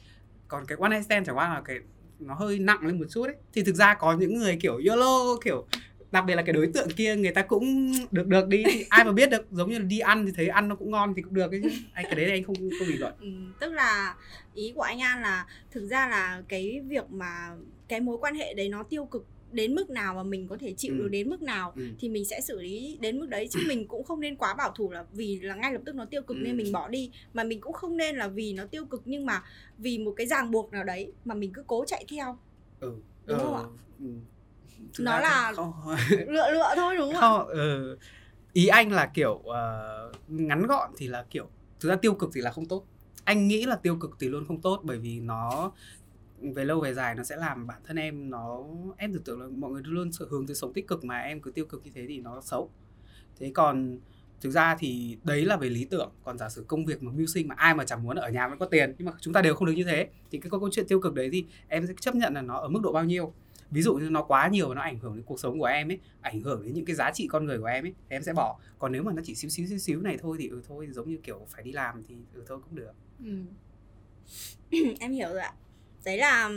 Còn 0.47 0.65
cái 0.65 0.77
one 0.82 0.89
night 0.89 1.06
stand 1.06 1.27
chẳng 1.27 1.38
qua 1.38 1.53
là 1.53 1.62
cái 1.65 1.79
nó 2.19 2.34
hơi 2.34 2.60
nặng 2.60 2.86
lên 2.86 2.99
một 2.99 3.06
chút 3.10 3.25
ấy. 3.25 3.36
Thì 3.53 3.63
thực 3.63 3.75
ra 3.75 3.93
có 3.93 4.13
những 4.13 4.34
người 4.34 4.58
kiểu 4.62 4.82
yolo 4.89 5.38
kiểu 5.43 5.67
đặc 6.12 6.25
biệt 6.27 6.36
là 6.36 6.41
cái 6.41 6.53
đối 6.53 6.67
tượng 6.73 6.89
kia 6.89 7.15
người 7.15 7.32
ta 7.32 7.41
cũng 7.41 7.93
được 8.12 8.27
được 8.27 8.47
đi. 8.47 8.63
Ai 8.89 9.06
mà 9.06 9.12
biết 9.12 9.29
được 9.29 9.51
giống 9.51 9.69
như 9.69 9.79
là 9.79 9.86
đi 9.86 9.99
ăn 9.99 10.25
thì 10.25 10.32
thấy 10.36 10.47
ăn 10.47 10.67
nó 10.67 10.75
cũng 10.75 10.91
ngon 10.91 11.13
thì 11.15 11.21
cũng 11.21 11.34
được 11.34 11.51
ấy 11.51 11.60
chứ. 11.63 11.69
Anh 11.93 12.06
cái 12.06 12.15
đấy 12.15 12.32
anh 12.32 12.43
không 12.43 12.56
không 12.56 12.88
bình 12.88 12.99
luận. 12.99 13.13
Ừ, 13.19 13.27
tức 13.60 13.73
là 13.73 14.15
ý 14.53 14.71
của 14.75 14.82
anh 14.82 14.99
An 14.99 15.21
là 15.21 15.45
thực 15.71 15.88
ra 15.88 16.08
là 16.08 16.43
cái 16.47 16.82
việc 16.88 17.12
mà 17.12 17.56
cái 17.88 18.01
mối 18.01 18.17
quan 18.21 18.36
hệ 18.36 18.53
đấy 18.53 18.69
nó 18.69 18.84
tiêu 18.84 19.06
cực 19.06 19.27
đến 19.54 19.76
mức 19.76 19.89
nào 19.89 20.13
mà 20.13 20.24
mình 20.24 20.48
có 20.48 20.58
thể 20.58 20.74
chịu 20.78 20.94
ừ. 20.94 20.98
được 20.98 21.08
đến 21.08 21.30
mức 21.30 21.42
nào 21.42 21.74
ừ. 21.76 21.84
thì 22.00 22.10
mình 22.10 22.26
sẽ 22.26 22.42
xử 22.42 22.62
lý 22.62 22.98
đến 23.02 23.20
mức 23.20 23.30
đấy 23.30 23.48
chứ 23.52 23.60
mình 23.68 23.88
cũng 23.88 24.04
không 24.04 24.20
nên 24.20 24.36
quá 24.36 24.54
bảo 24.54 24.72
thủ 24.76 24.92
là 24.92 25.06
vì 25.12 25.39
là 25.39 25.56
ngay 25.56 25.74
lập 25.74 25.82
tức 25.86 25.96
nó 25.96 26.06
tiêu 26.06 26.22
cực 26.22 26.38
ừ. 26.38 26.42
nên 26.44 26.58
mình 26.58 26.72
bỏ 26.72 26.88
đi 26.88 27.12
mà 27.34 27.44
mình 27.44 27.62
cũng 27.62 27.74
không 27.74 27.98
nên 27.98 28.16
là 28.16 28.28
vì 28.28 28.54
nó 28.54 28.66
tiêu 28.66 28.86
cực 28.86 29.02
nhưng 29.06 29.26
mà 29.26 29.44
vì 29.78 29.98
một 29.98 30.13
cái 30.18 30.28
ràng 30.28 30.52
buộc 30.52 30.72
nào 30.72 30.84
đấy 30.84 31.12
mà 31.26 31.36
mình 31.36 31.54
cứ 31.54 31.63
cố 31.68 31.86
chạy 31.88 32.06
theo 32.10 32.38
ừ. 32.80 32.94
đúng 33.26 33.38
ừ. 33.38 33.44
không 33.44 33.56
ạ 33.56 33.66
ừ. 34.00 34.06
nó 35.00 35.20
là 35.20 35.54
lựa 36.10 36.52
lựa 36.52 36.74
thôi 36.76 36.96
đúng 36.98 37.13
không, 37.13 37.38
không 37.38 37.48
ừ. 37.48 37.98
ý 38.54 38.68
anh 38.68 38.92
là 38.92 39.12
kiểu 39.13 39.34
uh, 39.34 40.16
ngắn 40.28 40.68
gọn 40.68 40.92
thì 40.98 41.08
là 41.08 41.26
kiểu 41.30 41.50
thực 41.80 41.89
ra 41.89 41.96
tiêu 41.96 42.13
cực 42.13 42.30
thì 42.34 42.42
là 42.42 42.52
không 42.52 42.66
tốt 42.66 42.86
anh 43.24 43.48
nghĩ 43.48 43.66
là 43.66 43.76
tiêu 43.76 43.96
cực 43.96 44.12
thì 44.20 44.30
luôn 44.30 44.46
không 44.48 44.62
tốt 44.62 44.82
bởi 44.84 44.98
vì 44.98 45.20
nó 45.20 45.72
về 46.51 46.65
lâu 46.65 46.79
về 46.79 46.93
dài 46.93 47.15
nó 47.15 47.23
sẽ 47.23 47.36
làm 47.36 47.67
bản 47.67 47.82
thân 47.84 47.97
em 47.97 48.29
nó, 48.29 48.63
em 48.97 49.13
tưởng 49.13 49.23
tượng 49.23 49.41
là 49.41 49.47
mọi 49.47 49.71
người 49.71 49.82
luôn 49.86 50.12
sự 50.12 50.27
hướng 50.29 50.47
tới 50.47 50.56
sống 50.56 50.73
tích 50.73 50.88
cực 50.88 51.03
mà 51.03 51.19
em 51.19 51.41
cứ 51.41 51.51
tiêu 51.51 51.65
cực 51.65 51.86
như 51.86 51.91
thế 51.93 52.06
thì 52.08 52.19
nó 52.19 52.41
xấu. 52.41 52.69
Thế 53.39 53.51
còn 53.53 53.99
thực 54.41 54.49
ra 54.51 54.75
thì 54.79 55.17
đấy 55.23 55.45
là 55.45 55.58
về 55.58 55.69
lý 55.69 55.86
tưởng, 55.86 56.12
còn 56.23 56.38
giả 56.38 56.49
sử 56.49 56.65
công 56.67 56.86
việc 56.86 57.03
mà 57.03 57.12
mưu 57.12 57.25
sinh 57.25 57.47
mà 57.47 57.56
ai 57.58 57.75
mà 57.75 57.86
chẳng 57.86 58.03
muốn 58.03 58.15
ở 58.15 58.29
nhà 58.29 58.47
vẫn 58.47 58.60
có 58.60 58.65
tiền, 58.65 58.95
nhưng 58.97 59.06
mà 59.06 59.12
chúng 59.21 59.34
ta 59.34 59.41
đều 59.41 59.56
không 59.56 59.65
được 59.65 59.73
như 59.73 59.84
thế, 59.84 60.08
thì 60.32 60.38
cái 60.38 60.49
câu 60.49 60.69
chuyện 60.71 60.88
tiêu 60.88 60.99
cực 60.99 61.13
đấy 61.13 61.29
thì 61.32 61.45
em 61.67 61.88
sẽ 61.88 61.93
chấp 61.99 62.15
nhận 62.15 62.34
là 62.34 62.41
nó 62.41 62.56
ở 62.56 62.67
mức 62.67 62.79
độ 62.84 62.91
bao 62.91 63.03
nhiêu. 63.03 63.34
Ví 63.71 63.82
dụ 63.82 63.95
như 63.95 64.10
nó 64.10 64.23
quá 64.23 64.47
nhiều 64.47 64.73
nó 64.73 64.82
ảnh 64.82 64.99
hưởng 64.99 65.15
đến 65.15 65.23
cuộc 65.25 65.39
sống 65.39 65.60
của 65.60 65.65
em 65.65 65.91
ấy, 65.91 65.99
ảnh 66.21 66.41
hưởng 66.41 66.63
đến 66.63 66.73
những 66.73 66.86
cái 66.86 66.95
giá 66.95 67.12
trị 67.12 67.27
con 67.27 67.45
người 67.45 67.60
của 67.60 67.65
em 67.65 67.86
ấy, 67.86 67.93
thì 68.10 68.15
em 68.15 68.23
sẽ 68.23 68.34
bỏ. 68.34 68.60
Còn 68.79 68.91
nếu 68.91 69.03
mà 69.03 69.13
nó 69.13 69.21
chỉ 69.25 69.36
xíu 69.36 69.49
xíu 69.49 69.67
xíu 69.67 69.77
xíu 69.77 70.01
này 70.01 70.17
thôi 70.21 70.38
thì 70.39 70.47
ừ 70.47 70.62
thôi, 70.67 70.88
giống 70.91 71.10
như 71.10 71.17
kiểu 71.23 71.45
phải 71.49 71.63
đi 71.63 71.71
làm 71.71 72.03
thì 72.08 72.15
ừ 72.34 72.43
thôi 72.47 72.60
cũng 72.63 72.75
được. 72.75 72.91
Ừ. 73.25 73.39
em 74.99 75.12
hiểu 75.12 75.29
rồi 75.29 75.39
ạ 75.39 75.53
đấy 76.06 76.18
là 76.18 76.50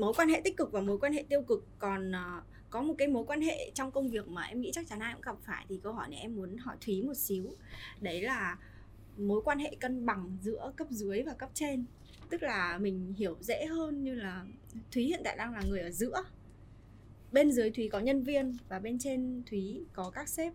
mối 0.00 0.12
quan 0.16 0.28
hệ 0.28 0.40
tích 0.44 0.56
cực 0.56 0.72
và 0.72 0.80
mối 0.80 0.98
quan 0.98 1.12
hệ 1.12 1.24
tiêu 1.28 1.42
cực. 1.42 1.66
Còn 1.78 2.10
uh, 2.10 2.44
có 2.70 2.82
một 2.82 2.94
cái 2.98 3.08
mối 3.08 3.24
quan 3.26 3.40
hệ 3.40 3.70
trong 3.74 3.90
công 3.90 4.10
việc 4.10 4.28
mà 4.28 4.42
em 4.42 4.60
nghĩ 4.60 4.70
chắc 4.74 4.86
chắn 4.88 4.98
ai 4.98 5.14
cũng 5.14 5.22
gặp 5.22 5.36
phải 5.42 5.66
thì 5.68 5.80
câu 5.82 5.92
hỏi 5.92 6.08
này 6.08 6.20
em 6.20 6.36
muốn 6.36 6.56
hỏi 6.56 6.76
thúy 6.80 7.02
một 7.02 7.16
xíu. 7.16 7.44
Đấy 8.00 8.22
là 8.22 8.58
mối 9.16 9.42
quan 9.44 9.58
hệ 9.58 9.76
cân 9.80 10.06
bằng 10.06 10.36
giữa 10.42 10.72
cấp 10.76 10.86
dưới 10.90 11.22
và 11.22 11.32
cấp 11.32 11.50
trên. 11.54 11.84
Tức 12.30 12.42
là 12.42 12.78
mình 12.78 13.14
hiểu 13.16 13.36
dễ 13.40 13.66
hơn 13.66 14.04
như 14.04 14.14
là 14.14 14.44
thúy 14.92 15.04
hiện 15.04 15.20
tại 15.24 15.36
đang 15.36 15.52
là 15.54 15.62
người 15.68 15.80
ở 15.80 15.90
giữa. 15.90 16.24
Bên 17.32 17.52
dưới 17.52 17.70
thúy 17.70 17.88
có 17.88 18.00
nhân 18.00 18.22
viên 18.22 18.56
và 18.68 18.78
bên 18.78 18.98
trên 18.98 19.42
thúy 19.50 19.84
có 19.92 20.10
các 20.10 20.28
sếp. 20.28 20.52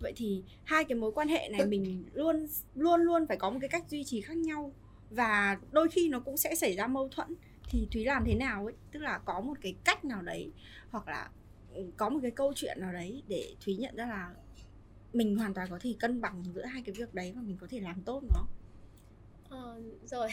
Vậy 0.00 0.12
thì 0.16 0.42
hai 0.64 0.84
cái 0.84 0.98
mối 0.98 1.12
quan 1.12 1.28
hệ 1.28 1.48
này 1.48 1.66
mình 1.66 2.04
luôn 2.14 2.46
luôn 2.74 3.00
luôn 3.00 3.26
phải 3.26 3.36
có 3.36 3.50
một 3.50 3.58
cái 3.60 3.68
cách 3.68 3.84
duy 3.88 4.04
trì 4.04 4.20
khác 4.20 4.36
nhau 4.36 4.72
và 5.10 5.58
đôi 5.72 5.88
khi 5.88 6.08
nó 6.08 6.20
cũng 6.20 6.36
sẽ 6.36 6.54
xảy 6.54 6.76
ra 6.76 6.86
mâu 6.86 7.08
thuẫn 7.08 7.34
thì 7.70 7.88
thúy 7.92 8.04
làm 8.04 8.24
thế 8.24 8.34
nào 8.34 8.64
ấy? 8.64 8.74
Tức 8.92 9.00
là 9.00 9.18
có 9.18 9.40
một 9.40 9.54
cái 9.60 9.74
cách 9.84 10.04
nào 10.04 10.22
đấy 10.22 10.52
hoặc 10.90 11.08
là 11.08 11.30
ừ, 11.74 11.90
có 11.96 12.08
một 12.08 12.18
cái 12.22 12.30
câu 12.30 12.52
chuyện 12.56 12.80
nào 12.80 12.92
đấy 12.92 13.22
để 13.28 13.54
thúy 13.64 13.76
nhận 13.76 13.96
ra 13.96 14.06
là 14.06 14.34
mình 15.12 15.36
hoàn 15.36 15.54
toàn 15.54 15.68
có 15.70 15.78
thể 15.80 15.94
cân 15.98 16.20
bằng 16.20 16.44
giữa 16.54 16.64
hai 16.64 16.82
cái 16.82 16.94
việc 16.98 17.14
đấy 17.14 17.32
và 17.36 17.42
mình 17.42 17.56
có 17.60 17.66
thể 17.70 17.80
làm 17.80 18.02
tốt 18.02 18.22
nó 18.34 18.46
ờ, 19.50 19.80
rồi. 20.04 20.28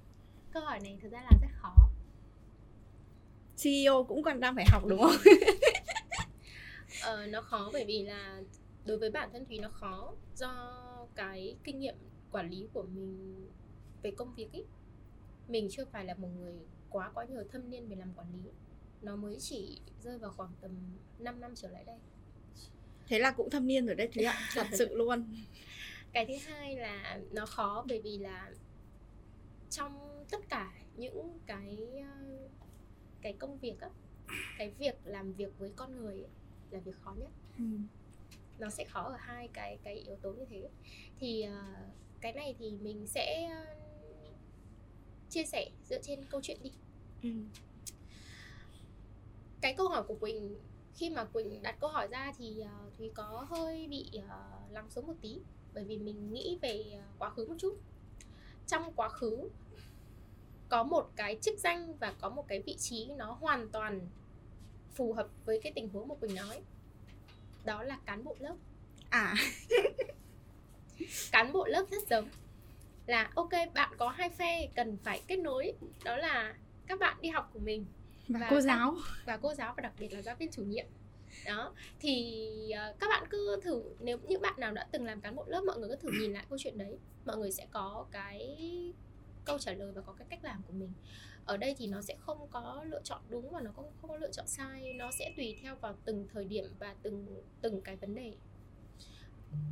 Câu 0.52 0.62
hỏi 0.62 0.80
này 0.80 0.98
thực 1.02 1.12
ra 1.12 1.22
là 1.22 1.30
rất 1.42 1.48
khó. 1.56 1.74
CEO 3.62 4.04
cũng 4.04 4.22
còn 4.22 4.40
đang 4.40 4.54
phải 4.54 4.64
học 4.70 4.82
đúng 4.86 5.00
không? 5.02 5.16
Ờ, 7.02 7.26
nó 7.26 7.40
khó 7.40 7.70
bởi 7.72 7.84
vì 7.84 8.02
là 8.02 8.42
đối 8.84 8.98
với 8.98 9.10
bản 9.10 9.28
thân 9.32 9.44
thúy 9.46 9.58
nó 9.58 9.68
khó 9.68 10.12
do 10.34 10.74
cái 11.14 11.56
kinh 11.64 11.78
nghiệm 11.78 11.94
quản 12.30 12.50
lý 12.50 12.68
của 12.72 12.82
mình 12.82 13.46
về 14.02 14.10
công 14.10 14.34
việc 14.34 14.52
ấy. 14.52 14.64
Mình 15.48 15.68
chưa 15.70 15.84
phải 15.84 16.04
là 16.04 16.14
một 16.14 16.28
người 16.36 16.54
quá 16.96 17.10
quá 17.14 17.24
nhiều 17.24 17.44
thâm 17.52 17.70
niên 17.70 17.88
về 17.88 17.96
làm 17.96 18.12
quản 18.16 18.26
lý. 18.32 18.50
Nó 19.02 19.16
mới 19.16 19.36
chỉ 19.40 19.80
rơi 20.02 20.18
vào 20.18 20.30
khoảng 20.30 20.52
tầm 20.60 20.70
5 21.18 21.40
năm 21.40 21.54
trở 21.54 21.68
lại 21.68 21.84
đây. 21.84 21.96
Thế 23.06 23.18
là 23.18 23.30
cũng 23.30 23.50
thâm 23.50 23.66
niên 23.66 23.86
rồi 23.86 23.94
đấy 23.94 24.08
thúy 24.14 24.24
ạ 24.24 24.40
thật 24.54 24.66
sự 24.72 24.96
luôn. 24.96 25.44
Cái 26.12 26.26
thứ 26.26 26.34
hai 26.46 26.76
là 26.76 27.20
nó 27.32 27.46
khó 27.46 27.84
bởi 27.88 28.02
vì 28.02 28.18
là 28.18 28.52
trong 29.70 30.24
tất 30.30 30.48
cả 30.48 30.72
những 30.96 31.38
cái 31.46 31.78
cái 33.22 33.32
công 33.32 33.58
việc 33.58 33.80
á 33.80 33.88
cái 34.58 34.70
việc 34.70 34.94
làm 35.04 35.32
việc 35.32 35.58
với 35.58 35.72
con 35.76 35.96
người 35.96 36.14
ấy, 36.14 36.30
là 36.70 36.80
việc 36.80 36.96
khó 37.00 37.14
nhất. 37.18 37.30
Ừ. 37.58 37.64
nó 38.58 38.70
sẽ 38.70 38.84
khó 38.84 39.02
ở 39.02 39.16
hai 39.18 39.48
cái 39.52 39.78
cái 39.84 39.94
yếu 39.94 40.16
tố 40.16 40.32
như 40.32 40.44
thế. 40.50 40.68
Thì 41.18 41.46
uh, 41.48 41.76
cái 42.20 42.32
này 42.32 42.54
thì 42.58 42.70
mình 42.70 43.06
sẽ 43.06 43.50
chia 45.30 45.44
sẻ 45.44 45.70
dựa 45.84 46.02
trên 46.02 46.24
câu 46.30 46.40
chuyện 46.42 46.58
đi 46.62 46.70
ừ. 47.34 47.60
cái 49.60 49.74
câu 49.74 49.88
hỏi 49.88 50.02
của 50.08 50.14
quỳnh 50.14 50.56
khi 50.96 51.10
mà 51.10 51.24
quỳnh 51.24 51.62
đặt 51.62 51.76
câu 51.80 51.90
hỏi 51.90 52.08
ra 52.10 52.32
thì 52.38 52.62
uh, 52.62 52.94
thúy 52.98 53.10
có 53.14 53.46
hơi 53.48 53.86
bị 53.90 54.10
uh, 54.18 54.72
lắng 54.72 54.90
xuống 54.90 55.06
một 55.06 55.14
tí. 55.20 55.38
Bởi 55.74 55.84
vì 55.84 55.98
mình 55.98 56.32
nghĩ 56.32 56.58
về 56.62 56.84
uh, 56.98 57.18
quá 57.18 57.30
khứ 57.30 57.46
một 57.46 57.54
chút. 57.58 57.78
Trong 58.66 58.92
quá 58.96 59.08
khứ 59.08 59.48
có 60.68 60.82
một 60.82 61.10
cái 61.16 61.38
chức 61.42 61.58
danh 61.58 61.94
và 62.00 62.14
có 62.20 62.28
một 62.28 62.44
cái 62.48 62.62
vị 62.62 62.76
trí 62.78 63.06
nó 63.16 63.32
hoàn 63.32 63.68
toàn 63.68 64.08
phù 64.94 65.12
hợp 65.12 65.28
với 65.44 65.60
cái 65.62 65.72
tình 65.74 65.88
huống 65.88 66.08
mà 66.08 66.14
quỳnh 66.14 66.34
nói. 66.34 66.62
Đó 67.64 67.82
là 67.82 67.98
cán 68.06 68.24
bộ 68.24 68.36
lớp. 68.38 68.54
À. 69.10 69.34
Cán 71.32 71.52
bộ 71.52 71.66
lớp 71.66 71.84
rất 71.90 72.08
giống. 72.10 72.28
Là 73.06 73.30
ok 73.34 73.50
bạn 73.74 73.94
có 73.98 74.08
hai 74.08 74.30
phe 74.30 74.66
cần 74.74 74.96
phải 75.04 75.22
kết 75.26 75.36
nối. 75.36 75.72
Đó 76.04 76.16
là 76.16 76.54
các 76.86 76.98
bạn 76.98 77.16
đi 77.20 77.28
học 77.28 77.50
của 77.52 77.58
mình. 77.58 77.86
Và, 78.28 78.40
và 78.40 78.46
cô 78.50 78.60
giáo. 78.60 78.94
và 79.24 79.36
cô 79.36 79.54
giáo 79.54 79.74
và 79.76 79.80
đặc 79.80 79.92
biệt 79.98 80.12
là 80.12 80.22
giáo 80.22 80.36
viên 80.36 80.50
chủ 80.50 80.62
nhiệm. 80.62 80.86
Đó 81.46 81.74
thì 82.00 82.46
uh, 82.70 82.98
các 83.00 83.08
bạn 83.08 83.24
cứ 83.30 83.60
thử 83.62 83.82
nếu 84.00 84.18
những 84.28 84.42
bạn 84.42 84.54
nào 84.58 84.72
đã 84.72 84.88
từng 84.90 85.04
làm 85.04 85.20
cán 85.20 85.36
bộ 85.36 85.44
lớp 85.46 85.60
mọi 85.66 85.78
người 85.78 85.88
cứ 85.88 85.96
thử 85.96 86.10
nhìn 86.20 86.32
lại 86.32 86.44
câu 86.48 86.58
chuyện 86.58 86.78
đấy. 86.78 86.98
Mọi 87.24 87.36
người 87.36 87.52
sẽ 87.52 87.66
có 87.70 88.06
cái 88.10 88.56
câu 89.44 89.58
trả 89.58 89.72
lời 89.72 89.92
và 89.92 90.02
có 90.02 90.12
cái 90.12 90.26
cách 90.30 90.44
làm 90.44 90.62
của 90.66 90.72
mình. 90.72 90.92
Ở 91.44 91.56
đây 91.56 91.74
thì 91.78 91.86
nó 91.86 92.02
sẽ 92.02 92.16
không 92.20 92.48
có 92.50 92.84
lựa 92.88 93.00
chọn 93.04 93.20
đúng 93.28 93.50
và 93.50 93.60
nó 93.60 93.70
không 93.76 93.92
không 94.00 94.10
có 94.10 94.16
lựa 94.16 94.30
chọn 94.32 94.46
sai. 94.46 94.92
Nó 94.92 95.10
sẽ 95.10 95.32
tùy 95.36 95.56
theo 95.62 95.76
vào 95.76 95.94
từng 96.04 96.28
thời 96.32 96.44
điểm 96.44 96.64
và 96.78 96.94
từng 97.02 97.42
từng 97.60 97.80
cái 97.80 97.96
vấn 97.96 98.14
đề. 98.14 98.34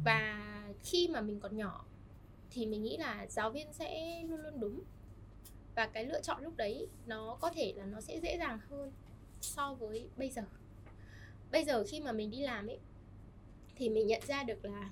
Và 0.04 0.44
khi 0.82 1.08
mà 1.08 1.20
mình 1.20 1.40
còn 1.40 1.56
nhỏ 1.56 1.84
thì 2.50 2.66
mình 2.66 2.82
nghĩ 2.82 2.96
là 2.96 3.26
giáo 3.28 3.50
viên 3.50 3.72
sẽ 3.72 4.22
luôn 4.28 4.40
luôn 4.40 4.60
đúng 4.60 4.80
và 5.74 5.86
cái 5.86 6.04
lựa 6.04 6.20
chọn 6.22 6.42
lúc 6.42 6.56
đấy 6.56 6.88
nó 7.06 7.38
có 7.40 7.50
thể 7.54 7.72
là 7.76 7.84
nó 7.84 8.00
sẽ 8.00 8.20
dễ 8.20 8.38
dàng 8.38 8.58
hơn 8.68 8.92
so 9.40 9.74
với 9.74 10.08
bây 10.16 10.30
giờ. 10.30 10.42
Bây 11.52 11.64
giờ 11.64 11.84
khi 11.88 12.00
mà 12.00 12.12
mình 12.12 12.30
đi 12.30 12.40
làm 12.40 12.66
ấy, 12.66 12.78
thì 13.76 13.88
mình 13.88 14.06
nhận 14.06 14.22
ra 14.26 14.42
được 14.42 14.64
là 14.64 14.90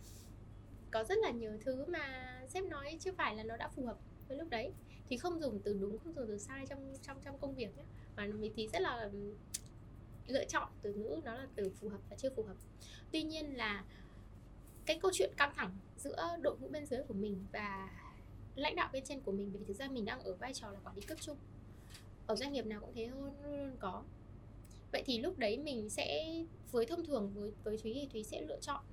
có 0.90 1.04
rất 1.04 1.18
là 1.18 1.30
nhiều 1.30 1.52
thứ 1.64 1.84
mà 1.84 2.38
sếp 2.48 2.64
nói 2.64 2.96
chưa 3.00 3.12
phải 3.12 3.36
là 3.36 3.42
nó 3.42 3.56
đã 3.56 3.68
phù 3.68 3.86
hợp 3.86 3.98
với 4.28 4.38
lúc 4.38 4.50
đấy. 4.50 4.72
Thì 5.08 5.16
không 5.16 5.40
dùng 5.40 5.60
từ 5.64 5.78
đúng, 5.80 5.98
không 5.98 6.14
dùng 6.14 6.28
từ 6.28 6.38
sai 6.38 6.66
trong 6.66 6.94
trong 7.02 7.20
trong 7.24 7.38
công 7.38 7.54
việc 7.54 7.76
nhé 7.76 7.84
mà 8.16 8.26
mình 8.26 8.52
thì 8.56 8.68
rất 8.68 8.82
là 8.82 9.10
lựa 10.26 10.44
chọn 10.44 10.68
từ 10.82 10.92
ngữ 10.92 11.20
nó 11.24 11.34
là 11.34 11.46
từ 11.54 11.70
phù 11.80 11.88
hợp 11.88 12.00
và 12.10 12.16
chưa 12.16 12.30
phù 12.36 12.42
hợp. 12.42 12.56
Tuy 13.12 13.22
nhiên 13.22 13.56
là 13.56 13.84
cái 14.86 14.98
câu 15.02 15.10
chuyện 15.14 15.30
căng 15.36 15.54
thẳng 15.56 15.76
giữa 15.96 16.36
đội 16.40 16.56
ngũ 16.58 16.68
bên 16.68 16.86
dưới 16.86 17.02
của 17.02 17.14
mình 17.14 17.46
và 17.52 17.90
lãnh 18.54 18.76
đạo 18.76 18.90
bên 18.92 19.04
trên 19.04 19.20
của 19.20 19.32
mình 19.32 19.50
vì 19.52 19.64
thực 19.66 19.76
ra 19.76 19.88
mình 19.88 20.04
đang 20.04 20.20
ở 20.20 20.34
vai 20.34 20.54
trò 20.54 20.70
là 20.70 20.78
quản 20.84 20.96
lý 20.96 21.02
cấp 21.02 21.18
trung. 21.20 21.36
Ở 22.26 22.36
doanh 22.36 22.52
nghiệp 22.52 22.66
nào 22.66 22.80
cũng 22.80 22.94
thế 22.94 23.06
luôn 23.06 23.30
luôn 23.44 23.76
có. 23.78 24.02
Vậy 24.92 25.02
thì 25.06 25.18
lúc 25.18 25.38
đấy 25.38 25.58
mình 25.58 25.90
sẽ 25.90 26.36
với 26.70 26.86
thông 26.86 27.04
thường 27.04 27.32
với 27.34 27.52
với 27.64 27.78
thúy 27.78 27.92
thì 27.94 28.08
thúy 28.12 28.24
sẽ 28.24 28.40
lựa 28.40 28.60
chọn 28.60 28.84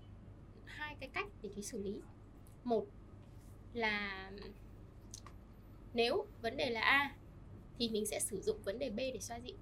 hai 0.66 0.96
cái 1.00 1.10
cách 1.10 1.28
để 1.42 1.50
thúy 1.54 1.64
xử 1.64 1.84
lý. 1.84 1.96
Một 2.64 2.88
là 3.74 4.32
nếu 5.94 6.26
vấn 6.42 6.58
đề 6.58 6.70
là 6.70 6.82
a 6.82 7.16
thì 7.78 7.90
mình 7.90 8.06
sẽ 8.06 8.20
sử 8.20 8.42
dụng 8.42 8.62
vấn 8.64 8.80
đề 8.80 8.90
b 8.90 8.98
để 8.98 9.20
xoa 9.20 9.38
dịu. 9.38 9.56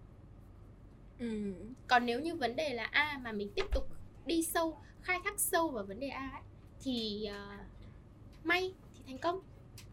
Ừ. 1.20 1.54
còn 1.88 2.06
nếu 2.06 2.20
như 2.20 2.36
vấn 2.36 2.56
đề 2.56 2.74
là 2.74 2.84
a 2.84 3.20
mà 3.24 3.32
mình 3.32 3.50
tiếp 3.56 3.66
tục 3.74 3.84
đi 4.26 4.44
sâu 4.44 4.78
khai 5.02 5.20
thác 5.24 5.40
sâu 5.40 5.70
vào 5.70 5.84
vấn 5.84 6.00
đề 6.00 6.08
a 6.08 6.30
ấy, 6.34 6.42
thì 6.80 7.28
uh, 7.30 8.46
may 8.46 8.74
thì 8.94 9.02
thành 9.08 9.18
công 9.18 9.40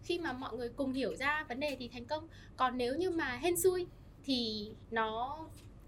khi 0.02 0.18
mà 0.18 0.32
mọi 0.32 0.56
người 0.56 0.68
cùng 0.68 0.92
hiểu 0.92 1.16
ra 1.16 1.44
vấn 1.48 1.60
đề 1.60 1.76
thì 1.78 1.88
thành 1.88 2.04
công. 2.04 2.28
Còn 2.56 2.78
nếu 2.78 2.96
như 2.96 3.10
mà 3.10 3.36
hên 3.42 3.56
xui 3.56 3.86
thì 4.24 4.70
nó 4.90 5.38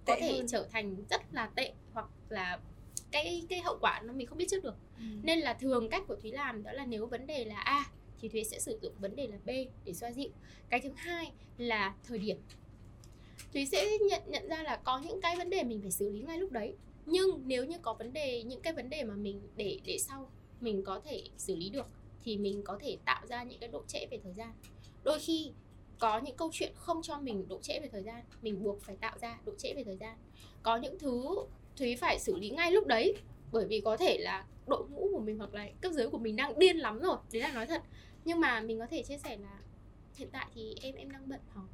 có 0.04 0.14
Tệ 0.14 0.20
thể 0.20 0.36
hơn. 0.36 0.46
trở 0.48 0.66
thành 0.72 0.96
rất 1.10 1.34
là 1.34 1.46
tệ 1.46 1.72
hoặc 1.92 2.06
là 2.28 2.60
cái 3.10 3.46
cái 3.48 3.60
hậu 3.60 3.78
quả 3.80 4.02
nó 4.04 4.12
mình 4.12 4.26
không 4.26 4.38
biết 4.38 4.46
trước 4.50 4.64
được. 4.64 4.74
Ừ. 4.98 5.04
nên 5.22 5.38
là 5.38 5.54
thường 5.54 5.88
cách 5.88 6.02
của 6.08 6.16
thúy 6.16 6.32
làm 6.32 6.62
đó 6.62 6.72
là 6.72 6.86
nếu 6.86 7.06
vấn 7.06 7.26
đề 7.26 7.44
là 7.44 7.60
a 7.60 7.84
thì 8.20 8.28
thúy 8.28 8.44
sẽ 8.44 8.58
sử 8.58 8.78
dụng 8.82 8.92
vấn 8.98 9.16
đề 9.16 9.26
là 9.26 9.36
b 9.44 9.50
để 9.84 9.92
xoa 9.92 10.12
dịu. 10.12 10.30
Cái 10.68 10.80
thứ 10.80 10.90
hai 10.96 11.32
là 11.58 11.94
thời 12.04 12.18
điểm. 12.18 12.36
Thúy 13.52 13.66
sẽ 13.66 13.98
nhận 14.10 14.22
nhận 14.26 14.48
ra 14.48 14.62
là 14.62 14.76
có 14.76 14.98
những 14.98 15.20
cái 15.20 15.36
vấn 15.36 15.50
đề 15.50 15.62
mình 15.62 15.80
phải 15.82 15.90
xử 15.90 16.10
lý 16.10 16.20
ngay 16.20 16.38
lúc 16.38 16.52
đấy. 16.52 16.74
Nhưng 17.06 17.42
nếu 17.46 17.64
như 17.64 17.78
có 17.82 17.94
vấn 17.94 18.12
đề 18.12 18.42
những 18.42 18.60
cái 18.62 18.72
vấn 18.72 18.90
đề 18.90 19.04
mà 19.04 19.14
mình 19.14 19.40
để 19.56 19.80
để 19.84 19.98
sau 19.98 20.30
mình 20.60 20.84
có 20.84 21.00
thể 21.04 21.22
xử 21.36 21.56
lý 21.56 21.70
được 21.70 21.86
thì 22.26 22.36
mình 22.36 22.62
có 22.64 22.78
thể 22.80 22.98
tạo 23.04 23.26
ra 23.26 23.42
những 23.42 23.60
cái 23.60 23.68
độ 23.68 23.84
trễ 23.86 24.06
về 24.10 24.18
thời 24.24 24.32
gian. 24.32 24.52
Đôi 25.04 25.18
khi 25.18 25.52
có 25.98 26.18
những 26.18 26.36
câu 26.36 26.50
chuyện 26.52 26.72
không 26.74 27.02
cho 27.02 27.18
mình 27.18 27.48
độ 27.48 27.58
trễ 27.62 27.80
về 27.80 27.88
thời 27.92 28.02
gian 28.02 28.24
mình 28.42 28.62
buộc 28.62 28.82
phải 28.82 28.96
tạo 28.96 29.18
ra 29.18 29.38
độ 29.44 29.52
trễ 29.58 29.74
về 29.74 29.84
thời 29.84 29.96
gian. 29.96 30.16
Có 30.62 30.76
những 30.76 30.98
thứ 30.98 31.36
thúy 31.76 31.96
phải 31.96 32.18
xử 32.18 32.36
lý 32.36 32.50
ngay 32.50 32.72
lúc 32.72 32.86
đấy 32.86 33.14
bởi 33.52 33.66
vì 33.66 33.80
có 33.80 33.96
thể 33.96 34.18
là 34.18 34.46
đội 34.66 34.88
ngũ 34.88 35.08
của 35.12 35.20
mình 35.20 35.38
hoặc 35.38 35.54
là 35.54 35.68
cấp 35.80 35.92
dưới 35.92 36.08
của 36.08 36.18
mình 36.18 36.36
đang 36.36 36.58
điên 36.58 36.76
lắm 36.76 36.98
rồi 36.98 37.16
đấy 37.32 37.42
là 37.42 37.52
nói 37.52 37.66
thật. 37.66 37.82
Nhưng 38.24 38.40
mà 38.40 38.60
mình 38.60 38.78
có 38.78 38.86
thể 38.86 39.02
chia 39.02 39.18
sẻ 39.18 39.36
là 39.36 39.58
hiện 40.16 40.28
tại 40.32 40.46
thì 40.54 40.74
em 40.82 40.94
em 40.94 41.10
đang 41.10 41.28
bận 41.28 41.40
họp 41.48 41.68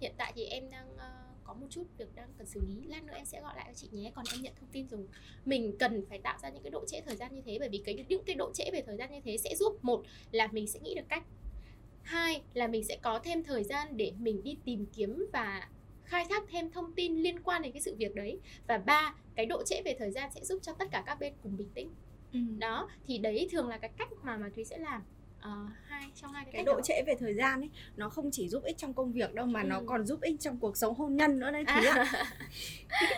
hiện 0.00 0.12
tại 0.16 0.32
thì 0.36 0.44
em 0.44 0.70
đang 0.70 0.94
uh, 0.94 1.21
có 1.52 1.60
một 1.60 1.66
chút 1.70 1.84
việc 1.98 2.14
đang 2.14 2.28
cần 2.38 2.46
xử 2.46 2.60
lý. 2.66 2.86
Lát 2.86 3.04
nữa 3.04 3.12
em 3.16 3.24
sẽ 3.24 3.40
gọi 3.40 3.56
lại 3.56 3.64
cho 3.68 3.74
chị 3.74 3.88
nhé. 3.92 4.12
Còn 4.14 4.24
em 4.32 4.42
nhận 4.42 4.52
thông 4.60 4.68
tin 4.72 4.88
rồi. 4.88 5.06
Mình 5.44 5.76
cần 5.78 6.04
phải 6.08 6.18
tạo 6.18 6.38
ra 6.42 6.48
những 6.48 6.62
cái 6.62 6.70
độ 6.70 6.84
trễ 6.86 7.00
thời 7.00 7.16
gian 7.16 7.34
như 7.34 7.42
thế 7.46 7.56
bởi 7.58 7.68
vì 7.68 7.78
cái 7.78 8.04
những 8.08 8.24
cái 8.24 8.36
độ 8.36 8.52
trễ 8.54 8.70
về 8.72 8.82
thời 8.86 8.96
gian 8.96 9.12
như 9.12 9.20
thế 9.24 9.36
sẽ 9.36 9.54
giúp 9.56 9.78
một 9.82 10.02
là 10.30 10.48
mình 10.52 10.66
sẽ 10.66 10.80
nghĩ 10.80 10.94
được 10.94 11.08
cách 11.08 11.24
hai 12.02 12.42
là 12.54 12.66
mình 12.66 12.84
sẽ 12.84 12.98
có 13.02 13.18
thêm 13.18 13.44
thời 13.44 13.64
gian 13.64 13.96
để 13.96 14.12
mình 14.18 14.42
đi 14.42 14.56
tìm 14.64 14.86
kiếm 14.86 15.26
và 15.32 15.68
khai 16.04 16.26
thác 16.30 16.44
thêm 16.48 16.70
thông 16.70 16.94
tin 16.94 17.22
liên 17.22 17.42
quan 17.42 17.62
đến 17.62 17.72
cái 17.72 17.82
sự 17.82 17.94
việc 17.98 18.14
đấy. 18.14 18.38
Và 18.66 18.78
ba 18.78 19.14
cái 19.34 19.46
độ 19.46 19.62
trễ 19.64 19.82
về 19.84 19.96
thời 19.98 20.10
gian 20.10 20.30
sẽ 20.34 20.44
giúp 20.44 20.58
cho 20.62 20.72
tất 20.72 20.88
cả 20.90 21.02
các 21.06 21.20
bên 21.20 21.32
cùng 21.42 21.56
bình 21.56 21.68
tĩnh. 21.74 21.90
Ừ. 22.32 22.38
đó 22.58 22.88
thì 23.06 23.18
đấy 23.18 23.48
thường 23.52 23.68
là 23.68 23.78
cái 23.78 23.90
cách 23.98 24.08
mà 24.22 24.36
mà 24.36 24.50
thúy 24.54 24.64
sẽ 24.64 24.78
làm 24.78 25.02
Ờ, 25.42 25.50
hai 25.88 26.02
trong 26.22 26.32
hai 26.32 26.44
cái, 26.44 26.52
cái 26.52 26.64
độ 26.64 26.74
đó. 26.74 26.80
trễ 26.84 27.02
về 27.06 27.14
thời 27.20 27.34
gian 27.34 27.60
ấy 27.60 27.70
nó 27.96 28.08
không 28.08 28.30
chỉ 28.32 28.48
giúp 28.48 28.64
ích 28.64 28.78
trong 28.78 28.94
công 28.94 29.12
việc 29.12 29.34
đâu 29.34 29.46
mà 29.46 29.62
nó 29.62 29.76
Ừ. 29.78 29.84
còn 29.86 30.06
giúp 30.06 30.20
ích 30.20 30.36
trong 30.40 30.58
cuộc 30.58 30.76
sống 30.76 30.94
hôn 30.94 31.16
nhân 31.16 31.38
nữa 31.38 31.50
đấy 31.50 31.64
Thúy 31.74 31.86
ạ 31.86 32.06
À. 32.12 32.24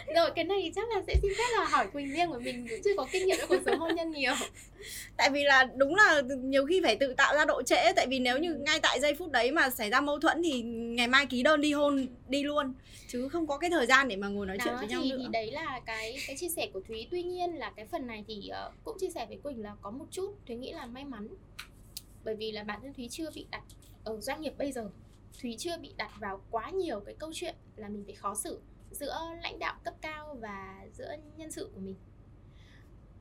rồi 0.16 0.30
cái 0.36 0.44
này 0.44 0.58
thì 0.62 0.72
chắc 0.74 0.88
là 0.88 1.02
sẽ 1.06 1.14
xin 1.22 1.32
phép 1.38 1.44
là 1.58 1.64
hỏi 1.64 1.86
quỳnh 1.92 2.12
riêng 2.12 2.28
của 2.30 2.38
mình 2.38 2.66
cũng 2.70 2.78
chưa 2.84 2.90
có 2.96 3.06
kinh 3.12 3.26
nghiệm 3.26 3.36
trong 3.40 3.48
cuộc 3.48 3.62
sống 3.66 3.78
hôn 3.78 3.94
nhân 3.94 4.10
nhiều 4.10 4.32
tại 5.16 5.30
vì 5.32 5.44
là 5.44 5.64
đúng 5.76 5.94
là 5.94 6.22
nhiều 6.42 6.66
khi 6.66 6.80
phải 6.84 6.96
tự 6.96 7.14
tạo 7.16 7.34
ra 7.36 7.44
độ 7.44 7.62
trễ 7.62 7.92
tại 7.96 8.06
vì 8.06 8.18
nếu 8.18 8.38
như 8.38 8.54
ngay 8.54 8.80
tại 8.82 9.00
giây 9.00 9.14
phút 9.14 9.30
đấy 9.32 9.52
mà 9.52 9.70
xảy 9.70 9.90
ra 9.90 10.00
mâu 10.00 10.20
thuẫn 10.20 10.42
thì 10.42 10.62
ngày 10.62 11.08
mai 11.08 11.26
ký 11.26 11.42
đơn 11.42 11.60
đi 11.60 11.72
hôn 11.72 12.06
đi 12.28 12.42
luôn 12.42 12.74
chứ 13.08 13.28
không 13.28 13.46
có 13.46 13.58
cái 13.58 13.70
thời 13.70 13.86
gian 13.86 14.08
để 14.08 14.16
mà 14.16 14.28
ngồi 14.28 14.46
nói 14.46 14.58
chuyện 14.64 14.74
đó 14.74 14.78
với 14.80 14.88
nhau 14.88 15.02
nữa 15.10 15.16
thì 15.18 15.26
đấy 15.32 15.50
là 15.50 15.80
cái 15.86 16.16
cái 16.26 16.36
chia 16.36 16.48
sẻ 16.48 16.68
của 16.72 16.80
thúy 16.88 17.06
tuy 17.10 17.22
nhiên 17.22 17.54
là 17.58 17.72
cái 17.76 17.86
phần 17.86 18.06
này 18.06 18.24
thì 18.28 18.48
ờ, 18.48 18.70
cũng 18.84 18.98
chia 19.00 19.10
sẻ 19.14 19.26
với 19.26 19.36
quỳnh 19.42 19.62
là 19.62 19.72
có 19.82 19.90
một 19.90 20.06
chút 20.10 20.34
thúy 20.46 20.56
nghĩ 20.56 20.72
là 20.72 20.86
may 20.86 21.04
mắn 21.04 21.28
bởi 22.24 22.34
vì 22.34 22.52
là 22.52 22.64
bản 22.64 22.80
thân 22.82 22.94
thúy 22.94 23.08
chưa 23.10 23.30
bị 23.34 23.46
đặt 23.50 23.62
ở 24.04 24.20
doanh 24.20 24.40
nghiệp 24.40 24.54
bây 24.58 24.72
giờ 24.72 24.90
thúy 25.42 25.54
chưa 25.58 25.78
bị 25.78 25.94
đặt 25.96 26.10
vào 26.20 26.40
quá 26.50 26.70
nhiều 26.70 27.00
cái 27.00 27.14
câu 27.18 27.30
chuyện 27.34 27.54
là 27.76 27.88
mình 27.88 28.04
phải 28.04 28.14
khó 28.14 28.34
xử 28.34 28.60
giữa 28.90 29.18
lãnh 29.42 29.58
đạo 29.58 29.78
cấp 29.84 29.94
cao 30.00 30.34
và 30.40 30.86
giữa 30.92 31.16
nhân 31.36 31.50
sự 31.50 31.70
của 31.74 31.80
mình. 31.80 31.94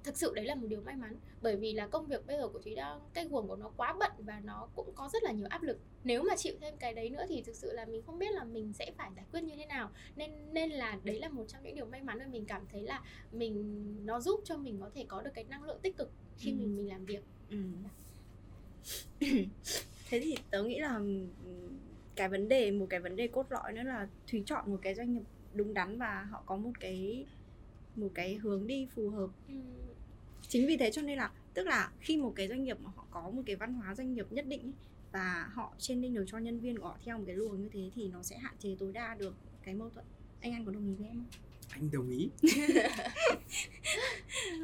Thực 0.04 0.18
sự 0.18 0.34
đấy 0.36 0.46
là 0.46 0.56
một 0.56 0.68
điều 0.68 0.82
may 0.82 0.96
mắn 0.96 1.16
bởi 1.42 1.56
vì 1.56 1.74
là 1.74 1.88
công 1.88 2.06
việc 2.06 2.26
bây 2.28 2.38
giờ 2.38 2.48
của 2.48 2.60
thúy 2.60 2.76
đang 2.76 3.00
cái 3.14 3.26
guồng 3.26 3.48
của 3.48 3.56
nó 3.56 3.72
quá 3.78 3.96
bận 4.00 4.12
và 4.18 4.40
nó 4.40 4.68
cũng 4.76 4.92
có 4.96 5.10
rất 5.14 5.24
là 5.24 5.32
nhiều 5.32 5.48
áp 5.50 5.64
lực. 5.64 5.78
Nếu 6.04 6.24
mà 6.24 6.36
chịu 6.36 6.56
thêm 6.62 6.78
cái 6.78 6.94
đấy 6.94 7.10
nữa 7.10 7.26
thì 7.30 7.42
thực 7.42 7.56
sự 7.56 7.72
là 7.74 7.86
mình 7.86 8.02
không 8.06 8.20
biết 8.20 8.32
là 8.32 8.44
mình 8.44 8.74
sẽ 8.74 8.92
phải 8.98 9.12
giải 9.16 9.26
quyết 9.32 9.42
như 9.42 9.56
thế 9.56 9.66
nào. 9.66 9.90
Nên 10.16 10.54
nên 10.54 10.70
là 10.72 11.00
đấy 11.04 11.20
là 11.20 11.30
một 11.30 11.46
trong 11.48 11.64
những 11.64 11.76
điều 11.76 11.86
may 11.86 12.02
mắn 12.02 12.20
mà 12.20 12.28
mình 12.28 12.46
cảm 12.46 12.66
thấy 12.72 12.82
là 12.84 13.02
mình 13.32 13.96
nó 14.06 14.20
giúp 14.22 14.40
cho 14.44 14.58
mình 14.58 14.80
có 14.82 14.90
thể 14.94 15.06
có 15.08 15.22
được 15.22 15.32
cái 15.34 15.44
năng 15.44 15.64
lượng 15.64 15.80
tích 15.82 15.98
cực 15.98 16.12
khi 16.38 16.52
Ừ. 16.52 16.56
mình 16.58 16.76
mình 16.76 16.90
làm 16.90 17.06
việc. 17.06 17.24
Ừ. 17.50 17.58
thế 20.10 20.20
thì 20.20 20.38
tớ 20.50 20.64
nghĩ 20.64 20.80
là 20.80 20.98
ừ, 21.46 21.70
cái 22.16 22.30
vấn 22.30 22.50
đề 22.50 22.72
một 22.72 22.88
cái 22.90 23.00
vấn 23.00 23.16
đề 23.16 23.28
cốt 23.28 23.46
lõi 23.50 23.74
nữa 23.74 23.84
là 23.84 24.08
thúy 24.28 24.44
chọn 24.46 24.72
một 24.72 24.80
cái 24.82 24.96
doanh 24.96 25.14
nghiệp 25.14 25.24
đúng 25.54 25.74
đắn 25.74 25.98
và 25.98 26.28
họ 26.32 26.44
có 26.46 26.56
một 26.56 26.72
cái 26.80 27.26
một 27.96 28.10
cái 28.14 28.36
hướng 28.36 28.68
đi 28.68 28.88
phù 28.96 29.10
hợp. 29.10 29.30
Chính 30.48 30.68
vì 30.68 30.78
thế 30.78 30.92
cho 30.92 31.02
nên 31.02 31.18
là 31.18 31.32
tức 31.54 31.68
là 31.68 31.92
khi 32.00 32.18
một 32.18 32.34
cái 32.36 32.48
doanh 32.48 32.64
nghiệp 32.64 32.78
mà 32.84 32.92
họ 32.96 33.06
có 33.12 33.30
một 33.30 33.42
cái 33.46 33.56
văn 33.56 33.74
hóa 33.74 33.96
doanh 33.96 34.14
nghiệp 34.14 34.28
nhất 34.30 34.46
định 34.48 34.72
và 35.12 35.50
họ 35.54 35.74
training 35.78 36.14
được 36.14 36.26
cho 36.28 36.38
nhân 36.38 36.60
viên 36.60 36.78
của 36.78 36.88
họ 36.88 36.98
theo 37.06 37.18
một 37.18 37.24
cái 37.28 37.36
luồng 37.36 37.62
như 37.62 37.70
thế 37.74 37.92
thì 37.96 38.08
nó 38.08 38.24
sẽ 38.24 38.38
hạn 38.38 38.54
chế 38.60 38.76
tối 38.80 38.92
đa 38.94 39.16
được 39.16 39.36
cái 39.64 39.74
mâu 39.74 39.90
thuẫn. 39.90 40.06
Anh 40.42 40.52
anh 40.52 40.66
có 40.66 40.72
đồng 40.72 40.88
ý 40.88 40.94
với 40.94 41.08
em 41.08 41.16
không 41.16 41.53
anh 41.74 41.92
đồng 41.92 42.10
ý. 42.10 42.30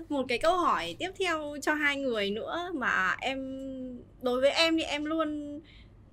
Một 0.10 0.26
cái 0.28 0.38
câu 0.38 0.58
hỏi 0.58 0.95
tiếp 1.00 1.10
theo 1.19 1.58
cho 1.62 1.74
hai 1.74 1.98
người 1.98 2.32
nữa 2.32 2.72
mà 2.74 3.15
em, 3.22 3.39
đối 4.22 4.41
với 4.41 4.52
em 4.52 4.78
thì 4.78 4.84
em 4.84 5.06
luôn, 5.06 5.60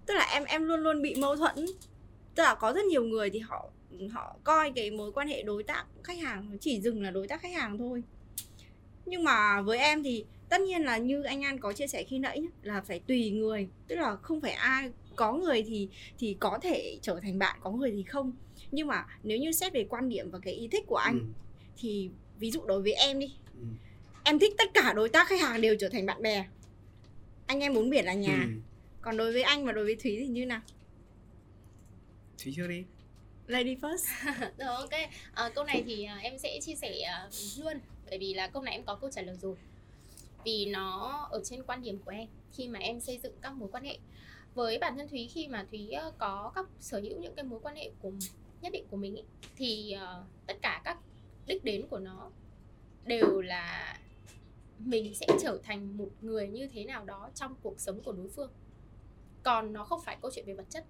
tức 0.06 0.14
là 0.14 0.28
em 0.32 0.44
em 0.44 0.64
luôn 0.64 0.80
luôn 0.80 1.02
bị 1.02 1.14
mâu 1.14 1.36
thuẫn. 1.36 1.66
Tức 2.34 2.42
là 2.42 2.54
có 2.54 2.72
rất 2.72 2.84
nhiều 2.84 3.04
người 3.04 3.30
thì 3.30 3.38
họ 3.38 3.70
họ 4.12 4.36
coi 4.44 4.72
cái 4.76 4.90
mối 4.90 5.12
quan 5.12 5.28
hệ 5.28 5.42
đối 5.42 5.62
tác 5.62 5.84
khách 6.04 6.18
hàng, 6.18 6.58
chỉ 6.60 6.80
dừng 6.80 7.02
là 7.02 7.10
đối 7.10 7.28
tác 7.28 7.42
khách 7.42 7.54
hàng 7.54 7.78
thôi. 7.78 8.02
Nhưng 9.06 9.24
mà 9.24 9.62
với 9.62 9.78
em 9.78 10.02
thì 10.02 10.24
tất 10.48 10.60
nhiên 10.60 10.82
là 10.82 10.98
như 10.98 11.22
anh 11.22 11.42
An 11.44 11.58
có 11.60 11.72
chia 11.72 11.86
sẻ 11.86 12.04
khi 12.04 12.18
nãy 12.18 12.40
nhá, 12.40 12.48
là 12.62 12.80
phải 12.80 13.00
tùy 13.00 13.30
người 13.30 13.68
tức 13.88 13.96
là 13.96 14.16
không 14.16 14.40
phải 14.40 14.52
ai 14.52 14.90
có 15.16 15.32
người 15.32 15.62
thì 15.62 15.88
thì 16.18 16.36
có 16.40 16.58
thể 16.62 16.98
trở 17.02 17.20
thành 17.22 17.38
bạn 17.38 17.58
có 17.62 17.70
người 17.70 17.90
thì 17.90 18.02
không. 18.02 18.32
Nhưng 18.70 18.86
mà 18.86 19.06
nếu 19.22 19.38
như 19.38 19.52
xét 19.52 19.72
về 19.72 19.86
quan 19.90 20.08
điểm 20.08 20.30
và 20.30 20.38
cái 20.38 20.54
ý 20.54 20.68
thích 20.68 20.84
của 20.86 20.96
anh 20.96 21.18
Ừ, 21.18 21.26
thì 21.78 22.10
ví 22.38 22.50
dụ 22.50 22.60
đối 22.66 22.82
với 22.82 22.92
em 22.92 23.18
đi. 23.18 23.34
Ừ, 23.60 23.66
em 24.24 24.38
thích 24.38 24.54
tất 24.58 24.70
cả 24.74 24.92
đối 24.92 25.08
tác 25.08 25.28
khách 25.28 25.40
hàng 25.40 25.60
đều 25.60 25.76
trở 25.80 25.88
thành 25.88 26.06
bạn 26.06 26.22
bè. 26.22 26.46
Anh 27.46 27.60
em 27.60 27.74
muốn 27.74 27.90
biển 27.90 28.04
là 28.04 28.14
nhà. 28.14 28.38
Ừ. 28.42 28.60
còn 29.00 29.16
đối 29.16 29.32
với 29.32 29.42
anh 29.42 29.66
và 29.66 29.72
đối 29.72 29.84
với 29.84 29.96
thúy 29.96 30.16
thì 30.20 30.26
như 30.26 30.46
nào? 30.46 30.60
Thúy 32.44 32.52
chưa 32.56 32.66
đi. 32.68 32.84
Lady 33.46 33.76
first. 33.76 34.06
Rồi 34.58 34.74
ok. 34.74 35.10
Ờ, 35.34 35.50
câu 35.54 35.64
này 35.64 35.82
thì 35.86 36.04
à, 36.04 36.18
em 36.22 36.38
sẽ 36.38 36.60
chia 36.62 36.74
sẻ 36.74 37.00
à, 37.00 37.28
luôn. 37.58 37.74
Bởi 38.10 38.18
vì 38.18 38.34
là 38.34 38.48
câu 38.48 38.62
này 38.62 38.74
em 38.74 38.84
có 38.84 38.94
câu 38.94 39.10
trả 39.10 39.22
lời 39.22 39.36
rồi 39.40 39.56
vì 40.46 40.66
nó 40.66 41.28
ở 41.30 41.40
trên 41.44 41.62
quan 41.62 41.82
điểm 41.82 41.98
của 42.04 42.10
em 42.10 42.28
khi 42.52 42.68
mà 42.68 42.78
em 42.78 43.00
xây 43.00 43.18
dựng 43.18 43.34
các 43.42 43.52
mối 43.52 43.68
quan 43.72 43.84
hệ. 43.84 43.98
Với 44.54 44.78
bản 44.78 44.96
thân 44.96 45.08
thúy 45.08 45.28
khi 45.32 45.48
mà 45.48 45.66
thúy 45.70 45.90
ờ, 45.90 46.12
có 46.18 46.52
các 46.54 46.66
sở 46.80 47.00
hữu 47.00 47.18
những 47.20 47.34
cái 47.34 47.44
mối 47.44 47.60
quan 47.62 47.76
hệ 47.76 47.90
của 48.00 48.12
nhất 48.60 48.72
định 48.72 48.86
của 48.90 48.96
mình 48.96 49.14
ý, 49.14 49.22
thì 49.56 49.96
uh, 49.96 50.26
tất 50.46 50.54
cả 50.62 50.80
các 50.84 50.98
đích 51.46 51.64
đến 51.64 51.86
của 51.90 51.98
nó 51.98 52.30
đều 53.04 53.40
là 53.40 53.98
mình 54.78 55.14
sẽ 55.14 55.26
trở 55.42 55.58
thành 55.62 55.96
một 55.96 56.10
người 56.20 56.48
như 56.48 56.68
thế 56.72 56.84
nào 56.84 57.04
đó 57.04 57.30
trong 57.34 57.54
cuộc 57.62 57.80
sống 57.80 58.00
của 58.04 58.12
đối 58.12 58.28
phương. 58.28 58.50
Còn 59.42 59.72
nó 59.72 59.84
không 59.84 60.00
phải 60.04 60.16
câu 60.22 60.30
chuyện 60.34 60.46
về 60.46 60.54
vật 60.54 60.66
chất. 60.70 60.84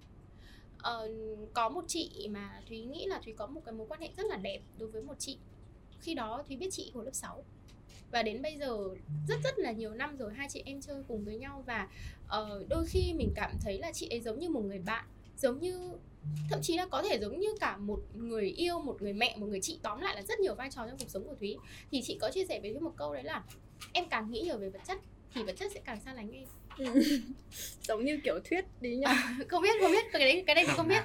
Uh, 0.76 1.54
có 1.54 1.68
một 1.68 1.84
chị 1.88 2.28
mà 2.30 2.62
Thúy 2.68 2.84
nghĩ 2.84 3.06
là 3.06 3.20
Thúy 3.24 3.32
có 3.32 3.46
một 3.46 3.60
cái 3.64 3.74
mối 3.74 3.86
quan 3.88 4.00
hệ 4.00 4.10
rất 4.16 4.26
là 4.26 4.36
đẹp 4.36 4.60
đối 4.78 4.88
với 4.88 5.02
một 5.02 5.14
chị. 5.18 5.38
Khi 6.00 6.14
đó 6.14 6.42
Thúy 6.46 6.56
biết 6.56 6.68
chị 6.70 6.90
hồi 6.94 7.04
lớp 7.04 7.14
6 7.14 7.44
và 8.10 8.22
đến 8.22 8.42
bây 8.42 8.56
giờ 8.56 8.78
rất 9.28 9.36
rất 9.44 9.58
là 9.58 9.72
nhiều 9.72 9.94
năm 9.94 10.16
rồi 10.16 10.32
hai 10.34 10.48
chị 10.50 10.62
em 10.64 10.80
chơi 10.80 11.02
cùng 11.08 11.24
với 11.24 11.38
nhau 11.38 11.64
Và 11.66 11.88
ờ, 12.28 12.64
đôi 12.68 12.86
khi 12.86 13.12
mình 13.14 13.32
cảm 13.34 13.50
thấy 13.60 13.78
là 13.78 13.92
chị 13.92 14.08
ấy 14.08 14.20
giống 14.20 14.38
như 14.38 14.50
một 14.50 14.64
người 14.64 14.78
bạn 14.78 15.04
Giống 15.36 15.60
như 15.60 15.90
thậm 16.50 16.62
chí 16.62 16.76
là 16.76 16.86
có 16.86 17.02
thể 17.02 17.18
giống 17.18 17.40
như 17.40 17.48
cả 17.60 17.76
một 17.76 18.00
người 18.14 18.48
yêu, 18.50 18.80
một 18.80 19.02
người 19.02 19.12
mẹ, 19.12 19.36
một 19.36 19.46
người 19.46 19.60
chị 19.62 19.78
Tóm 19.82 20.00
lại 20.00 20.14
là 20.14 20.22
rất 20.22 20.40
nhiều 20.40 20.54
vai 20.54 20.70
trò 20.70 20.86
trong 20.86 20.98
cuộc 20.98 21.10
sống 21.10 21.24
của 21.24 21.34
Thúy. 21.34 21.56
Thì 21.90 22.02
chị 22.02 22.18
có 22.20 22.30
chia 22.30 22.46
sẻ 22.46 22.60
với 22.60 22.72
Thúy 22.72 22.80
một 22.80 22.92
câu 22.96 23.14
đấy 23.14 23.24
là 23.24 23.42
Em 23.92 24.04
càng 24.08 24.30
nghĩ 24.30 24.40
nhiều 24.40 24.58
về 24.58 24.68
vật 24.68 24.80
chất 24.86 24.98
thì 25.34 25.42
vật 25.42 25.52
chất 25.56 25.72
sẽ 25.72 25.80
càng 25.84 26.00
xa 26.04 26.14
lánh 26.14 26.30
em. 26.32 26.44
Giống 27.82 28.04
như 28.04 28.20
kiểu 28.24 28.38
thuyết 28.50 28.64
đi 28.80 28.96
nhá. 28.96 29.36
Không 29.48 29.62
biết 29.62 29.80
không 29.80 29.92
biết. 29.92 30.04
Cái 30.12 30.20
đấy 30.20 30.44
cái 30.46 30.54
này 30.54 30.64
thì 30.66 30.72
không 30.76 30.88
biết. 30.88 31.02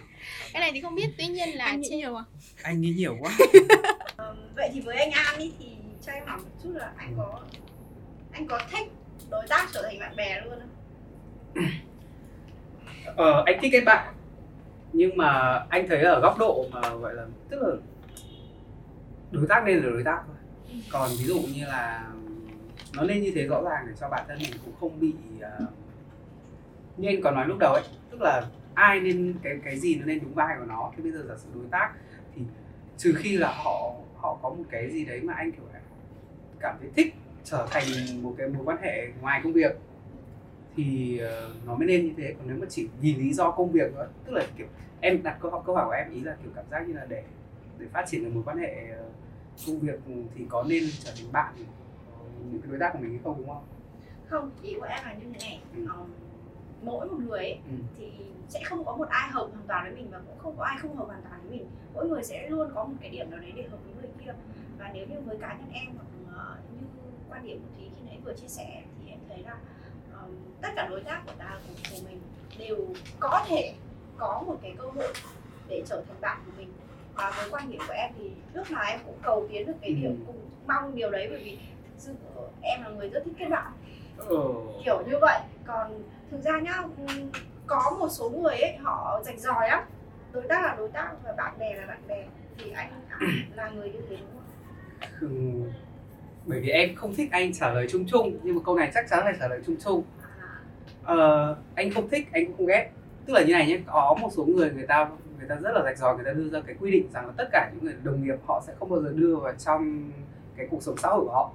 Cái 0.54 0.60
này 0.60 0.72
thì 0.74 0.82
không 0.82 0.96
biết. 0.96 1.10
Tuy 1.18 1.28
nhiên 1.28 1.50
là 1.50 1.66
anh 1.66 1.82
nghĩ 1.82 1.88
trên 1.90 2.00
nhiều 2.00 2.16
à? 2.16 2.24
Anh 2.62 2.82
nghĩ 2.82 2.94
nhiều 2.98 3.18
quá. 3.20 3.38
Vậy 4.56 4.70
thì 4.74 4.82
với 4.82 4.98
anh 4.98 5.12
An 5.12 5.40
đi 5.40 5.52
thì 5.60 5.66
cho 6.02 6.12
em 6.12 6.26
hỏi 6.26 6.38
một 6.38 6.50
chút 6.64 6.70
là 6.74 6.92
anh 6.98 7.14
có 7.18 7.40
anh 8.32 8.48
có 8.48 8.60
thích 8.72 8.92
đối 9.30 9.48
tác 9.48 9.68
trở 9.74 9.82
thành 9.82 10.00
bạn 10.00 10.16
bè 10.16 10.42
luôn 10.42 10.60
không? 10.60 11.64
Ờ, 13.16 13.44
anh 13.46 13.58
thích 13.62 13.70
cái 13.72 13.82
bạn. 13.82 14.14
Nhưng 14.94 15.18
mà 15.18 15.60
anh 15.70 15.88
thấy 15.88 16.02
ở 16.02 16.20
góc 16.20 16.38
độ 16.40 16.66
mà 16.72 16.82
gọi 16.90 17.14
là 17.14 17.26
tức 17.50 17.62
là 17.62 17.76
đối 19.32 19.48
tác 19.48 19.64
nên 19.66 19.78
là 19.78 19.90
đối 19.90 20.04
tác 20.04 20.22
thôi. 20.28 20.36
Còn 20.92 21.10
ví 21.20 21.26
dụ 21.26 21.42
như 21.56 21.66
là 21.66 22.08
nó 22.94 23.04
nên 23.04 23.22
như 23.22 23.32
thế 23.36 23.48
rõ 23.48 23.62
ràng 23.62 23.86
để 23.88 23.94
cho 24.00 24.10
bản 24.10 24.26
thân 24.28 24.38
mình 24.38 24.52
cũng 24.66 24.74
không 24.80 25.00
bị 25.00 25.14
ờ, 25.42 25.58
uh, 25.64 25.70
như 26.98 27.10
anh 27.10 27.22
còn 27.22 27.36
nói 27.36 27.48
lúc 27.48 27.58
đầu 27.60 27.74
ấy 27.74 27.84
tức 28.12 28.22
là 28.22 28.46
ai 28.74 29.00
nên 29.00 29.34
cái 29.44 29.60
cái 29.66 29.80
gì 29.80 29.96
nó 29.96 30.06
nên 30.06 30.20
đúng 30.22 30.34
vai 30.34 30.56
của 30.60 30.66
nó. 30.66 30.92
Thì 30.96 31.04
bây 31.04 31.12
giờ 31.12 31.24
giả 31.28 31.36
sử 31.38 31.50
đối 31.56 31.66
tác 31.72 31.92
thì 32.36 32.42
trừ 32.98 33.14
khi 33.18 33.38
là 33.38 33.52
họ 33.52 33.94
họ 34.18 34.38
có 34.42 34.50
một 34.50 34.64
cái 34.70 34.92
gì 34.92 35.06
đấy 35.06 35.22
mà 35.22 35.34
anh 35.34 35.52
kiểu 35.52 35.66
cảm 36.62 36.76
thấy 36.80 36.90
thích 36.96 37.14
trở 37.44 37.68
thành 37.72 37.84
một 38.24 38.36
cái 38.38 38.48
mối 38.48 38.66
quan 38.66 38.78
hệ 38.82 39.08
ngoài 39.22 39.42
công 39.44 39.54
việc 39.54 39.72
thì 40.76 41.20
uh, 41.24 41.66
nó 41.66 41.76
mới 41.76 41.88
nên 41.88 42.06
như 42.06 42.14
thế 42.18 42.34
còn 42.38 42.48
nếu 42.48 42.58
mà 42.58 42.66
chỉ 42.70 42.88
vì 43.02 43.16
lý 43.16 43.34
do 43.34 43.52
công 43.52 43.72
việc 43.72 43.94
nữa 43.94 44.08
tức 44.26 44.34
là 44.34 44.46
kiểu 44.58 44.68
em 45.02 45.24
đặt 45.24 45.38
câu 45.42 45.52
hỏi 45.52 45.62
câu 45.66 45.76
hỏi 45.76 45.86
của 45.86 45.92
em 45.92 46.12
ý 46.14 46.22
là 46.22 46.36
kiểu 46.44 46.52
cảm 46.56 46.66
giác 46.72 46.88
như 46.88 46.94
là 46.94 47.06
để 47.10 47.24
để 47.78 47.88
phát 47.94 48.06
triển 48.08 48.24
được 48.24 48.30
mối 48.34 48.44
quan 48.46 48.58
hệ 48.58 48.88
uh, 48.92 49.12
công 49.68 49.80
việc 49.80 50.00
thì 50.36 50.46
có 50.50 50.64
nên 50.68 50.84
trở 51.04 51.12
thành 51.18 51.32
bạn 51.32 51.54
những 52.52 52.62
cái 52.62 52.72
đối 52.72 52.80
tác 52.80 52.90
của 52.94 53.00
mình 53.00 53.10
hay 53.10 53.20
không 53.24 53.38
đúng 53.38 53.48
không? 53.48 53.64
Không, 54.30 54.52
ý 54.62 54.76
của 54.80 54.86
em 54.86 55.00
là 55.04 55.14
như 55.14 55.26
thế 55.34 55.40
này. 55.40 55.62
Ừ. 55.76 55.86
Um, 55.86 56.10
mỗi 56.84 57.08
một 57.08 57.18
người 57.20 57.40
ấy, 57.40 57.60
ừ. 57.66 57.76
thì 57.98 58.06
sẽ 58.50 58.64
không 58.64 58.86
có 58.86 58.96
một 58.96 59.08
ai 59.10 59.30
hợp 59.32 59.50
hoàn 59.54 59.68
toàn 59.68 59.84
với 59.84 59.96
mình 59.96 60.08
và 60.12 60.20
cũng 60.20 60.38
không 60.38 60.56
có 60.58 60.64
ai 60.64 60.78
không 60.80 60.96
hợp 60.96 61.06
hoàn 61.08 61.22
toàn 61.22 61.42
với 61.42 61.58
mình. 61.58 61.68
Mỗi 61.94 62.10
người 62.10 62.24
sẽ 62.24 62.50
luôn 62.50 62.72
có 62.76 62.84
một 62.84 62.94
cái 63.02 63.10
điểm 63.10 63.32
nào 63.32 63.40
đấy 63.40 63.52
để 63.56 63.64
hợp 63.64 63.78
với 63.86 63.94
người 64.02 64.12
kia. 64.20 64.34
Và 64.80 64.92
nếu 64.94 65.08
như 65.08 65.16
với 65.26 65.38
cá 65.38 65.58
nhân 65.60 65.70
em 65.72 65.86
hoặc 65.96 66.06
uh, 66.42 66.82
như 66.82 66.88
quan 67.30 67.46
điểm 67.46 67.60
của 67.60 67.76
Thúy 67.76 67.90
khi 67.96 68.02
nãy 68.06 68.20
vừa 68.26 68.34
chia 68.34 68.48
sẻ 68.48 68.84
thì 69.00 69.10
em 69.10 69.20
thấy 69.30 69.38
là 69.44 69.58
um, 70.22 70.36
tất 70.62 70.70
cả 70.76 70.88
đối 70.90 71.02
tác 71.02 71.22
của 71.26 71.34
ta 71.38 71.60
của, 71.68 71.74
của 71.92 72.02
mình 72.10 72.22
đều 72.58 72.78
có 73.20 73.46
thể 73.48 73.74
có 74.18 74.44
một 74.48 74.56
cái 74.62 74.76
cơ 74.78 74.84
hội 74.84 75.14
để 75.68 75.84
trở 75.86 76.04
thành 76.08 76.22
bạn 76.22 76.38
của 76.46 76.52
mình 76.58 76.74
và 77.16 77.34
với 77.38 77.50
quan 77.52 77.72
điểm 77.72 77.82
của 77.88 77.94
em 77.94 78.12
thì 78.18 78.32
lúc 78.54 78.72
nào 78.72 78.84
em 78.88 79.00
cũng 79.06 79.18
cầu 79.22 79.48
tiến 79.50 79.68
được 79.68 79.74
cái 79.82 79.92
điều 79.92 80.10
ừ. 80.10 80.16
cũng 80.28 80.50
mong 80.68 80.96
điều 80.96 81.12
đấy 81.12 81.28
bởi 81.30 81.44
vì 81.44 81.58
thực 81.58 81.94
sự 81.98 82.14
em 82.62 82.84
là 82.84 82.90
người 82.90 83.10
rất 83.10 83.22
thích 83.26 83.34
kết 83.40 83.50
bạn 83.50 83.72
ừ. 84.18 84.54
kiểu 84.86 85.04
như 85.08 85.18
vậy 85.22 85.40
còn 85.66 86.04
thực 86.32 86.42
ra 86.42 86.60
nhá 86.60 86.84
có 87.68 87.96
một 88.00 88.10
số 88.10 88.30
người 88.30 88.56
ấy 88.56 88.78
họ 88.78 89.22
rạch 89.26 89.40
ròi 89.40 89.70
lắm 89.70 89.84
đối 90.32 90.48
tác 90.48 90.62
là 90.64 90.76
đối 90.78 90.90
tác 90.90 91.12
và 91.24 91.34
bạn 91.34 91.60
bè 91.60 91.76
là 91.76 91.86
bạn 91.86 92.08
bè 92.08 92.26
thì 92.58 92.72
anh 92.72 93.02
là 93.56 93.70
người 93.70 93.90
như 93.90 94.00
thế 94.10 94.18
đúng 94.18 94.42
không? 95.20 95.72
Bởi 96.46 96.60
vì 96.60 96.70
em 96.70 96.96
không 96.96 97.16
thích 97.16 97.32
anh 97.32 97.54
trả 97.54 97.74
lời 97.74 97.88
chung 97.90 98.06
chung 98.08 98.40
nhưng 98.44 98.56
mà 98.56 98.62
câu 98.66 98.76
này 98.76 98.92
chắc 98.94 99.06
chắn 99.10 99.26
là 99.26 99.34
trả 99.40 99.48
lời 99.48 99.62
chung 99.66 99.76
chung. 99.84 100.04
Ờ, 101.04 101.56
anh 101.76 101.92
không 101.92 102.10
thích, 102.10 102.28
anh 102.32 102.46
cũng 102.46 102.58
không 102.58 102.66
ghét. 102.66 102.90
Tức 103.26 103.34
là 103.34 103.42
như 103.42 103.54
này 103.54 103.68
nhé, 103.68 103.80
có 103.86 104.18
một 104.22 104.30
số 104.36 104.46
người 104.46 104.72
người 104.72 104.88
ta 104.88 105.10
người 105.42 105.50
ta 105.50 105.56
rất 105.56 105.72
là 105.74 105.84
rạch 105.84 105.98
ròi 105.98 106.16
người 106.16 106.26
ta 106.26 106.32
đưa 106.32 106.50
ra 106.50 106.60
cái 106.66 106.76
quy 106.80 106.92
định 106.92 107.08
rằng 107.14 107.26
là 107.26 107.34
tất 107.38 107.50
cả 107.52 107.72
những 107.74 107.84
người 107.84 107.96
đồng 108.04 108.24
nghiệp 108.24 108.36
họ 108.46 108.64
sẽ 108.68 108.74
không 108.80 108.90
bao 108.90 109.02
giờ 109.02 109.14
đưa 109.16 109.36
vào 109.36 109.54
trong 109.54 110.12
cái 110.56 110.68
cuộc 110.72 110.84
sống 110.84 110.98
xã 110.98 111.10
hội 111.10 111.26
của 111.26 111.32
họ 111.32 111.52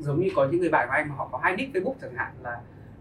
giống 0.00 0.20
như 0.20 0.28
có 0.36 0.46
những 0.50 0.60
người 0.60 0.70
bạn 0.70 0.88
của 0.88 0.92
anh 0.92 1.08
mà 1.08 1.14
họ 1.14 1.28
có 1.32 1.38
hai 1.42 1.56
nick 1.56 1.74
facebook 1.74 1.94
chẳng 2.00 2.14
hạn 2.14 2.32
là 2.42 2.60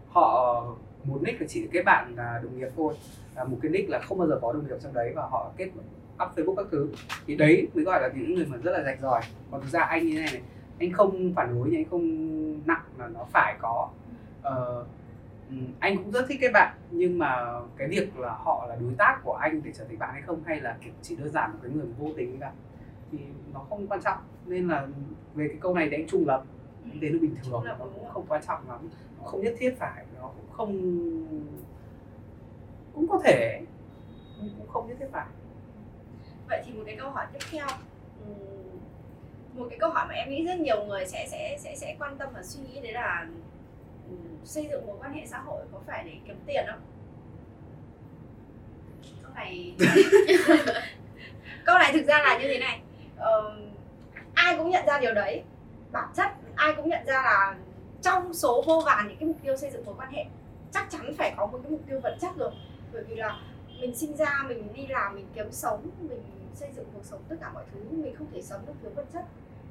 họ 0.09 0.65
một 1.03 1.19
nick 1.21 1.41
là 1.41 1.47
chỉ 1.49 1.67
kết 1.71 1.83
bạn 1.85 2.15
à, 2.17 2.39
đồng 2.43 2.57
nghiệp 2.57 2.69
thôi 2.75 2.93
là 3.35 3.43
một 3.43 3.57
cái 3.61 3.71
nick 3.71 3.89
là 3.89 3.99
không 3.99 4.17
bao 4.17 4.27
giờ 4.27 4.39
có 4.41 4.53
đồng 4.53 4.67
nghiệp 4.67 4.75
trong 4.83 4.93
đấy 4.93 5.11
và 5.15 5.21
họ 5.21 5.51
kết 5.57 5.69
up 6.23 6.35
facebook 6.35 6.55
các 6.55 6.65
thứ 6.71 6.87
thì 7.27 7.35
đấy 7.35 7.67
mới 7.73 7.83
gọi 7.83 8.01
là 8.01 8.09
những 8.15 8.35
người 8.35 8.45
mà 8.45 8.57
rất 8.63 8.71
là 8.71 8.83
rạch 8.83 9.01
ròi 9.01 9.21
còn 9.51 9.61
thực 9.61 9.69
ra 9.69 9.81
anh 9.81 10.07
như 10.07 10.19
này 10.19 10.29
này 10.31 10.41
anh 10.79 10.91
không 10.93 11.33
phản 11.35 11.55
đối 11.55 11.69
nhưng 11.69 11.79
anh 11.79 11.89
không 11.89 12.67
nặng 12.67 12.83
là 12.97 13.07
nó 13.07 13.25
phải 13.31 13.55
có. 13.59 13.89
Uh, 14.39 14.87
anh 15.79 15.97
cũng 15.97 16.11
rất 16.11 16.25
thích 16.27 16.37
cái 16.41 16.49
bạn 16.53 16.77
nhưng 16.91 17.17
mà 17.19 17.59
cái 17.77 17.87
việc 17.87 18.17
là 18.17 18.29
họ 18.29 18.65
là 18.69 18.75
đối 18.75 18.93
tác 18.97 19.19
của 19.23 19.33
anh 19.33 19.61
để 19.63 19.71
trở 19.75 19.85
thành 19.85 19.99
bạn 19.99 20.13
hay 20.13 20.21
không 20.21 20.43
hay 20.45 20.61
là 20.61 20.77
kiểu 20.81 20.93
chỉ 21.01 21.15
đơn 21.15 21.29
giản 21.31 21.51
một 21.51 21.59
cái 21.61 21.71
người 21.71 21.85
vô 21.99 22.09
tình 22.17 22.37
cả 22.39 22.51
thì 23.11 23.17
nó 23.53 23.59
không 23.69 23.87
quan 23.87 24.01
trọng. 24.01 24.17
Nên 24.45 24.67
là 24.67 24.87
về 25.35 25.47
cái 25.47 25.57
câu 25.61 25.75
này 25.75 25.87
thì 25.91 25.97
anh 25.97 26.07
trung 26.07 26.27
lập. 26.27 26.43
Anh 26.91 26.97
thấy 27.01 27.09
nó 27.09 27.19
bình 27.19 27.35
thường 27.43 27.63
nó 27.65 27.75
cũng 27.79 28.09
không? 28.13 28.25
quan 28.27 28.43
trọng 28.47 28.69
lắm. 28.69 28.89
Nó 29.19 29.27
không 29.27 29.41
nhất 29.41 29.53
thiết 29.57 29.75
phải 29.79 30.05
nó 30.15 30.27
cũng 30.27 30.51
không 30.51 30.71
cũng 32.93 33.07
có 33.07 33.21
thể 33.23 33.61
nhưng 34.41 34.53
cũng 34.57 34.67
không 34.67 34.87
nhất 34.87 34.97
thiết 34.99 35.07
phải. 35.11 35.27
Vậy 36.49 36.63
thì 36.65 36.73
một 36.73 36.83
cái 36.85 36.95
câu 36.99 37.09
hỏi 37.09 37.25
tiếp 37.33 37.39
theo 37.51 37.67
một 39.55 39.65
cái 39.69 39.79
câu 39.79 39.89
hỏi 39.89 40.05
mà 40.07 40.13
em 40.13 40.29
nghĩ 40.29 40.45
rất 40.45 40.59
nhiều 40.59 40.83
người 40.85 41.05
sẽ 41.05 41.27
sẽ 41.31 41.57
sẽ 41.59 41.75
sẽ 41.75 41.95
quan 41.99 42.17
tâm 42.17 42.29
và 42.33 42.43
suy 42.43 42.59
nghĩ 42.61 42.79
đấy 42.81 42.93
là 42.93 43.27
ừ, 44.09 44.15
xây 44.45 44.67
dựng 44.71 44.87
một 44.87 44.97
quan 44.99 45.13
hệ 45.13 45.25
xã 45.25 45.39
hội 45.39 45.61
có 45.71 45.79
phải 45.87 46.03
để 46.03 46.11
kiếm 46.27 46.39
tiền 46.45 46.65
không? 46.67 46.81
Câu 49.23 49.31
này 49.35 49.75
câu 51.65 51.77
này 51.77 51.93
thực 51.93 52.05
ra 52.05 52.19
là 52.19 52.37
như 52.37 52.47
thế 52.47 52.59
này. 52.59 52.81
Uh, 53.15 53.53
ai 54.33 54.57
cũng 54.57 54.69
nhận 54.69 54.85
ra 54.85 54.99
điều 54.99 55.13
đấy. 55.13 55.43
Bản 55.91 56.09
chất 56.15 56.31
ai 56.55 56.73
cũng 56.73 56.89
nhận 56.89 57.05
ra 57.05 57.21
là 57.23 57.55
trong 58.01 58.33
số 58.33 58.63
vô 58.67 58.81
vàn 58.85 59.07
những 59.07 59.17
cái 59.17 59.27
mục 59.27 59.37
tiêu 59.43 59.57
xây 59.57 59.69
dựng 59.69 59.85
mối 59.85 59.95
quan 59.97 60.11
hệ 60.11 60.25
chắc 60.71 60.89
chắn 60.89 61.13
phải 61.17 61.33
có 61.37 61.45
một 61.45 61.59
cái 61.63 61.71
mục 61.71 61.81
tiêu 61.89 61.99
vật 62.03 62.17
chất 62.21 62.31
rồi. 62.37 62.51
Bởi 62.93 63.03
vì 63.03 63.15
là 63.15 63.39
mình 63.81 63.95
sinh 63.95 64.15
ra 64.15 64.43
mình 64.47 64.73
đi 64.73 64.87
làm 64.87 65.15
mình 65.15 65.27
kiếm 65.35 65.51
sống 65.51 65.89
mình 65.99 66.21
xây 66.55 66.69
dựng 66.75 66.85
cuộc 66.93 67.05
sống 67.05 67.21
tất 67.29 67.35
cả 67.41 67.51
mọi 67.53 67.63
thứ. 67.71 67.79
Mình 67.91 68.15
không 68.15 68.27
thể 68.33 68.41
sống 68.41 68.65
được 68.65 68.73
thiếu 68.81 68.91
vật 68.95 69.05
chất. 69.13 69.25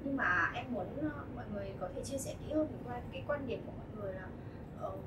Nhưng 0.04 0.16
mà 0.16 0.50
em 0.54 0.64
muốn 0.70 0.86
ờ, 1.02 1.24
mọi 1.34 1.44
người 1.54 1.72
có 1.80 1.88
thể 1.94 2.04
chia 2.04 2.18
sẻ 2.18 2.34
kỹ 2.40 2.52
hơn 2.52 2.68
về 2.88 3.00
cái 3.12 3.22
quan 3.26 3.46
điểm 3.46 3.62
của 3.66 3.72
mọi 3.78 3.86
người 3.96 4.14
là 4.14 4.26
uh, 4.88 5.00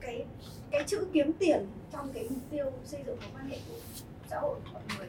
cái 0.00 0.26
cái 0.70 0.84
chữ 0.86 1.06
kiếm 1.12 1.32
tiền 1.38 1.66
trong 1.92 2.12
cái 2.12 2.26
mục 2.30 2.42
tiêu 2.50 2.72
xây 2.84 3.02
dựng 3.06 3.16
mối 3.20 3.28
quan 3.34 3.48
hệ 3.48 3.58
của 3.68 3.74
xã 4.30 4.40
hội 4.40 4.58
của 4.64 4.70
mọi 4.74 4.82
người 4.98 5.08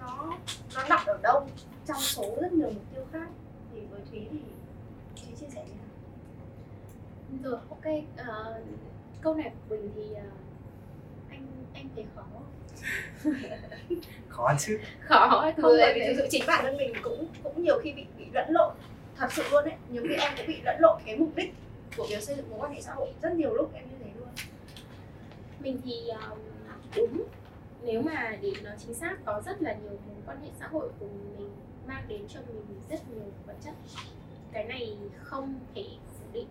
nó 0.00 0.38
nó 0.74 0.82
đặt 0.88 1.06
ở 1.06 1.18
đâu 1.22 1.46
trong 1.86 2.00
số 2.00 2.36
rất 2.40 2.52
nhiều 2.52 2.70
mục 2.70 2.84
tiêu 2.94 3.04
khác? 3.12 3.28
Thì 3.72 3.80
với 3.90 4.00
thúy 4.10 4.28
thì 4.30 4.38
thúy 5.16 5.36
chia 5.40 5.46
sẻ 5.54 5.64
như 5.66 5.74
nào 5.74 5.88
rồi 7.42 7.60
ok 7.68 7.86
uh, 8.20 8.64
câu 9.20 9.34
này 9.34 9.50
của 9.50 9.76
mình 9.76 9.92
thì 9.94 10.10
uh, 10.12 10.18
anh 11.30 11.46
anh 11.74 11.88
thấy 11.94 12.06
khó 12.14 12.24
khó 14.28 14.52
chứ. 14.58 14.78
Khó 15.00 15.28
không 15.56 15.72
bởi 15.78 15.92
vì 15.94 16.00
thực 16.06 16.14
sự 16.16 16.26
chính 16.30 16.44
bản 16.46 16.64
thân 16.64 16.76
mình 16.76 16.92
cũng 17.02 17.26
cũng 17.42 17.62
nhiều 17.62 17.78
khi 17.82 17.92
bị 17.92 18.04
bị 18.18 18.24
lẫn 18.32 18.50
lộn 18.50 18.74
thật 19.16 19.32
sự 19.32 19.42
luôn 19.50 19.64
đấy 19.64 19.74
nhiều 19.90 20.02
khi 20.08 20.14
em 20.14 20.32
cũng 20.36 20.46
bị 20.46 20.60
lẫn 20.64 20.76
lộn 20.80 21.02
cái 21.06 21.16
mục 21.16 21.36
đích 21.36 21.54
của 21.96 22.06
việc 22.10 22.22
xây 22.22 22.36
dựng 22.36 22.50
mối 22.50 22.58
quan 22.60 22.72
hệ 22.72 22.80
xã 22.80 22.92
hội 22.92 23.08
rất 23.22 23.32
nhiều 23.32 23.54
lúc 23.54 23.74
em 23.74 23.84
như 23.90 23.96
thế 24.04 24.10
luôn. 24.18 24.28
Mình 25.60 25.80
thì 25.84 26.08
um, 26.08 26.38
đúng 26.96 27.22
nếu 27.82 28.02
mà 28.02 28.36
để 28.42 28.52
nói 28.62 28.74
chính 28.78 28.94
xác 28.94 29.16
có 29.24 29.42
rất 29.46 29.62
là 29.62 29.72
nhiều 29.72 29.90
mối 29.90 30.22
quan 30.26 30.42
hệ 30.42 30.48
xã 30.60 30.66
hội 30.66 30.88
của 31.00 31.06
mình 31.06 31.50
mang 31.86 32.04
đến 32.08 32.22
cho 32.28 32.40
mình 32.48 32.80
rất 32.90 33.00
nhiều 33.14 33.24
vật 33.46 33.54
chất. 33.64 33.74
Cái 34.52 34.64
này 34.64 34.96
không 35.22 35.60
thể 35.74 35.84
phủ 36.18 36.24
định. 36.32 36.48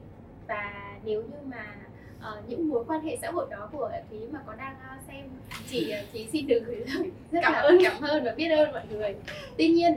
Và 0.47 0.97
nếu 1.03 1.21
như 1.21 1.37
mà 1.43 1.75
uh, 2.21 2.49
những 2.49 2.69
mối 2.69 2.83
quan 2.87 3.01
hệ 3.01 3.17
xã 3.21 3.31
hội 3.31 3.47
đó 3.49 3.69
của 3.71 3.91
thúy 4.09 4.19
mà 4.31 4.39
có 4.45 4.55
đang 4.55 4.75
uh, 4.75 5.07
xem 5.07 5.25
uh, 5.25 6.11
thúy 6.11 6.27
xin 6.31 6.47
được 6.47 6.63
gửi 6.65 6.75
lời 6.75 7.11
rất 7.31 7.39
cảm 7.41 7.53
là 7.53 7.59
ơn. 7.59 7.77
cảm 7.83 8.01
ơn 8.01 8.23
và 8.23 8.31
biết 8.31 8.49
ơn 8.49 8.71
mọi 8.71 8.83
người 8.91 9.15
tuy 9.57 9.67
nhiên 9.67 9.93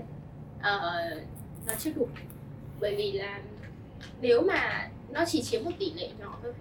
uh, 0.58 1.22
nó 1.66 1.74
chưa 1.78 1.90
đủ 1.96 2.08
bởi 2.80 2.94
vì 2.96 3.12
là 3.12 3.40
nếu 4.20 4.42
mà 4.42 4.90
nó 5.10 5.24
chỉ 5.24 5.42
chiếm 5.42 5.64
một 5.64 5.70
tỷ 5.78 5.92
lệ 5.92 6.08
nhỏ 6.20 6.38
thôi 6.42 6.52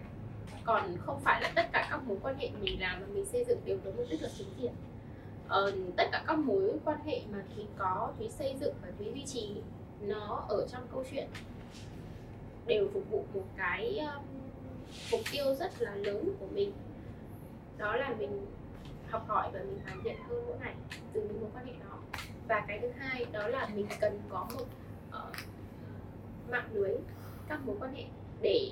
còn 0.64 0.98
không 1.06 1.20
phải 1.24 1.42
là 1.42 1.52
tất 1.56 1.72
cả 1.74 1.88
các 1.92 2.04
mối 2.08 2.18
quan 2.22 2.36
hệ 2.38 2.50
mình 2.62 2.82
làm 2.82 3.02
và 3.02 3.08
mình 3.14 3.26
xây 3.26 3.46
dựng 3.48 3.60
đều 3.66 3.78
với 3.84 3.94
mục 3.94 4.06
đích 4.10 4.22
là 4.22 4.30
kiếm 4.38 4.48
tiền 4.62 4.72
ờ, 5.48 5.72
tất 5.98 6.04
cả 6.12 6.24
các 6.28 6.38
mối 6.38 6.72
quan 6.86 6.98
hệ 7.06 7.22
mà 7.32 7.44
thúy 7.56 7.66
có 7.78 8.14
thúy 8.18 8.30
xây 8.30 8.56
dựng 8.60 8.74
và 8.82 8.88
thúy 8.98 9.08
duy 9.14 9.26
trì 9.26 9.50
nó 10.02 10.46
ở 10.50 10.68
trong 10.72 10.82
câu 10.92 11.04
chuyện 11.12 11.28
đều 12.68 12.90
phục 12.94 13.04
vụ 13.12 13.26
một 13.34 13.44
cái 13.58 14.00
um, 14.00 14.24
mục 15.12 15.22
tiêu 15.32 15.56
rất 15.56 15.82
là 15.82 15.96
lớn 15.96 16.36
của 16.40 16.48
mình. 16.54 16.72
Đó 17.78 17.96
là 17.96 18.16
mình 18.20 18.46
học 19.10 19.26
hỏi 19.28 19.50
và 19.54 19.60
mình 19.60 19.80
hoàn 19.86 20.04
thiện 20.04 20.16
hơn 20.28 20.44
mỗi 20.48 20.58
ngày 20.60 20.76
từ 21.14 21.22
những 21.22 21.42
mối 21.42 21.50
quan 21.54 21.66
hệ 21.66 21.74
đó. 21.90 21.98
Và 22.48 22.66
cái 22.68 22.80
thứ 22.80 22.90
hai 22.98 23.26
đó 23.32 23.48
là 23.48 23.70
mình 23.76 23.88
cần 24.00 24.22
có 24.30 24.48
một 24.54 24.66
uh, 25.10 25.36
mạng 26.50 26.70
lưới 26.74 26.96
các 27.50 27.60
mối 27.66 27.76
quan 27.80 27.94
hệ 27.94 28.04
để 28.42 28.72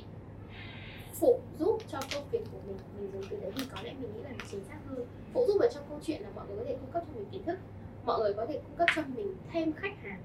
phụ 1.19 1.39
giúp 1.59 1.78
cho 1.88 1.99
công 2.13 2.30
việc 2.32 2.43
của 2.51 2.59
mình. 2.67 2.78
Mình 2.99 3.11
dùng 3.13 3.24
từ 3.30 3.39
đấy 3.39 3.51
thì 3.55 3.63
có 3.76 3.82
lẽ 3.84 3.93
mình 3.99 4.13
nghĩ 4.13 4.22
là 4.24 4.30
chính 4.51 4.63
xác 4.63 4.78
hơn. 4.88 5.05
Phụ 5.34 5.45
giúp 5.47 5.61
ở 5.61 5.69
trong 5.74 5.84
câu 5.89 5.99
chuyện 6.03 6.22
là 6.22 6.30
mọi 6.36 6.47
người 6.47 6.57
có 6.57 6.63
thể 6.67 6.78
cung 6.82 6.91
cấp 6.91 7.03
cho 7.07 7.19
mình 7.19 7.30
kiến 7.32 7.43
thức 7.43 7.59
mọi 8.05 8.19
người 8.19 8.34
có 8.34 8.45
thể 8.45 8.53
cung 8.53 8.78
cấp 8.78 8.89
cho 8.95 9.01
mình 9.15 9.36
thêm 9.51 9.74
khách 9.74 9.97
hàng. 10.03 10.22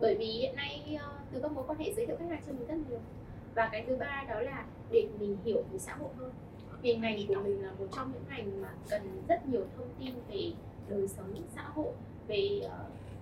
Bởi 0.00 0.14
vì 0.14 0.26
hiện 0.26 0.56
nay 0.56 0.96
uh, 0.96 1.00
từ 1.32 1.40
các 1.42 1.52
mối 1.52 1.64
quan 1.66 1.78
hệ 1.78 1.92
giới 1.96 2.06
thiệu 2.06 2.16
khách 2.18 2.28
hàng 2.30 2.42
cho 2.46 2.52
mình 2.52 2.66
rất 2.66 2.76
nhiều 2.90 3.00
và 3.58 3.68
cái 3.72 3.84
thứ 3.86 3.96
ba 3.96 4.24
đó 4.28 4.40
là 4.40 4.64
để 4.90 5.08
mình 5.18 5.36
hiểu 5.44 5.62
về 5.72 5.78
xã 5.78 5.94
hội 5.94 6.08
hơn. 6.18 6.32
Vì 6.82 6.96
ngành 6.96 7.18
của 7.28 7.34
mình 7.34 7.62
là 7.62 7.72
một 7.78 7.86
trong 7.96 8.12
những 8.12 8.22
ngành 8.28 8.62
mà 8.62 8.68
cần 8.90 9.22
rất 9.28 9.46
nhiều 9.46 9.64
thông 9.76 9.88
tin 9.98 10.14
về 10.28 10.52
đời 10.88 11.08
sống 11.08 11.34
xã 11.54 11.62
hội 11.62 11.92
về 12.28 12.60
uh, 12.64 12.70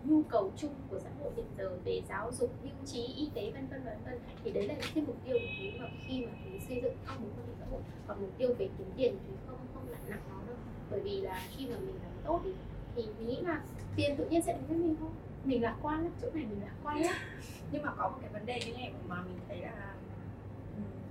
nhu 0.04 0.22
cầu 0.22 0.52
chung 0.56 0.74
của 0.90 0.98
xã 0.98 1.10
hội 1.20 1.32
hiện 1.36 1.46
giờ 1.58 1.78
về 1.84 2.02
giáo 2.08 2.32
dục 2.32 2.50
hưu 2.62 2.86
trí 2.86 3.06
y 3.16 3.30
tế 3.34 3.50
vân 3.50 3.66
vân 3.66 3.84
vân 3.84 3.96
vân. 4.04 4.18
Thì 4.44 4.50
đấy 4.50 4.68
là 4.68 4.74
những 4.74 4.92
cái 4.94 5.04
mục 5.06 5.16
tiêu 5.24 5.38
của 5.38 5.46
thúy 5.58 5.72
mà 5.80 5.86
khi 6.06 6.26
mà 6.26 6.32
thúy 6.44 6.60
xây 6.68 6.80
dựng 6.82 6.94
các 7.06 7.20
mối 7.20 7.30
quan 7.36 7.46
hệ 7.46 7.54
xã 7.60 7.66
hội 7.70 7.80
còn 8.06 8.20
mục 8.20 8.30
tiêu 8.38 8.54
về 8.58 8.68
kiếm 8.78 8.90
tiền 8.96 9.16
thì 9.26 9.34
không 9.46 9.58
không 9.74 9.88
lại 9.88 10.00
nặng 10.08 10.20
nó 10.30 10.46
đâu. 10.46 10.56
Bởi 10.90 11.00
vì 11.00 11.20
là 11.20 11.42
khi 11.56 11.66
mà 11.66 11.76
mình 11.78 11.94
làm 12.02 12.12
tốt 12.24 12.40
ý, 12.44 12.52
thì 12.96 13.02
mình 13.18 13.28
nghĩ 13.28 13.40
là 13.40 13.62
tiền 13.96 14.16
tự 14.16 14.24
nhiên 14.24 14.42
sẽ 14.42 14.52
đến 14.52 14.62
với 14.68 14.78
mình 14.78 14.96
thôi 15.00 15.10
mình 15.44 15.62
lạc 15.62 15.76
quan 15.82 16.02
lắm 16.02 16.12
chỗ 16.22 16.28
này 16.34 16.44
mình 16.44 16.60
lạc 16.62 16.74
quan 16.84 17.02
lắm. 17.02 17.14
Nhưng 17.72 17.82
mà 17.82 17.92
có 17.96 18.08
một 18.08 18.18
cái 18.20 18.30
vấn 18.32 18.46
đề 18.46 18.60
như 18.66 18.72
này 18.72 18.92
mà 19.08 19.22
mình 19.22 19.38
thấy 19.48 19.58
là 19.58 19.95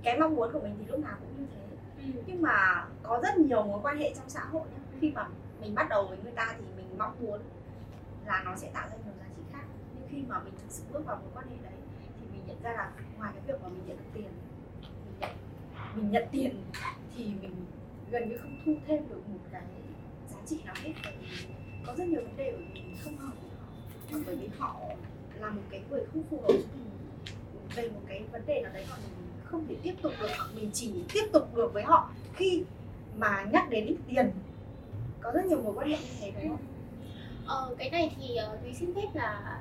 cái 0.06 0.18
mong 0.18 0.36
muốn 0.36 0.52
của 0.52 0.60
mình 0.60 0.74
thì 0.78 0.84
lúc 0.86 1.00
nào 1.00 1.16
cũng 1.20 1.40
như 1.40 1.46
thế. 1.54 1.76
Ừ. 1.98 2.22
nhưng 2.26 2.42
mà 2.42 2.86
có 3.02 3.20
rất 3.22 3.38
nhiều 3.38 3.62
mối 3.62 3.80
quan 3.82 3.98
hệ 3.98 4.14
trong 4.14 4.28
xã 4.28 4.40
hội 4.44 4.62
nhá. 4.72 4.80
khi 5.00 5.12
mà 5.14 5.28
mình 5.60 5.74
bắt 5.74 5.86
đầu 5.88 6.06
với 6.06 6.18
người 6.22 6.32
ta 6.32 6.54
thì 6.58 6.64
mình 6.76 6.98
mong 6.98 7.16
muốn 7.20 7.40
là 8.26 8.42
nó 8.44 8.56
sẽ 8.56 8.70
tạo 8.74 8.88
ra 8.88 8.96
nhiều 9.04 9.14
giá 9.18 9.26
trị 9.36 9.42
khác. 9.52 9.64
Nhưng 9.94 10.08
khi 10.10 10.22
mà 10.28 10.38
mình 10.38 10.52
thực 10.62 10.70
sự 10.70 10.82
bước 10.92 11.06
vào 11.06 11.16
mối 11.16 11.30
quan 11.34 11.46
hệ 11.48 11.56
đấy 11.62 11.72
thì 12.20 12.26
mình 12.32 12.42
nhận 12.46 12.56
ra 12.62 12.72
là 12.72 12.90
ngoài 13.18 13.32
cái 13.34 13.42
việc 13.46 13.62
mà 13.62 13.68
mình 13.68 13.82
nhận 13.86 13.96
được 13.96 14.04
tiền 14.14 14.30
mình 15.04 15.18
nhận, 15.20 15.30
mình 15.94 16.10
nhận 16.10 16.24
tiền 16.32 16.62
thì 17.16 17.24
mình 17.24 17.66
gần 18.10 18.28
như 18.28 18.38
không 18.38 18.56
thu 18.66 18.74
thêm 18.86 19.08
được 19.08 19.28
một 19.28 19.40
cái 19.52 19.62
giá 20.28 20.38
trị 20.46 20.60
nào 20.64 20.74
hết. 20.82 20.92
Bởi 21.04 21.14
vì 21.20 21.46
có 21.86 21.94
rất 21.98 22.08
nhiều 22.08 22.20
vấn 22.22 22.36
đề 22.36 22.52
bởi 22.52 22.66
vì 22.74 22.82
mình 22.82 22.96
không 23.04 23.16
hợp 23.16 23.32
với 23.40 23.50
họ 23.58 24.24
bởi 24.26 24.36
vì 24.36 24.48
họ 24.58 24.80
là 25.34 25.50
một 25.50 25.62
cái 25.70 25.82
người 25.90 26.04
không 26.12 26.22
phù 26.30 26.40
hợp 26.40 26.48
với 26.48 26.56
mình. 26.56 26.90
Về 27.76 27.88
một 27.88 28.00
cái 28.08 28.24
vấn 28.32 28.46
đề 28.46 28.62
nào 28.62 28.72
đấy 28.72 28.86
mà 28.90 28.96
mình 28.96 29.25
không 29.50 29.66
thể 29.68 29.74
tiếp 29.82 29.94
tục 30.02 30.12
được 30.20 30.28
mình 30.54 30.70
chỉ 30.72 30.92
tiếp 31.12 31.24
tục 31.32 31.54
được 31.54 31.72
với 31.72 31.82
họ 31.82 32.10
khi 32.34 32.62
mà 33.16 33.46
nhắc 33.52 33.70
đến 33.70 33.96
tiền 34.08 34.30
có 35.20 35.30
rất 35.30 35.44
nhiều 35.44 35.62
mối 35.62 35.74
quan 35.74 35.88
hệ 35.88 35.96
như 35.98 36.14
thế 36.20 36.32
đúng 36.42 36.48
không? 36.48 36.66
Ờ, 37.46 37.74
cái 37.78 37.90
này 37.90 38.16
thì 38.18 38.38
Thúy 38.62 38.74
xin 38.74 38.94
phép 38.94 39.08
là 39.14 39.60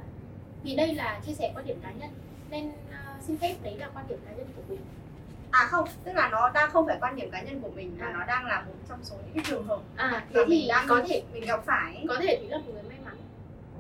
vì 0.63 0.75
đây 0.75 0.95
là 0.95 1.19
chia 1.25 1.33
sẻ 1.33 1.51
quan 1.55 1.65
điểm 1.65 1.77
cá 1.83 1.91
nhân 1.91 2.09
nên 2.49 2.69
uh, 2.69 3.23
xin 3.23 3.38
phép 3.38 3.55
đấy 3.63 3.75
là 3.77 3.89
quan 3.93 4.05
điểm 4.09 4.19
cá 4.25 4.31
nhân 4.31 4.47
của 4.55 4.61
mình 4.69 4.79
à 5.51 5.67
không 5.69 5.88
tức 6.03 6.15
là 6.15 6.29
nó 6.29 6.49
đang 6.49 6.71
không 6.71 6.86
phải 6.86 6.97
quan 7.01 7.15
điểm 7.15 7.31
cá 7.31 7.41
nhân 7.41 7.61
của 7.61 7.69
mình 7.75 7.97
mà 7.99 8.05
à. 8.05 8.13
nó 8.13 8.25
đang 8.25 8.45
là 8.45 8.61
một 8.61 8.73
trong 8.89 8.99
số 9.03 9.15
những 9.15 9.33
cái 9.36 9.43
trường 9.47 9.67
hợp 9.67 9.79
à 9.95 10.25
thế 10.33 10.43
thì 10.47 10.65
đang 10.69 10.88
có 10.88 11.01
thể 11.07 11.23
mình 11.33 11.45
gặp 11.45 11.65
phải 11.65 12.05
có 12.09 12.15
thể 12.21 12.38
Thúy 12.39 12.49
là 12.49 12.57
một 12.57 12.71
người 12.73 12.83
may 12.83 12.97
mắn 13.05 13.17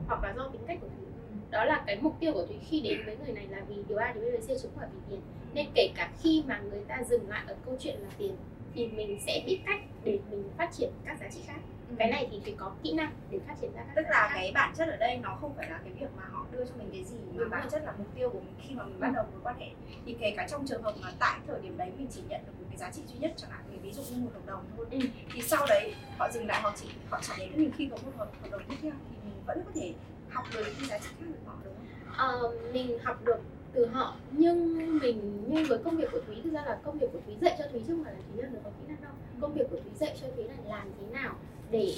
hoặc 0.07 0.23
là 0.23 0.33
do 0.37 0.47
tính 0.47 0.61
cách 0.67 0.77
của 0.81 0.87
Thúy 0.87 1.05
đó 1.51 1.65
là 1.65 1.83
cái 1.87 1.97
mục 2.01 2.15
tiêu 2.19 2.33
của 2.33 2.45
Thúy 2.45 2.57
khi 2.69 2.81
đến 2.81 3.05
với 3.05 3.17
người 3.17 3.33
này 3.33 3.47
là 3.47 3.61
vì 3.67 3.75
điều 3.87 3.97
A 3.97 4.13
điều 4.13 4.23
B 4.23 4.43
C 4.43 4.47
chứ 4.47 4.55
không 4.61 4.71
phải 4.79 4.87
vì 4.93 4.99
tiền. 5.09 5.21
Nên 5.53 5.65
kể 5.73 5.89
cả 5.95 6.09
khi 6.21 6.43
mà 6.47 6.61
người 6.71 6.83
ta 6.87 7.03
dừng 7.09 7.29
lại 7.29 7.43
ở 7.47 7.55
câu 7.65 7.77
chuyện 7.79 7.95
là 7.99 8.09
tiền 8.17 8.35
thì 8.73 8.87
mình 8.87 9.19
sẽ 9.25 9.43
biết 9.45 9.59
cách 9.65 9.81
để 10.03 10.19
mình 10.31 10.49
phát 10.57 10.69
triển 10.73 10.91
các 11.05 11.17
giá 11.19 11.27
trị 11.29 11.39
khác. 11.47 11.59
Cái 11.97 12.11
này 12.11 12.27
thì 12.31 12.39
phải 12.43 12.53
có 12.57 12.71
kỹ 12.83 12.93
năng 12.93 13.11
để 13.31 13.39
phát 13.47 13.55
triển 13.61 13.71
ra 13.75 13.83
các 13.87 13.93
tức 13.95 14.05
là 14.09 14.31
cái 14.33 14.51
bản 14.53 14.73
chất 14.75 14.87
ở 14.87 14.97
đây 14.97 15.17
nó 15.17 15.37
không 15.41 15.53
phải 15.57 15.69
là 15.69 15.79
cái 15.83 15.93
việc 15.93 16.09
mà 16.17 16.23
họ 16.31 16.45
đưa 16.51 16.65
cho 16.65 16.71
mình 16.77 16.89
cái 16.91 17.03
gì 17.03 17.17
mà 17.25 17.33
Đúng 17.37 17.49
bản 17.49 17.61
rồi. 17.61 17.69
chất 17.71 17.83
là 17.85 17.93
mục 17.97 18.07
tiêu 18.15 18.29
của 18.29 18.39
mình 18.39 18.53
khi 18.61 18.75
mà 18.75 18.83
mình 18.83 18.99
bắt 18.99 19.11
đầu 19.15 19.25
mối 19.31 19.41
quan 19.43 19.59
hệ. 19.59 19.67
Thì 20.05 20.15
kể 20.19 20.33
cả 20.37 20.47
trong 20.49 20.67
trường 20.67 20.83
hợp 20.83 20.95
mà 21.01 21.11
tại 21.19 21.39
thời 21.47 21.61
điểm 21.61 21.77
đấy 21.77 21.91
mình 21.97 22.07
chỉ 22.11 22.21
nhận 22.29 22.41
được 22.45 22.53
một 22.59 22.65
cái 22.69 22.77
giá 22.77 22.91
trị 22.91 23.01
duy 23.07 23.19
nhất 23.19 23.33
chẳng 23.37 23.51
hạn 23.51 23.63
mình 23.71 23.81
ví 23.81 23.91
dụ 23.91 24.01
như 24.01 24.21
một 24.23 24.29
hợp 24.33 24.45
đồng 24.45 24.65
thôi 24.77 24.85
ừ. 24.91 24.99
thì 25.33 25.41
sau 25.41 25.65
đấy 25.69 25.93
họ 26.17 26.29
dừng 26.31 26.47
lại 26.47 26.61
họ 26.61 26.73
chỉ 26.75 26.87
họ 27.09 27.19
chỉ 27.21 27.33
đến 27.37 27.49
với 27.49 27.59
mình 27.59 27.71
khi 27.77 27.87
có 27.91 27.97
một 28.05 28.11
hợp, 28.17 28.29
hợp 28.41 28.47
đồng 28.51 28.61
tiếp 28.69 28.75
theo 28.81 28.91
thì 29.09 29.17
mình 29.25 29.33
vẫn 29.45 29.61
có 29.65 29.71
thể 29.75 29.93
học 30.35 30.45
được 30.53 30.65
những 30.79 30.89
giá 30.89 30.97
trị 30.97 31.09
khác 31.19 31.25
của 31.45 31.51
họ 31.51 31.57
đúng 31.63 31.73
không? 31.75 32.17
Ờ, 32.17 32.53
mình 32.73 32.99
học 33.03 33.25
được 33.25 33.37
từ 33.73 33.85
họ 33.85 34.15
nhưng 34.31 34.99
mình 34.99 35.43
như 35.47 35.65
với 35.69 35.77
công 35.83 35.97
việc 35.97 36.09
của 36.11 36.19
thúy 36.27 36.35
thực 36.43 36.53
ra 36.53 36.63
là 36.65 36.77
công 36.83 36.99
việc 36.99 37.07
của 37.13 37.19
thúy 37.25 37.35
dạy 37.41 37.55
cho 37.59 37.65
thúy 37.71 37.81
chứ 37.87 37.93
không 37.95 38.03
phải 38.03 38.13
là 38.13 38.19
thúy 38.31 38.43
là 38.43 38.49
người 38.49 38.61
có 38.63 38.69
kỹ 38.69 38.83
năng 38.87 39.01
đâu 39.01 39.11
công 39.41 39.53
việc 39.53 39.63
của 39.71 39.77
thúy 39.83 39.91
dạy 39.95 40.17
cho 40.21 40.27
thúy 40.35 40.43
là 40.43 40.55
làm 40.65 40.91
thế 40.99 41.19
nào 41.19 41.35
để 41.71 41.95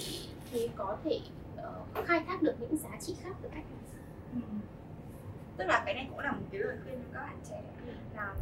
thúy 0.51 0.69
có 0.75 0.97
thể 1.03 1.19
uh, 1.99 2.07
khai 2.07 2.23
thác 2.27 2.41
được 2.41 2.55
những 2.59 2.77
giá 2.77 2.89
trị 3.01 3.15
khác 3.23 3.35
từ 3.41 3.49
cách 3.49 3.63
này 3.71 3.79
ừ. 4.33 4.39
tức 5.57 5.65
là 5.65 5.83
cái 5.85 5.93
này 5.93 6.07
cũng 6.09 6.19
là 6.19 6.31
một 6.31 6.45
cái 6.51 6.61
lời 6.61 6.77
khuyên 6.83 6.95
cho 6.95 7.07
các 7.13 7.25
bạn 7.25 7.37
trẻ 7.49 7.61
là 8.15 8.33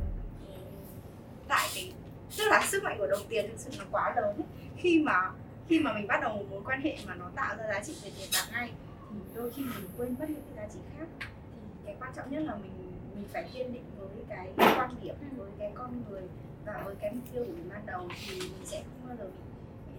tại 1.48 1.70
cái 1.76 1.93
tức 2.38 2.43
là 2.48 2.62
sức 2.68 2.84
mạnh 2.84 2.98
của 2.98 3.08
đồng 3.08 3.28
tiền 3.30 3.46
thực 3.50 3.60
sự 3.60 3.70
nó 3.80 3.86
quá 3.91 4.14
lớn 4.16 4.36
ấy. 4.38 4.70
khi 4.78 5.02
mà 5.04 5.32
khi 5.68 5.80
mà 5.80 5.93
mình 5.93 6.08
bắt 6.08 6.22
đầu 6.22 6.34
một 6.34 6.46
mối 6.50 6.62
quan 6.66 6.82
hệ 6.82 6.98
mà 7.08 7.16
nó 7.16 7.30
tạo 7.36 7.56
ra 7.58 7.68
giá 7.68 7.84
trị 7.84 7.96
về 8.04 8.12
tiền 8.18 8.30
bạc 8.34 8.46
ngay 8.52 8.72
thì 9.16 9.36
đôi 9.36 9.51
khi 9.55 9.63
mình 9.63 9.89
quên 9.97 10.16
mất 10.20 10.26
những 10.30 10.41
cái 10.55 10.55
giá 10.55 10.74
trị 10.74 10.80
khác. 10.97 11.05
Thì 11.20 11.57
cái 11.86 11.95
quan 11.99 12.11
trọng 12.16 12.32
nhất 12.32 12.43
là 12.43 12.55
mình 12.55 12.72
mình 13.16 13.28
phải 13.34 13.43
kiên 13.53 13.74
định 13.74 13.84
với 13.97 14.26
cái 14.30 14.47
quan 14.57 14.89
điểm 15.03 15.16
ừ. 15.20 15.26
với 15.38 15.51
cái 15.59 15.72
con 15.76 16.03
người 16.09 16.22
và 16.66 16.82
với 16.86 16.95
cái 17.01 17.11
mục 17.11 17.24
tiêu 17.34 17.43
của 17.43 17.51
mình 17.51 17.70
ban 17.70 17.86
đầu 17.86 18.07
thì 18.26 18.39
mình 18.39 18.66
sẽ 18.66 18.78
không 18.84 19.07
bao 19.07 19.18
giờ 19.18 19.26
bị, 19.26 19.43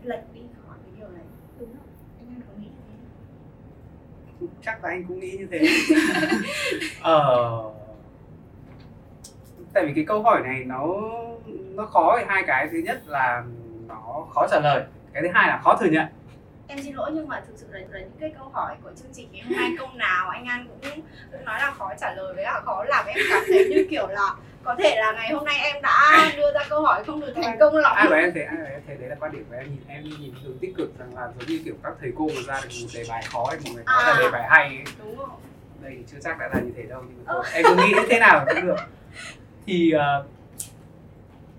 bị 0.03 0.09
lệch 0.09 0.35
đi 0.35 0.41
khỏi 0.67 0.77
cái 0.85 0.93
điều 0.99 1.09
này. 1.09 1.25
Đúng 1.59 1.69
không? 1.69 1.87
Anh 2.19 2.29
An 2.29 2.41
có 2.49 2.53
nghĩ 2.63 2.69
như 2.69 2.83
thế 2.89 4.47
chắc 4.65 4.85
là 4.85 4.91
anh 4.91 5.05
cũng 5.05 5.21
nghĩ 5.21 5.37
như 5.39 5.47
thế. 5.51 5.61
Ờ 7.01 7.73
tại 9.77 9.87
vì 9.87 9.93
cái 9.95 10.05
câu 10.05 10.23
hỏi 10.23 10.41
này 10.45 10.65
nó 10.65 10.87
nó 11.51 11.87
khó 11.87 12.15
về 12.17 12.25
hai 12.29 12.43
cái. 12.47 12.69
Thứ 12.73 12.79
nhất 12.79 13.03
là 13.07 13.45
nó 13.89 14.27
khó 14.31 14.47
trả 14.51 14.61
lời 14.61 14.85
cái 15.13 15.23
thứ 15.23 15.29
hai 15.35 15.49
là 15.49 15.61
khó 15.65 15.77
thừa 15.81 15.87
nhận 15.87 16.07
em 16.69 16.79
xin 16.83 16.95
lỗi 16.95 17.11
nhưng 17.15 17.29
mà 17.29 17.43
thực 17.47 17.53
sự 17.57 17.67
là, 17.71 17.81
là 17.91 17.99
những 17.99 18.17
cái 18.21 18.33
câu 18.39 18.49
hỏi 18.53 18.77
của 18.83 18.91
chương 18.97 19.13
trình 19.13 19.29
ngày 19.33 19.43
hôm 19.43 19.57
nay 19.57 19.71
câu 19.79 19.89
nào 19.95 20.29
anh 20.29 20.45
An 20.45 20.67
cũng, 20.69 21.01
cũng 21.33 21.45
nói 21.45 21.61
là 21.61 21.71
khó 21.71 21.93
trả 22.01 22.15
lời 22.15 22.35
với 22.35 22.45
cả 22.45 22.61
khó 22.65 22.85
làm. 22.85 23.07
Em 23.07 23.17
cảm 23.31 23.43
thấy 23.47 23.69
như 23.71 23.87
kiểu 23.91 24.07
là 24.07 24.35
có 24.65 24.75
thể 24.79 24.97
là 24.97 25.13
ngày 25.13 25.33
hôm 25.33 25.45
nay 25.45 25.57
em 25.63 25.83
đã 25.83 26.31
đưa 26.37 26.53
ra 26.53 26.61
câu 26.69 26.83
hỏi 26.83 27.05
không 27.05 27.21
được 27.21 27.33
thành 27.43 27.59
công 27.61 27.77
lắm. 27.77 27.93
Ai 27.97 28.09
bảo 28.09 28.19
em 28.21 28.31
thấy 28.35 28.43
ai 28.43 28.57
bảo 28.57 28.67
em 28.67 28.81
thấy 28.87 28.97
đấy 28.97 29.09
là 29.09 29.17
quan 29.21 29.33
điểm 29.33 29.45
của 29.51 29.57
em. 29.57 29.65
Nhìn 29.65 29.81
em 29.89 30.05
nhìn 30.21 30.35
hướng 30.45 30.59
tích 30.59 30.75
cực 30.77 30.99
rằng 30.99 31.15
là 31.15 31.29
giống 31.39 31.49
như 31.49 31.61
kiểu 31.65 31.75
các 31.83 31.93
thầy 32.01 32.13
cô 32.17 32.29
mà 32.35 32.41
ra 32.47 32.61
được 32.63 32.69
một 32.83 32.89
đề 32.95 33.05
bài 33.09 33.23
khó 33.33 33.47
hay 33.51 33.59
một 33.65 33.71
người 33.75 33.85
nói 33.85 34.03
à, 34.05 34.11
là 34.11 34.19
đề 34.21 34.31
bài 34.31 34.47
hay 34.49 34.67
ấy. 34.67 34.85
đúng 34.99 35.17
rồi. 35.19 35.29
Đây 35.83 36.05
chưa 36.13 36.19
chắc 36.25 36.39
đã 36.39 36.49
là 36.55 36.61
như 36.61 36.73
thế 36.77 36.83
đâu 36.83 37.03
nhưng 37.09 37.25
mà 37.25 37.33
thôi, 37.33 37.45
em 37.53 37.65
cứ 37.65 37.77
nghĩ 37.77 37.95
thế 38.11 38.19
nào 38.19 38.45
cũng 38.47 38.67
được. 38.67 38.77
Thì 39.67 39.93
uh, 39.95 40.27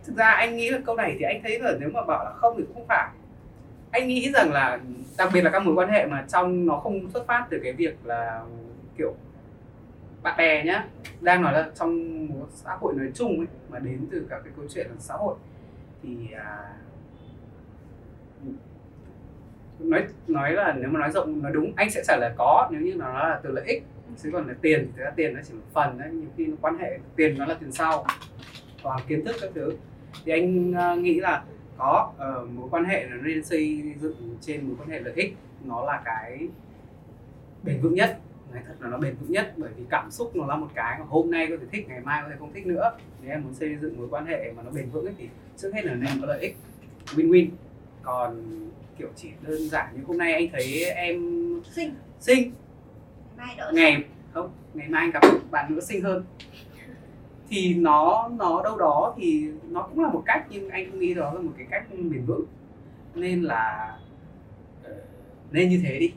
thực 0.05 0.15
ra 0.15 0.31
anh 0.31 0.57
nghĩ 0.57 0.69
là 0.69 0.79
câu 0.85 0.95
này 0.95 1.15
thì 1.19 1.25
anh 1.25 1.41
thấy 1.43 1.59
là 1.59 1.71
nếu 1.79 1.89
mà 1.93 2.01
bảo 2.01 2.25
là 2.25 2.31
không 2.31 2.55
thì 2.57 2.63
cũng 2.63 2.73
không 2.73 2.87
phải 2.87 3.07
anh 3.97 4.07
nghĩ 4.07 4.31
rằng 4.31 4.51
là 4.51 4.79
đặc 5.17 5.29
biệt 5.33 5.41
là 5.41 5.49
các 5.49 5.65
mối 5.65 5.75
quan 5.75 5.89
hệ 5.89 6.05
mà 6.05 6.25
trong 6.27 6.65
nó 6.65 6.77
không 6.77 7.11
xuất 7.11 7.27
phát 7.27 7.47
từ 7.49 7.59
cái 7.63 7.73
việc 7.73 7.97
là 8.03 8.41
kiểu 8.97 9.15
bạn 10.23 10.37
bè 10.37 10.63
nhá 10.63 10.85
đang 11.21 11.41
nói 11.41 11.53
là 11.53 11.69
trong 11.75 12.25
một 12.27 12.47
xã 12.53 12.75
hội 12.79 12.93
nói 12.95 13.11
chung 13.13 13.37
ấy 13.37 13.47
mà 13.69 13.79
đến 13.79 14.07
từ 14.11 14.27
các 14.29 14.41
cái 14.43 14.53
câu 14.57 14.65
chuyện 14.73 14.87
là 14.87 14.95
xã 14.99 15.13
hội 15.13 15.35
thì 16.03 16.17
à, 16.35 16.73
nói 19.79 20.03
nói 20.27 20.51
là 20.51 20.73
nếu 20.77 20.89
mà 20.89 20.99
nói 20.99 21.11
rộng 21.11 21.43
nói 21.43 21.51
đúng 21.51 21.73
anh 21.75 21.89
sẽ 21.89 22.03
trả 22.07 22.17
lời 22.17 22.31
có 22.37 22.69
nếu 22.71 22.81
như 22.81 22.95
nó 22.95 23.13
là 23.13 23.39
từ 23.43 23.51
lợi 23.51 23.65
ích 23.67 23.83
chứ 24.23 24.29
còn 24.33 24.47
là 24.47 24.53
tiền 24.61 24.79
thì 24.85 24.91
thực 24.97 25.03
ra 25.03 25.11
tiền 25.15 25.33
nó 25.33 25.39
chỉ 25.47 25.53
một 25.53 25.65
phần 25.73 25.97
đấy 25.97 26.09
nhiều 26.11 26.29
khi 26.37 26.45
nó 26.45 26.55
quan 26.61 26.77
hệ 26.77 26.99
tiền 27.15 27.37
nó 27.37 27.45
là 27.45 27.53
tiền 27.53 27.71
sau 27.71 28.05
và 28.83 28.97
kiến 29.07 29.25
thức 29.25 29.35
các 29.41 29.49
thứ. 29.55 29.73
Thì 30.25 30.31
anh 30.31 30.71
uh, 30.71 30.99
nghĩ 30.99 31.19
là 31.19 31.43
có 31.77 32.13
uh, 32.15 32.49
mối 32.49 32.67
quan 32.71 32.85
hệ 32.85 33.07
nó 33.09 33.17
nên 33.17 33.43
xây 33.43 33.83
dựng 34.01 34.37
trên 34.41 34.67
mối 34.67 34.75
quan 34.79 34.89
hệ 34.89 34.99
lợi 34.99 35.13
ích 35.15 35.35
nó 35.65 35.85
là 35.85 36.01
cái 36.05 36.47
bền 37.63 37.81
vững 37.81 37.95
nhất. 37.95 38.19
Nói 38.53 38.61
thật 38.67 38.73
là 38.79 38.89
nó 38.89 38.97
bền 38.97 39.15
vững 39.15 39.31
nhất 39.31 39.53
bởi 39.57 39.69
vì 39.77 39.83
cảm 39.89 40.11
xúc 40.11 40.35
nó 40.35 40.45
là 40.45 40.55
một 40.55 40.67
cái 40.75 40.99
mà 40.99 41.05
hôm 41.09 41.31
nay 41.31 41.47
có 41.49 41.55
thể 41.59 41.65
thích 41.71 41.85
ngày 41.89 41.99
mai 41.99 42.21
có 42.23 42.29
thể 42.29 42.35
không 42.39 42.53
thích 42.53 42.67
nữa. 42.67 42.97
Nếu 43.21 43.31
em 43.31 43.43
muốn 43.43 43.53
xây 43.53 43.75
dựng 43.75 43.97
mối 43.97 44.07
quan 44.09 44.25
hệ 44.25 44.51
mà 44.51 44.63
nó 44.63 44.71
bền 44.71 44.89
vững 44.89 45.05
ấy, 45.05 45.13
thì 45.17 45.29
trước 45.57 45.71
hết 45.73 45.85
là 45.85 45.93
nên 45.93 46.09
có 46.21 46.27
lợi 46.27 46.41
ích 46.41 46.55
win 47.15 47.29
win 47.29 47.47
còn 48.01 48.43
kiểu 48.97 49.09
chỉ 49.15 49.29
đơn 49.41 49.69
giản 49.69 49.95
như 49.95 50.03
hôm 50.07 50.17
nay 50.17 50.33
anh 50.33 50.47
thấy 50.51 50.83
em 50.83 51.21
xinh. 51.71 51.95
xinh. 52.19 52.51
Mai 53.37 53.55
đỡ 53.57 53.71
ngày 53.73 54.03
không 54.33 54.51
ngày 54.73 54.87
mai 54.87 55.01
anh 55.01 55.11
gặp 55.11 55.23
bạn 55.51 55.75
nữa 55.75 55.81
xinh 55.81 56.03
hơn 56.03 56.23
thì 57.49 57.73
nó 57.73 58.29
nó 58.37 58.61
đâu 58.63 58.77
đó 58.77 59.13
thì 59.17 59.51
nó 59.69 59.81
cũng 59.81 60.03
là 60.03 60.09
một 60.09 60.23
cách 60.25 60.45
nhưng 60.49 60.69
anh 60.69 60.89
không 60.89 60.99
nghĩ 60.99 61.13
đó 61.13 61.33
là 61.33 61.39
một 61.39 61.51
cái 61.57 61.67
cách 61.69 61.85
bền 61.89 62.25
vững. 62.25 62.45
Nên 63.15 63.43
là 63.43 63.97
ờ, 64.83 64.93
nên 65.51 65.69
như 65.69 65.81
thế 65.83 65.99
đi. 65.99 66.13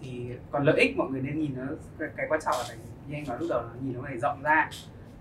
Thì 0.00 0.26
còn 0.50 0.64
lợi 0.64 0.80
ích 0.80 0.96
mọi 0.96 1.10
người 1.10 1.20
nên 1.20 1.38
nhìn 1.38 1.54
nó 1.56 1.62
cái, 1.98 2.08
cái 2.16 2.26
quan 2.28 2.40
trọng 2.40 2.54
là 2.58 2.64
phải 2.68 2.76
như 3.08 3.14
anh 3.14 3.24
nói 3.28 3.36
lúc 3.40 3.48
đầu 3.50 3.62
là 3.62 3.68
nhìn 3.84 3.94
nó 3.94 4.00
phải 4.02 4.18
rộng 4.18 4.42
ra. 4.42 4.70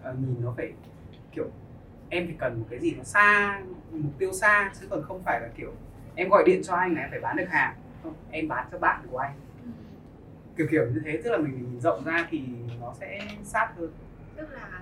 Uh, 0.09 0.19
nhìn 0.19 0.35
nó 0.41 0.53
phải 0.57 0.73
kiểu 1.31 1.45
em 2.09 2.27
thì 2.27 2.33
cần 2.39 2.59
một 2.59 2.65
cái 2.69 2.79
gì 2.79 2.93
nó 2.97 3.03
xa 3.03 3.61
mục 3.91 4.11
tiêu 4.17 4.33
xa 4.33 4.71
chứ 4.79 4.87
còn 4.89 5.03
không 5.03 5.23
phải 5.23 5.39
là 5.41 5.49
kiểu 5.57 5.73
em 6.15 6.29
gọi 6.29 6.43
điện 6.45 6.61
cho 6.63 6.75
anh 6.75 6.95
là 6.95 7.01
em 7.01 7.09
phải 7.09 7.19
bán 7.19 7.37
được 7.37 7.49
hàng. 7.49 7.75
Không 8.03 8.13
em 8.31 8.47
bán 8.47 8.67
cho 8.71 8.79
bạn 8.79 9.05
của 9.11 9.17
anh. 9.17 9.33
Kiểu 10.57 10.67
kiểu 10.71 10.85
như 10.85 11.01
thế 11.05 11.21
tức 11.23 11.31
là 11.31 11.37
mình 11.37 11.55
nhìn 11.57 11.81
rộng 11.81 12.03
ra 12.03 12.27
thì 12.29 12.41
nó 12.79 12.93
sẽ 12.99 13.19
sát 13.43 13.73
hơn. 13.77 13.91
Tức 14.35 14.49
là 14.51 14.81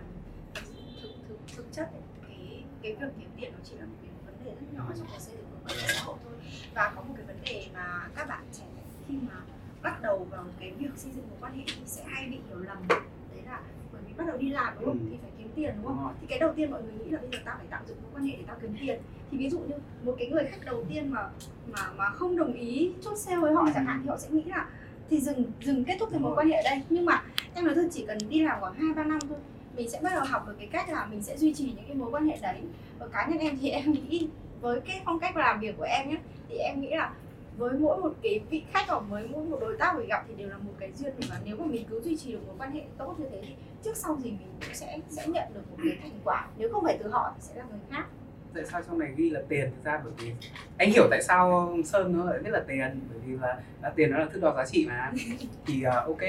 thực 1.55 1.65
chất 1.71 1.89
ấy, 1.91 2.01
cái 2.27 2.63
cái 2.81 2.95
việc 2.95 3.13
kiếm 3.19 3.29
tiền 3.37 3.51
nó 3.53 3.59
chỉ 3.63 3.75
là 3.75 3.85
một 3.85 3.95
cái 4.01 4.11
vấn 4.25 4.45
đề 4.45 4.51
rất 4.51 4.73
nhỏ 4.73 4.83
trong 4.97 5.07
cái 5.11 5.19
xây 5.19 5.35
dựng 5.37 5.45
của 5.51 5.57
quan 5.67 5.77
hệ 5.79 5.87
xã 5.87 6.03
hội 6.03 6.15
thôi. 6.23 6.33
Và 6.73 6.91
có 6.95 7.01
một 7.01 7.13
cái 7.17 7.25
vấn 7.25 7.37
đề 7.45 7.67
mà 7.73 8.07
các 8.15 8.27
bạn 8.27 8.43
trẻ 8.53 8.65
khi 9.07 9.13
mà 9.21 9.35
bắt 9.81 10.01
đầu 10.01 10.27
vào 10.31 10.45
cái 10.59 10.71
việc 10.71 10.89
xây 10.95 11.11
dựng 11.11 11.29
mối 11.29 11.37
quan 11.41 11.57
hệ 11.57 11.63
thì 11.65 11.81
sẽ 11.85 12.03
hay 12.07 12.27
bị 12.29 12.37
hiểu 12.47 12.59
lầm. 12.59 12.77
Đấy 12.87 13.41
là 13.45 13.61
bởi 13.93 14.01
vì 14.07 14.13
bắt 14.13 14.27
đầu 14.27 14.37
đi 14.37 14.49
làm 14.49 14.73
đúng 14.79 14.85
không? 14.85 14.99
Ừ. 14.99 15.05
thì 15.11 15.17
phải 15.21 15.31
kiếm 15.37 15.49
tiền 15.55 15.75
đúng 15.83 15.85
không? 15.85 16.15
Thì 16.21 16.27
cái 16.27 16.39
đầu 16.39 16.53
tiên 16.55 16.71
mọi 16.71 16.83
người 16.83 16.93
nghĩ 16.93 17.09
là 17.11 17.19
bây 17.21 17.29
giờ 17.31 17.37
tao 17.45 17.55
phải 17.57 17.67
tạo 17.67 17.81
dựng 17.87 17.97
mối 18.03 18.11
quan 18.13 18.25
hệ 18.25 18.35
để 18.37 18.43
tao 18.47 18.57
kiếm 18.61 18.75
tiền. 18.79 18.99
Thì 19.31 19.37
ví 19.37 19.49
dụ 19.49 19.59
như 19.59 19.75
một 20.03 20.15
cái 20.19 20.29
người 20.29 20.45
khách 20.45 20.65
đầu 20.65 20.85
tiên 20.89 21.11
mà 21.11 21.29
mà 21.71 21.91
mà 21.97 22.09
không 22.09 22.37
đồng 22.37 22.53
ý 22.53 22.91
chốt 23.01 23.15
sale 23.17 23.37
với 23.37 23.53
họ 23.53 23.69
chẳng 23.73 23.85
hạn 23.85 23.99
thì 24.03 24.09
họ 24.09 24.17
sẽ 24.17 24.29
nghĩ 24.29 24.43
là 24.43 24.67
thì 25.09 25.19
dừng 25.19 25.43
dừng 25.61 25.83
kết 25.83 25.97
thúc 25.99 26.09
cái 26.11 26.19
mối 26.19 26.35
quan 26.35 26.47
hệ 26.47 26.55
ở 26.55 26.61
đây. 26.63 26.81
Nhưng 26.89 27.05
mà 27.05 27.23
em 27.53 27.65
nói 27.65 27.75
thật 27.75 27.87
chỉ 27.91 28.05
cần 28.07 28.17
đi 28.29 28.41
làm 28.43 28.59
khoảng 28.59 28.73
hai 28.73 28.93
ba 28.93 29.03
năm 29.03 29.19
thôi 29.29 29.37
mình 29.77 29.89
sẽ 29.89 29.99
bắt 30.03 30.11
đầu 30.15 30.23
học 30.23 30.47
được 30.47 30.55
cái 30.59 30.67
cách 30.71 30.89
là 30.89 31.05
mình 31.05 31.23
sẽ 31.23 31.37
duy 31.37 31.53
trì 31.53 31.65
những 31.65 31.85
cái 31.87 31.95
mối 31.95 32.11
quan 32.11 32.27
hệ 32.27 32.37
đấy. 32.41 32.61
Và 32.99 33.07
cá 33.07 33.27
nhân 33.27 33.39
em 33.39 33.57
thì 33.61 33.69
em 33.79 33.91
nghĩ 33.91 34.27
với 34.61 34.81
cái 34.81 35.01
phong 35.05 35.19
cách 35.19 35.37
làm 35.37 35.59
việc 35.59 35.77
của 35.77 35.83
em 35.83 36.09
nhé 36.09 36.17
thì 36.49 36.57
em 36.57 36.81
nghĩ 36.81 36.89
là 36.89 37.13
với 37.57 37.73
mỗi 37.79 37.97
một 37.97 38.13
cái 38.23 38.39
vị 38.49 38.63
khách 38.73 38.87
hoặc 38.87 39.03
với 39.09 39.27
mỗi 39.27 39.45
một 39.45 39.57
đối 39.61 39.77
tác 39.77 39.95
mình 39.97 40.07
gặp 40.07 40.25
thì 40.27 40.33
đều 40.37 40.49
là 40.49 40.57
một 40.57 40.73
cái 40.79 40.91
duyên 40.95 41.13
mình. 41.19 41.29
Và 41.29 41.39
nếu 41.45 41.57
mà 41.57 41.65
mình 41.65 41.85
cứ 41.89 42.01
duy 42.01 42.17
trì 42.17 42.31
được 42.31 42.39
mối 42.47 42.55
quan 42.59 42.71
hệ 42.71 42.81
tốt 42.97 43.15
như 43.17 43.25
thế 43.31 43.41
thì 43.41 43.55
trước 43.83 43.97
sau 43.97 44.17
gì 44.23 44.29
mình 44.31 44.47
cũng 44.65 44.73
sẽ 44.73 44.99
sẽ 45.09 45.27
nhận 45.27 45.53
được 45.53 45.61
một 45.71 45.77
cái 45.83 45.97
thành 46.01 46.19
quả. 46.23 46.47
Nếu 46.57 46.69
không 46.73 46.83
phải 46.83 46.97
từ 47.03 47.09
họ 47.09 47.33
thì 47.35 47.41
sẽ 47.41 47.55
là 47.55 47.65
người 47.69 47.79
khác. 47.91 48.05
Tại 48.53 48.65
sao 48.65 48.81
trong 48.87 48.99
này 48.99 49.13
ghi 49.17 49.29
là 49.29 49.41
tiền 49.49 49.71
thực 49.75 49.83
ra? 49.83 50.01
Bởi 50.03 50.13
vì 50.17 50.31
anh 50.77 50.91
hiểu 50.91 51.07
tại 51.09 51.23
sao 51.23 51.77
sơn 51.85 52.17
nó 52.17 52.25
lại 52.25 52.39
viết 52.43 52.49
là 52.49 52.63
tiền 52.67 52.99
bởi 53.09 53.19
vì 53.25 53.37
là, 53.41 53.57
là 53.81 53.89
tiền 53.89 54.11
nó 54.11 54.17
là 54.17 54.25
thước 54.25 54.39
đo 54.41 54.53
giá 54.57 54.65
trị 54.65 54.85
mà. 54.89 55.11
Thì 55.65 55.83
uh, 55.87 55.93
ok 55.93 56.21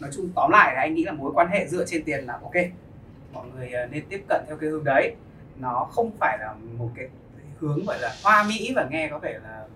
nói 0.00 0.10
chung 0.12 0.30
tóm 0.34 0.50
lại 0.50 0.74
là 0.74 0.80
anh 0.80 0.94
nghĩ 0.94 1.04
là 1.04 1.12
mối 1.12 1.32
quan 1.34 1.48
hệ 1.48 1.66
dựa 1.68 1.84
trên 1.86 2.04
tiền 2.04 2.24
là 2.24 2.38
ok. 2.42 2.54
Mọi 3.32 3.46
người 3.54 3.72
ờ, 3.72 3.86
nên 3.86 4.04
tiếp 4.08 4.24
cận 4.28 4.44
theo 4.46 4.56
cái 4.56 4.70
hướng 4.70 4.84
đấy. 4.84 5.14
Nó 5.56 5.88
không 5.90 6.10
phải 6.20 6.38
là 6.40 6.54
một 6.78 6.90
cái 6.94 7.08
hướng 7.58 7.84
gọi 7.86 7.98
là 8.00 8.14
hoa 8.24 8.44
mỹ 8.48 8.72
và 8.76 8.88
nghe 8.90 9.08
có 9.08 9.18
vẻ 9.18 9.38
là 9.42 9.66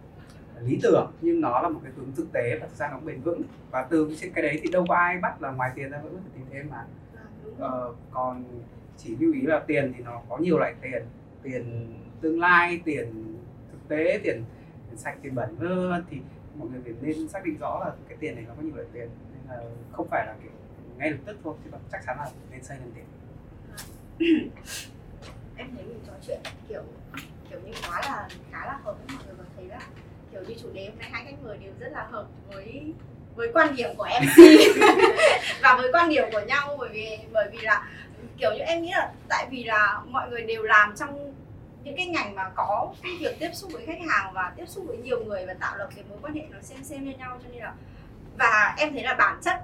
lý 0.63 0.79
tưởng 0.83 1.13
nhưng 1.21 1.41
nó 1.41 1.61
là 1.61 1.69
một 1.69 1.81
cái 1.83 1.93
hướng 1.97 2.13
thực 2.17 2.33
tế 2.33 2.59
và 2.61 2.67
thực 2.67 2.77
ra 2.77 2.89
nó 2.91 2.99
bền 2.99 3.21
vững. 3.21 3.43
Và 3.71 3.87
từ 3.91 4.17
trên 4.21 4.33
cái 4.33 4.43
đấy 4.43 4.61
thì 4.63 4.71
đâu 4.71 4.85
có 4.89 4.95
ai 4.95 5.19
bắt 5.19 5.43
là 5.43 5.51
ngoài 5.51 5.71
tiền 5.75 5.91
ra 5.91 5.99
vẫn 5.99 6.13
phải 6.13 6.33
tìm 6.35 6.47
thêm 6.53 6.71
mà. 6.71 6.85
Ờ, 7.59 7.93
còn 8.11 8.45
chỉ 8.97 9.17
lưu 9.17 9.33
ý 9.33 9.41
là 9.43 9.59
tiền 9.67 9.93
thì 9.97 10.05
nó 10.05 10.23
có 10.29 10.39
nhiều 10.39 10.59
loại 10.59 10.75
tiền. 10.81 11.03
Tiền 11.43 11.95
tương 12.21 12.41
lai 12.41 12.81
tiền 12.85 13.37
thực 13.73 13.89
tế 13.89 14.21
tiền, 14.23 14.45
tiền 14.89 14.97
sạch 14.97 15.17
tiền 15.23 15.35
bẩn 15.35 15.57
vân. 15.57 16.05
Thì 16.11 16.19
mọi 16.55 16.69
người 16.69 16.81
phải 16.85 16.95
nên 17.01 17.29
xác 17.29 17.45
định 17.45 17.57
rõ 17.61 17.81
là 17.85 17.93
cái 18.09 18.19
tiền 18.21 18.35
này 18.35 18.45
nó 18.49 18.55
có 18.57 18.63
nhiều 18.63 18.75
loại 18.75 18.89
tiền 18.93 19.09
không 19.93 20.09
phải 20.11 20.27
là 20.27 20.35
kiểu 20.43 20.53
ngay 20.99 21.11
lập 21.11 21.19
tức 21.27 21.37
thôi 21.45 21.55
chứ 21.65 21.71
còn 21.73 21.81
chắc 21.93 22.01
chắn 22.07 22.17
là 22.19 22.31
nên 22.51 22.65
xây 22.65 22.77
lên 22.79 22.93
tiền 22.95 23.05
em 25.57 25.77
thấy 25.77 25.85
mình 25.85 26.01
trò 26.07 26.13
chuyện 26.27 26.41
kiểu 26.69 26.83
kiểu 27.51 27.61
như 27.61 27.73
quá 27.89 28.01
là 28.05 28.29
khá 28.53 28.67
là 28.67 28.79
hợp 28.85 28.97
với 28.99 29.17
mọi 29.17 29.27
người 29.27 29.35
và 29.39 29.45
thấy 29.57 29.65
là 29.65 29.81
kiểu 30.33 30.43
như 30.49 30.55
chủ 30.63 30.69
đề 30.73 30.87
hôm 30.89 30.99
nay 30.99 31.09
hai 31.13 31.25
khách 31.25 31.43
mời 31.43 31.59
đều 31.59 31.73
rất 31.81 31.89
là 31.93 32.07
hợp 32.11 32.27
với 32.49 32.93
với 33.35 33.51
quan 33.55 33.77
điểm 33.77 33.91
của 33.97 34.09
MC 34.23 34.37
và 35.63 35.77
với 35.77 35.93
quan 35.93 36.09
điểm 36.09 36.25
của 36.33 36.41
nhau 36.47 36.77
bởi 36.79 36.89
vì 36.93 37.19
bởi 37.33 37.49
vì 37.53 37.59
là 37.63 37.89
kiểu 38.39 38.51
như 38.53 38.59
em 38.59 38.83
nghĩ 38.83 38.91
là 38.91 39.13
tại 39.29 39.47
vì 39.51 39.65
là 39.65 40.01
mọi 40.09 40.31
người 40.31 40.43
đều 40.43 40.63
làm 40.63 40.95
trong 40.97 41.35
những 41.85 41.97
cái 41.97 42.07
ngành 42.07 42.35
mà 42.35 42.51
có 42.55 42.95
cái 43.03 43.13
việc 43.21 43.39
tiếp 43.39 43.51
xúc 43.55 43.71
với 43.73 43.87
khách 43.87 44.01
hàng 44.09 44.33
và 44.35 44.53
tiếp 44.57 44.65
xúc 44.67 44.85
với 44.87 44.97
nhiều 44.97 45.25
người 45.25 45.47
và 45.47 45.55
tạo 45.55 45.77
lập 45.77 45.89
cái 45.95 46.05
mối 46.09 46.19
quan 46.23 46.35
hệ 46.35 46.43
nó 46.51 46.59
xem 46.61 46.85
xem 46.85 47.05
như 47.05 47.17
nhau 47.19 47.39
cho 47.43 47.49
nên 47.53 47.63
là 47.63 47.75
và 48.39 48.75
em 48.79 48.93
thấy 48.93 49.03
là 49.03 49.15
bản 49.19 49.39
chất 49.43 49.55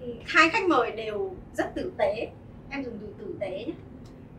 ừ, 0.00 0.14
hai 0.26 0.48
khách 0.48 0.68
mời 0.68 0.90
đều 0.90 1.34
rất 1.54 1.74
tử 1.74 1.92
tế. 1.98 2.28
Em 2.70 2.84
dùng 2.84 2.98
từ 3.00 3.14
tử 3.18 3.34
tế 3.40 3.64
nhé. 3.66 3.72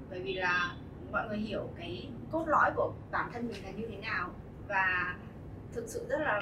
Bởi 0.10 0.20
vì 0.20 0.34
là 0.34 0.72
mọi 1.12 1.28
người 1.28 1.38
hiểu 1.38 1.70
cái 1.80 2.10
cốt 2.32 2.44
lõi 2.48 2.72
của 2.76 2.94
bản 3.12 3.30
thân 3.34 3.48
mình 3.48 3.64
là 3.64 3.72
như 3.72 3.88
thế 3.92 3.98
nào. 3.98 4.30
Và 4.68 5.16
thực 5.74 5.84
sự 5.88 6.06
rất 6.10 6.20
là 6.22 6.42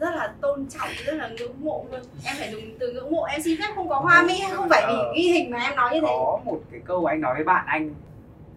rất 0.00 0.10
là 0.14 0.34
tôn 0.40 0.66
trọng 0.68 0.88
rất 1.06 1.12
là 1.14 1.28
ngưỡng 1.28 1.64
mộ 1.64 1.86
luôn. 1.90 2.00
Em 2.24 2.36
phải 2.38 2.52
dùng 2.52 2.62
từ 2.78 2.92
ngưỡng 2.92 3.10
mộ 3.10 3.24
em 3.24 3.42
xin 3.42 3.58
phép 3.58 3.72
không 3.74 3.88
có 3.88 3.96
hoa 4.00 4.22
mỹ 4.22 4.40
hay 4.40 4.50
không 4.54 4.68
phải 4.68 4.84
vì 4.88 4.94
Ờ. 4.98 5.12
ghi 5.16 5.22
hình 5.32 5.50
mà 5.50 5.58
em 5.58 5.76
nói 5.76 5.94
như 5.94 6.00
thế. 6.00 6.06
Có 6.06 6.40
một 6.44 6.60
cái 6.70 6.80
câu 6.84 7.04
anh 7.06 7.20
nói 7.20 7.34
với 7.34 7.44
bạn 7.44 7.64
anh 7.66 7.94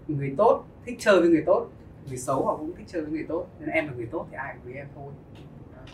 người 0.07 0.33
tốt 0.37 0.63
thích 0.85 0.95
chơi 0.99 1.19
với 1.19 1.29
người 1.29 1.43
tốt 1.45 1.67
người 2.07 2.17
xấu 2.17 2.45
họ 2.45 2.57
cũng 2.57 2.73
thích 2.77 2.85
chơi 2.87 3.01
với 3.01 3.11
người 3.11 3.25
tốt. 3.29 3.45
Nên 3.59 3.69
em 3.69 3.87
là 3.87 3.93
người 3.93 4.07
tốt 4.11 4.27
thì 4.31 4.37
ai 4.37 4.53
cũng 4.53 4.63
với 4.65 4.73
em 4.73 4.87
thôi 4.95 5.13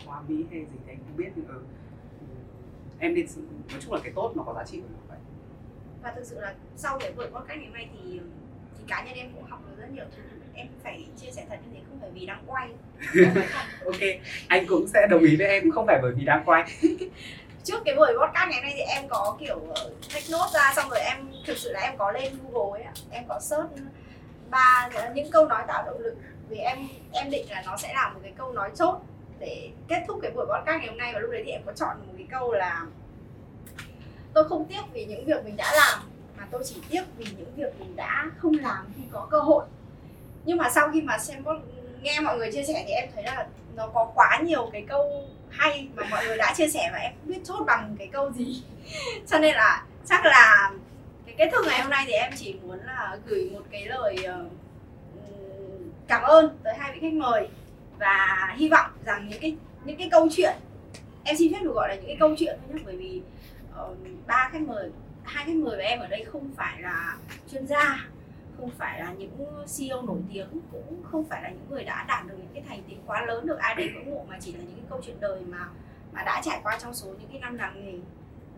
hoa 0.06 0.20
mỹ 0.28 0.44
hay 0.50 0.60
gì 0.60 0.78
thì 0.86 0.92
anh 0.92 0.98
không 0.98 1.16
biết 1.16 1.30
nhưng 1.36 1.48
ừ. 1.48 1.60
em 2.98 3.14
nên 3.14 3.26
nói 3.70 3.80
chung 3.80 3.92
là 3.92 4.00
cái 4.02 4.12
tốt 4.14 4.32
nó 4.36 4.42
có 4.42 4.54
giá 4.54 4.64
trị 4.64 4.80
của 4.80 4.88
nó 4.92 4.98
vậy. 5.08 5.18
Và 6.02 6.12
thực 6.16 6.24
sự 6.24 6.40
là 6.40 6.54
sau 6.76 6.98
cái 6.98 7.12
buổi 7.16 7.26
podcast 7.26 7.58
ngày 7.58 7.66
hôm 7.66 7.74
nay 7.74 7.88
thì 7.92 8.20
thì 8.78 8.84
cá 8.86 9.04
nhân 9.04 9.14
em 9.14 9.32
cũng 9.34 9.44
học 9.44 9.60
được 9.66 9.82
rất 9.82 9.90
nhiều 9.94 10.04
thứ. 10.16 10.22
Em 10.54 10.66
phải 10.82 11.06
chia 11.16 11.30
sẻ 11.30 11.46
thật 11.48 11.56
như 11.64 11.70
thế 11.74 11.80
không 11.88 12.00
phải 12.00 12.10
vì 12.10 12.26
đang 12.26 12.44
quay. 12.46 12.68
Ok 13.84 14.00
anh 14.48 14.66
cũng 14.66 14.86
sẽ 14.88 15.06
đồng 15.10 15.22
ý 15.22 15.36
với 15.36 15.46
em 15.46 15.70
không 15.70 15.86
phải 15.86 15.98
bởi 16.02 16.12
vì 16.16 16.24
đang 16.24 16.42
quay. 16.44 16.72
Trước 17.64 17.82
cái 17.84 17.94
buổi 17.96 18.08
podcast 18.08 18.48
ngày 18.48 18.60
hôm 18.60 18.62
nay 18.62 18.72
thì 18.76 18.82
em 18.82 19.08
có 19.08 19.36
kiểu 19.40 19.60
ờ, 19.74 19.90
take 20.14 20.26
note 20.32 20.50
ra 20.54 20.72
xong 20.76 20.90
rồi 20.90 21.00
em 21.00 21.16
thực 21.46 21.56
sự 21.56 21.72
là 21.72 21.80
em 21.80 21.96
có 21.98 22.12
lên 22.12 22.32
google 22.42 22.82
ấy 22.82 22.94
em 23.10 23.24
có 23.28 23.40
search 23.40 23.70
ba 24.50 24.90
những 25.14 25.30
câu 25.30 25.46
nói 25.46 25.62
tạo 25.68 25.82
động 25.86 26.00
lực. 26.00 26.14
Vì 26.48 26.56
em 26.56 26.78
em 27.12 27.30
định 27.30 27.50
là 27.50 27.62
nó 27.66 27.76
sẽ 27.76 27.94
là 27.94 28.10
một 28.14 28.20
cái 28.22 28.32
câu 28.38 28.52
nói 28.52 28.70
chốt 28.74 29.00
để 29.38 29.70
kết 29.88 30.04
thúc 30.08 30.18
cái 30.22 30.30
buổi 30.30 30.46
podcast 30.46 30.78
ngày 30.78 30.88
hôm 30.88 30.98
nay. 30.98 31.12
Và 31.14 31.20
lúc 31.20 31.30
đấy 31.30 31.42
thì 31.44 31.50
em 31.50 31.62
có 31.66 31.72
chọn 31.72 31.96
một 32.06 32.12
cái 32.16 32.26
câu 32.30 32.52
là, 32.52 32.86
tôi 34.34 34.48
không 34.48 34.64
tiếc 34.64 34.82
vì 34.92 35.04
những 35.04 35.24
việc 35.24 35.44
mình 35.44 35.56
đã 35.56 35.72
làm, 35.76 35.98
mà 36.36 36.46
tôi 36.50 36.62
chỉ 36.64 36.76
tiếc 36.88 37.02
vì 37.16 37.24
những 37.38 37.52
việc 37.56 37.80
mình 37.80 37.96
đã 37.96 38.30
không 38.38 38.52
làm 38.60 38.86
khi 38.96 39.02
có 39.12 39.28
cơ 39.30 39.40
hội. 39.40 39.64
Nhưng 40.44 40.58
mà 40.58 40.70
sau 40.70 40.90
khi 40.92 41.02
mà 41.02 41.18
xem 41.18 41.44
nghe 42.02 42.20
mọi 42.20 42.38
người 42.38 42.52
chia 42.52 42.62
sẻ 42.62 42.84
thì 42.86 42.92
em 42.92 43.08
thấy 43.14 43.24
là 43.24 43.46
nó 43.74 43.86
có 43.86 44.10
quá 44.14 44.40
nhiều 44.44 44.70
cái 44.72 44.84
câu 44.88 45.24
hay 45.50 45.88
mà 45.94 46.02
mọi 46.10 46.26
người 46.26 46.36
đã 46.36 46.54
chia 46.56 46.68
sẻ 46.68 46.90
và 46.92 46.98
em 46.98 47.12
không 47.12 47.30
biết 47.30 47.40
chốt 47.44 47.64
bằng 47.66 47.96
cái 47.98 48.08
câu 48.12 48.32
gì. 48.32 48.62
Cho 49.26 49.38
nên 49.38 49.54
là 49.54 49.84
chắc 50.06 50.24
là 50.24 50.70
cái 51.26 51.34
kết 51.38 51.50
thúc 51.52 51.66
ngày 51.68 51.80
hôm 51.80 51.90
nay 51.90 52.04
thì 52.06 52.12
em 52.12 52.32
chỉ 52.36 52.54
muốn 52.62 52.78
là 52.86 53.18
gửi 53.26 53.50
một 53.52 53.62
cái 53.70 53.86
lời 53.86 54.16
ờ, 54.24 54.44
cảm 56.08 56.22
ơn 56.22 56.58
tới 56.62 56.74
hai 56.78 56.92
vị 56.92 56.98
khách 57.00 57.12
mời 57.12 57.48
và 57.98 58.54
hy 58.56 58.68
vọng 58.68 58.90
rằng 59.04 59.28
những 59.28 59.40
cái 59.40 59.56
những 59.84 59.96
cái 59.96 60.08
câu 60.10 60.28
chuyện, 60.30 60.56
em 61.24 61.36
xin 61.36 61.52
phép 61.52 61.60
được 61.62 61.72
gọi 61.74 61.88
là 61.88 61.94
những 61.94 62.06
cái 62.06 62.16
câu 62.20 62.34
chuyện 62.38 62.58
thôi 62.66 62.74
nhé 62.74 62.82
bởi 62.86 62.96
vì 62.96 63.22
ba 63.76 63.94
ba 64.26 64.48
khách 64.52 64.62
mời, 64.62 64.90
hai 65.24 65.44
khách 65.44 65.56
mời 65.56 65.76
của 65.76 65.82
em 65.82 66.00
ở 66.00 66.06
đây 66.06 66.24
không 66.24 66.50
phải 66.56 66.82
là 66.82 67.16
chuyên 67.50 67.66
gia, 67.66 68.06
không 68.56 68.70
phải 68.70 69.00
là 69.00 69.12
những 69.12 69.64
CEO 69.78 70.02
nổi 70.02 70.18
tiếng, 70.32 70.48
cũng 70.72 71.02
không 71.10 71.24
phải 71.24 71.42
là 71.42 71.48
những 71.48 71.66
người 71.70 71.84
đã 71.84 72.04
đạt 72.08 72.26
được 72.26 72.34
những 72.38 72.50
cái 72.54 72.62
thành 72.68 72.82
tích 72.88 72.96
quá 73.06 73.24
lớn 73.24 73.46
được 73.46 73.58
ai 73.58 73.74
đấy 73.74 73.90
ngưỡng 73.94 74.14
mộ, 74.14 74.24
mà 74.28 74.36
chỉ 74.40 74.52
là 74.52 74.58
những 74.58 74.76
cái 74.76 74.84
câu 74.90 75.00
chuyện 75.04 75.16
đời 75.20 75.40
mà 75.40 75.68
mà 76.12 76.22
đã 76.22 76.40
trải 76.44 76.60
qua 76.62 76.78
trong 76.78 76.94
số 76.94 77.06
những 77.06 77.28
cái 77.30 77.40
năm 77.40 77.56
làm 77.56 77.84
nghề 77.84 77.98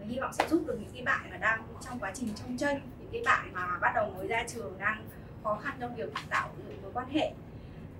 Và 0.01 0.07
hy 0.07 0.19
vọng 0.19 0.33
sẽ 0.33 0.49
giúp 0.49 0.63
được 0.67 0.77
những 0.81 0.91
cái 0.95 1.03
bạn 1.03 1.31
mà 1.31 1.37
đang 1.37 1.63
trong 1.81 1.99
quá 1.99 2.13
trình 2.15 2.29
trong 2.35 2.57
chân, 2.57 2.81
những 2.99 3.09
cái 3.13 3.23
bạn 3.25 3.51
mà 3.53 3.79
bắt 3.81 3.93
đầu 3.95 4.11
mới 4.17 4.27
ra 4.27 4.45
trường 4.49 4.79
đang 4.79 5.05
khó 5.45 5.59
khăn 5.63 5.75
trong 5.81 5.97
việc 5.97 6.13
tạo 6.29 6.49
dựng 6.69 6.83
mối 6.83 6.91
quan 6.95 7.09
hệ. 7.09 7.33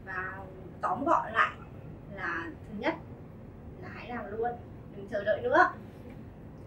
Và 0.05 0.39
tóm 0.81 1.05
gọn 1.05 1.33
lại 1.33 1.51
là 2.15 2.51
thứ 2.69 2.75
nhất 2.79 2.95
là 3.83 3.89
hãy 3.95 4.09
làm 4.09 4.31
luôn 4.31 4.51
đừng 4.97 5.09
chờ 5.11 5.25
đợi 5.25 5.41
nữa 5.43 5.71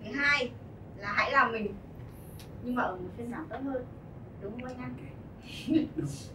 thứ 0.05 0.11
hai 0.11 0.51
là 0.97 1.13
hãy 1.13 1.31
làm 1.31 1.51
mình 1.51 1.75
nhưng 2.63 2.75
mà 2.75 2.83
ở 2.83 2.95
một 2.95 3.09
phiên 3.17 3.31
bản 3.31 3.45
tốt 3.49 3.57
hơn 3.63 3.85
đúng 4.41 4.61
không 4.61 4.69
anh 4.69 4.77
An? 4.77 4.95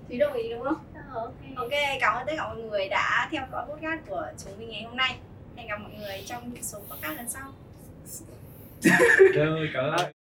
Thúy 0.09 0.19
đồng 0.19 0.33
ý 0.33 0.51
đúng 0.51 0.63
không? 0.65 0.85
ok 1.15 1.33
Ok, 1.57 1.71
cảm 2.01 2.15
ơn 2.15 2.27
tất 2.27 2.33
cả 2.37 2.49
mọi 2.49 2.57
người 2.57 2.89
đã 2.89 3.29
theo 3.33 3.47
dõi 3.53 3.67
podcast 3.69 4.01
của 4.09 4.27
chúng 4.45 4.59
mình 4.59 4.69
ngày 4.71 4.83
hôm 4.83 4.97
nay. 4.97 5.19
Hẹn 5.57 5.69
gặp 5.69 5.77
mọi 5.81 5.93
người 5.99 6.23
trong 6.27 6.53
những 6.55 6.63
số 6.63 6.79
podcast 6.79 7.17
lần 7.17 7.29
sau. 7.29 7.53
rồi 9.35 9.71
cảm 9.75 9.85
ơn 9.85 10.18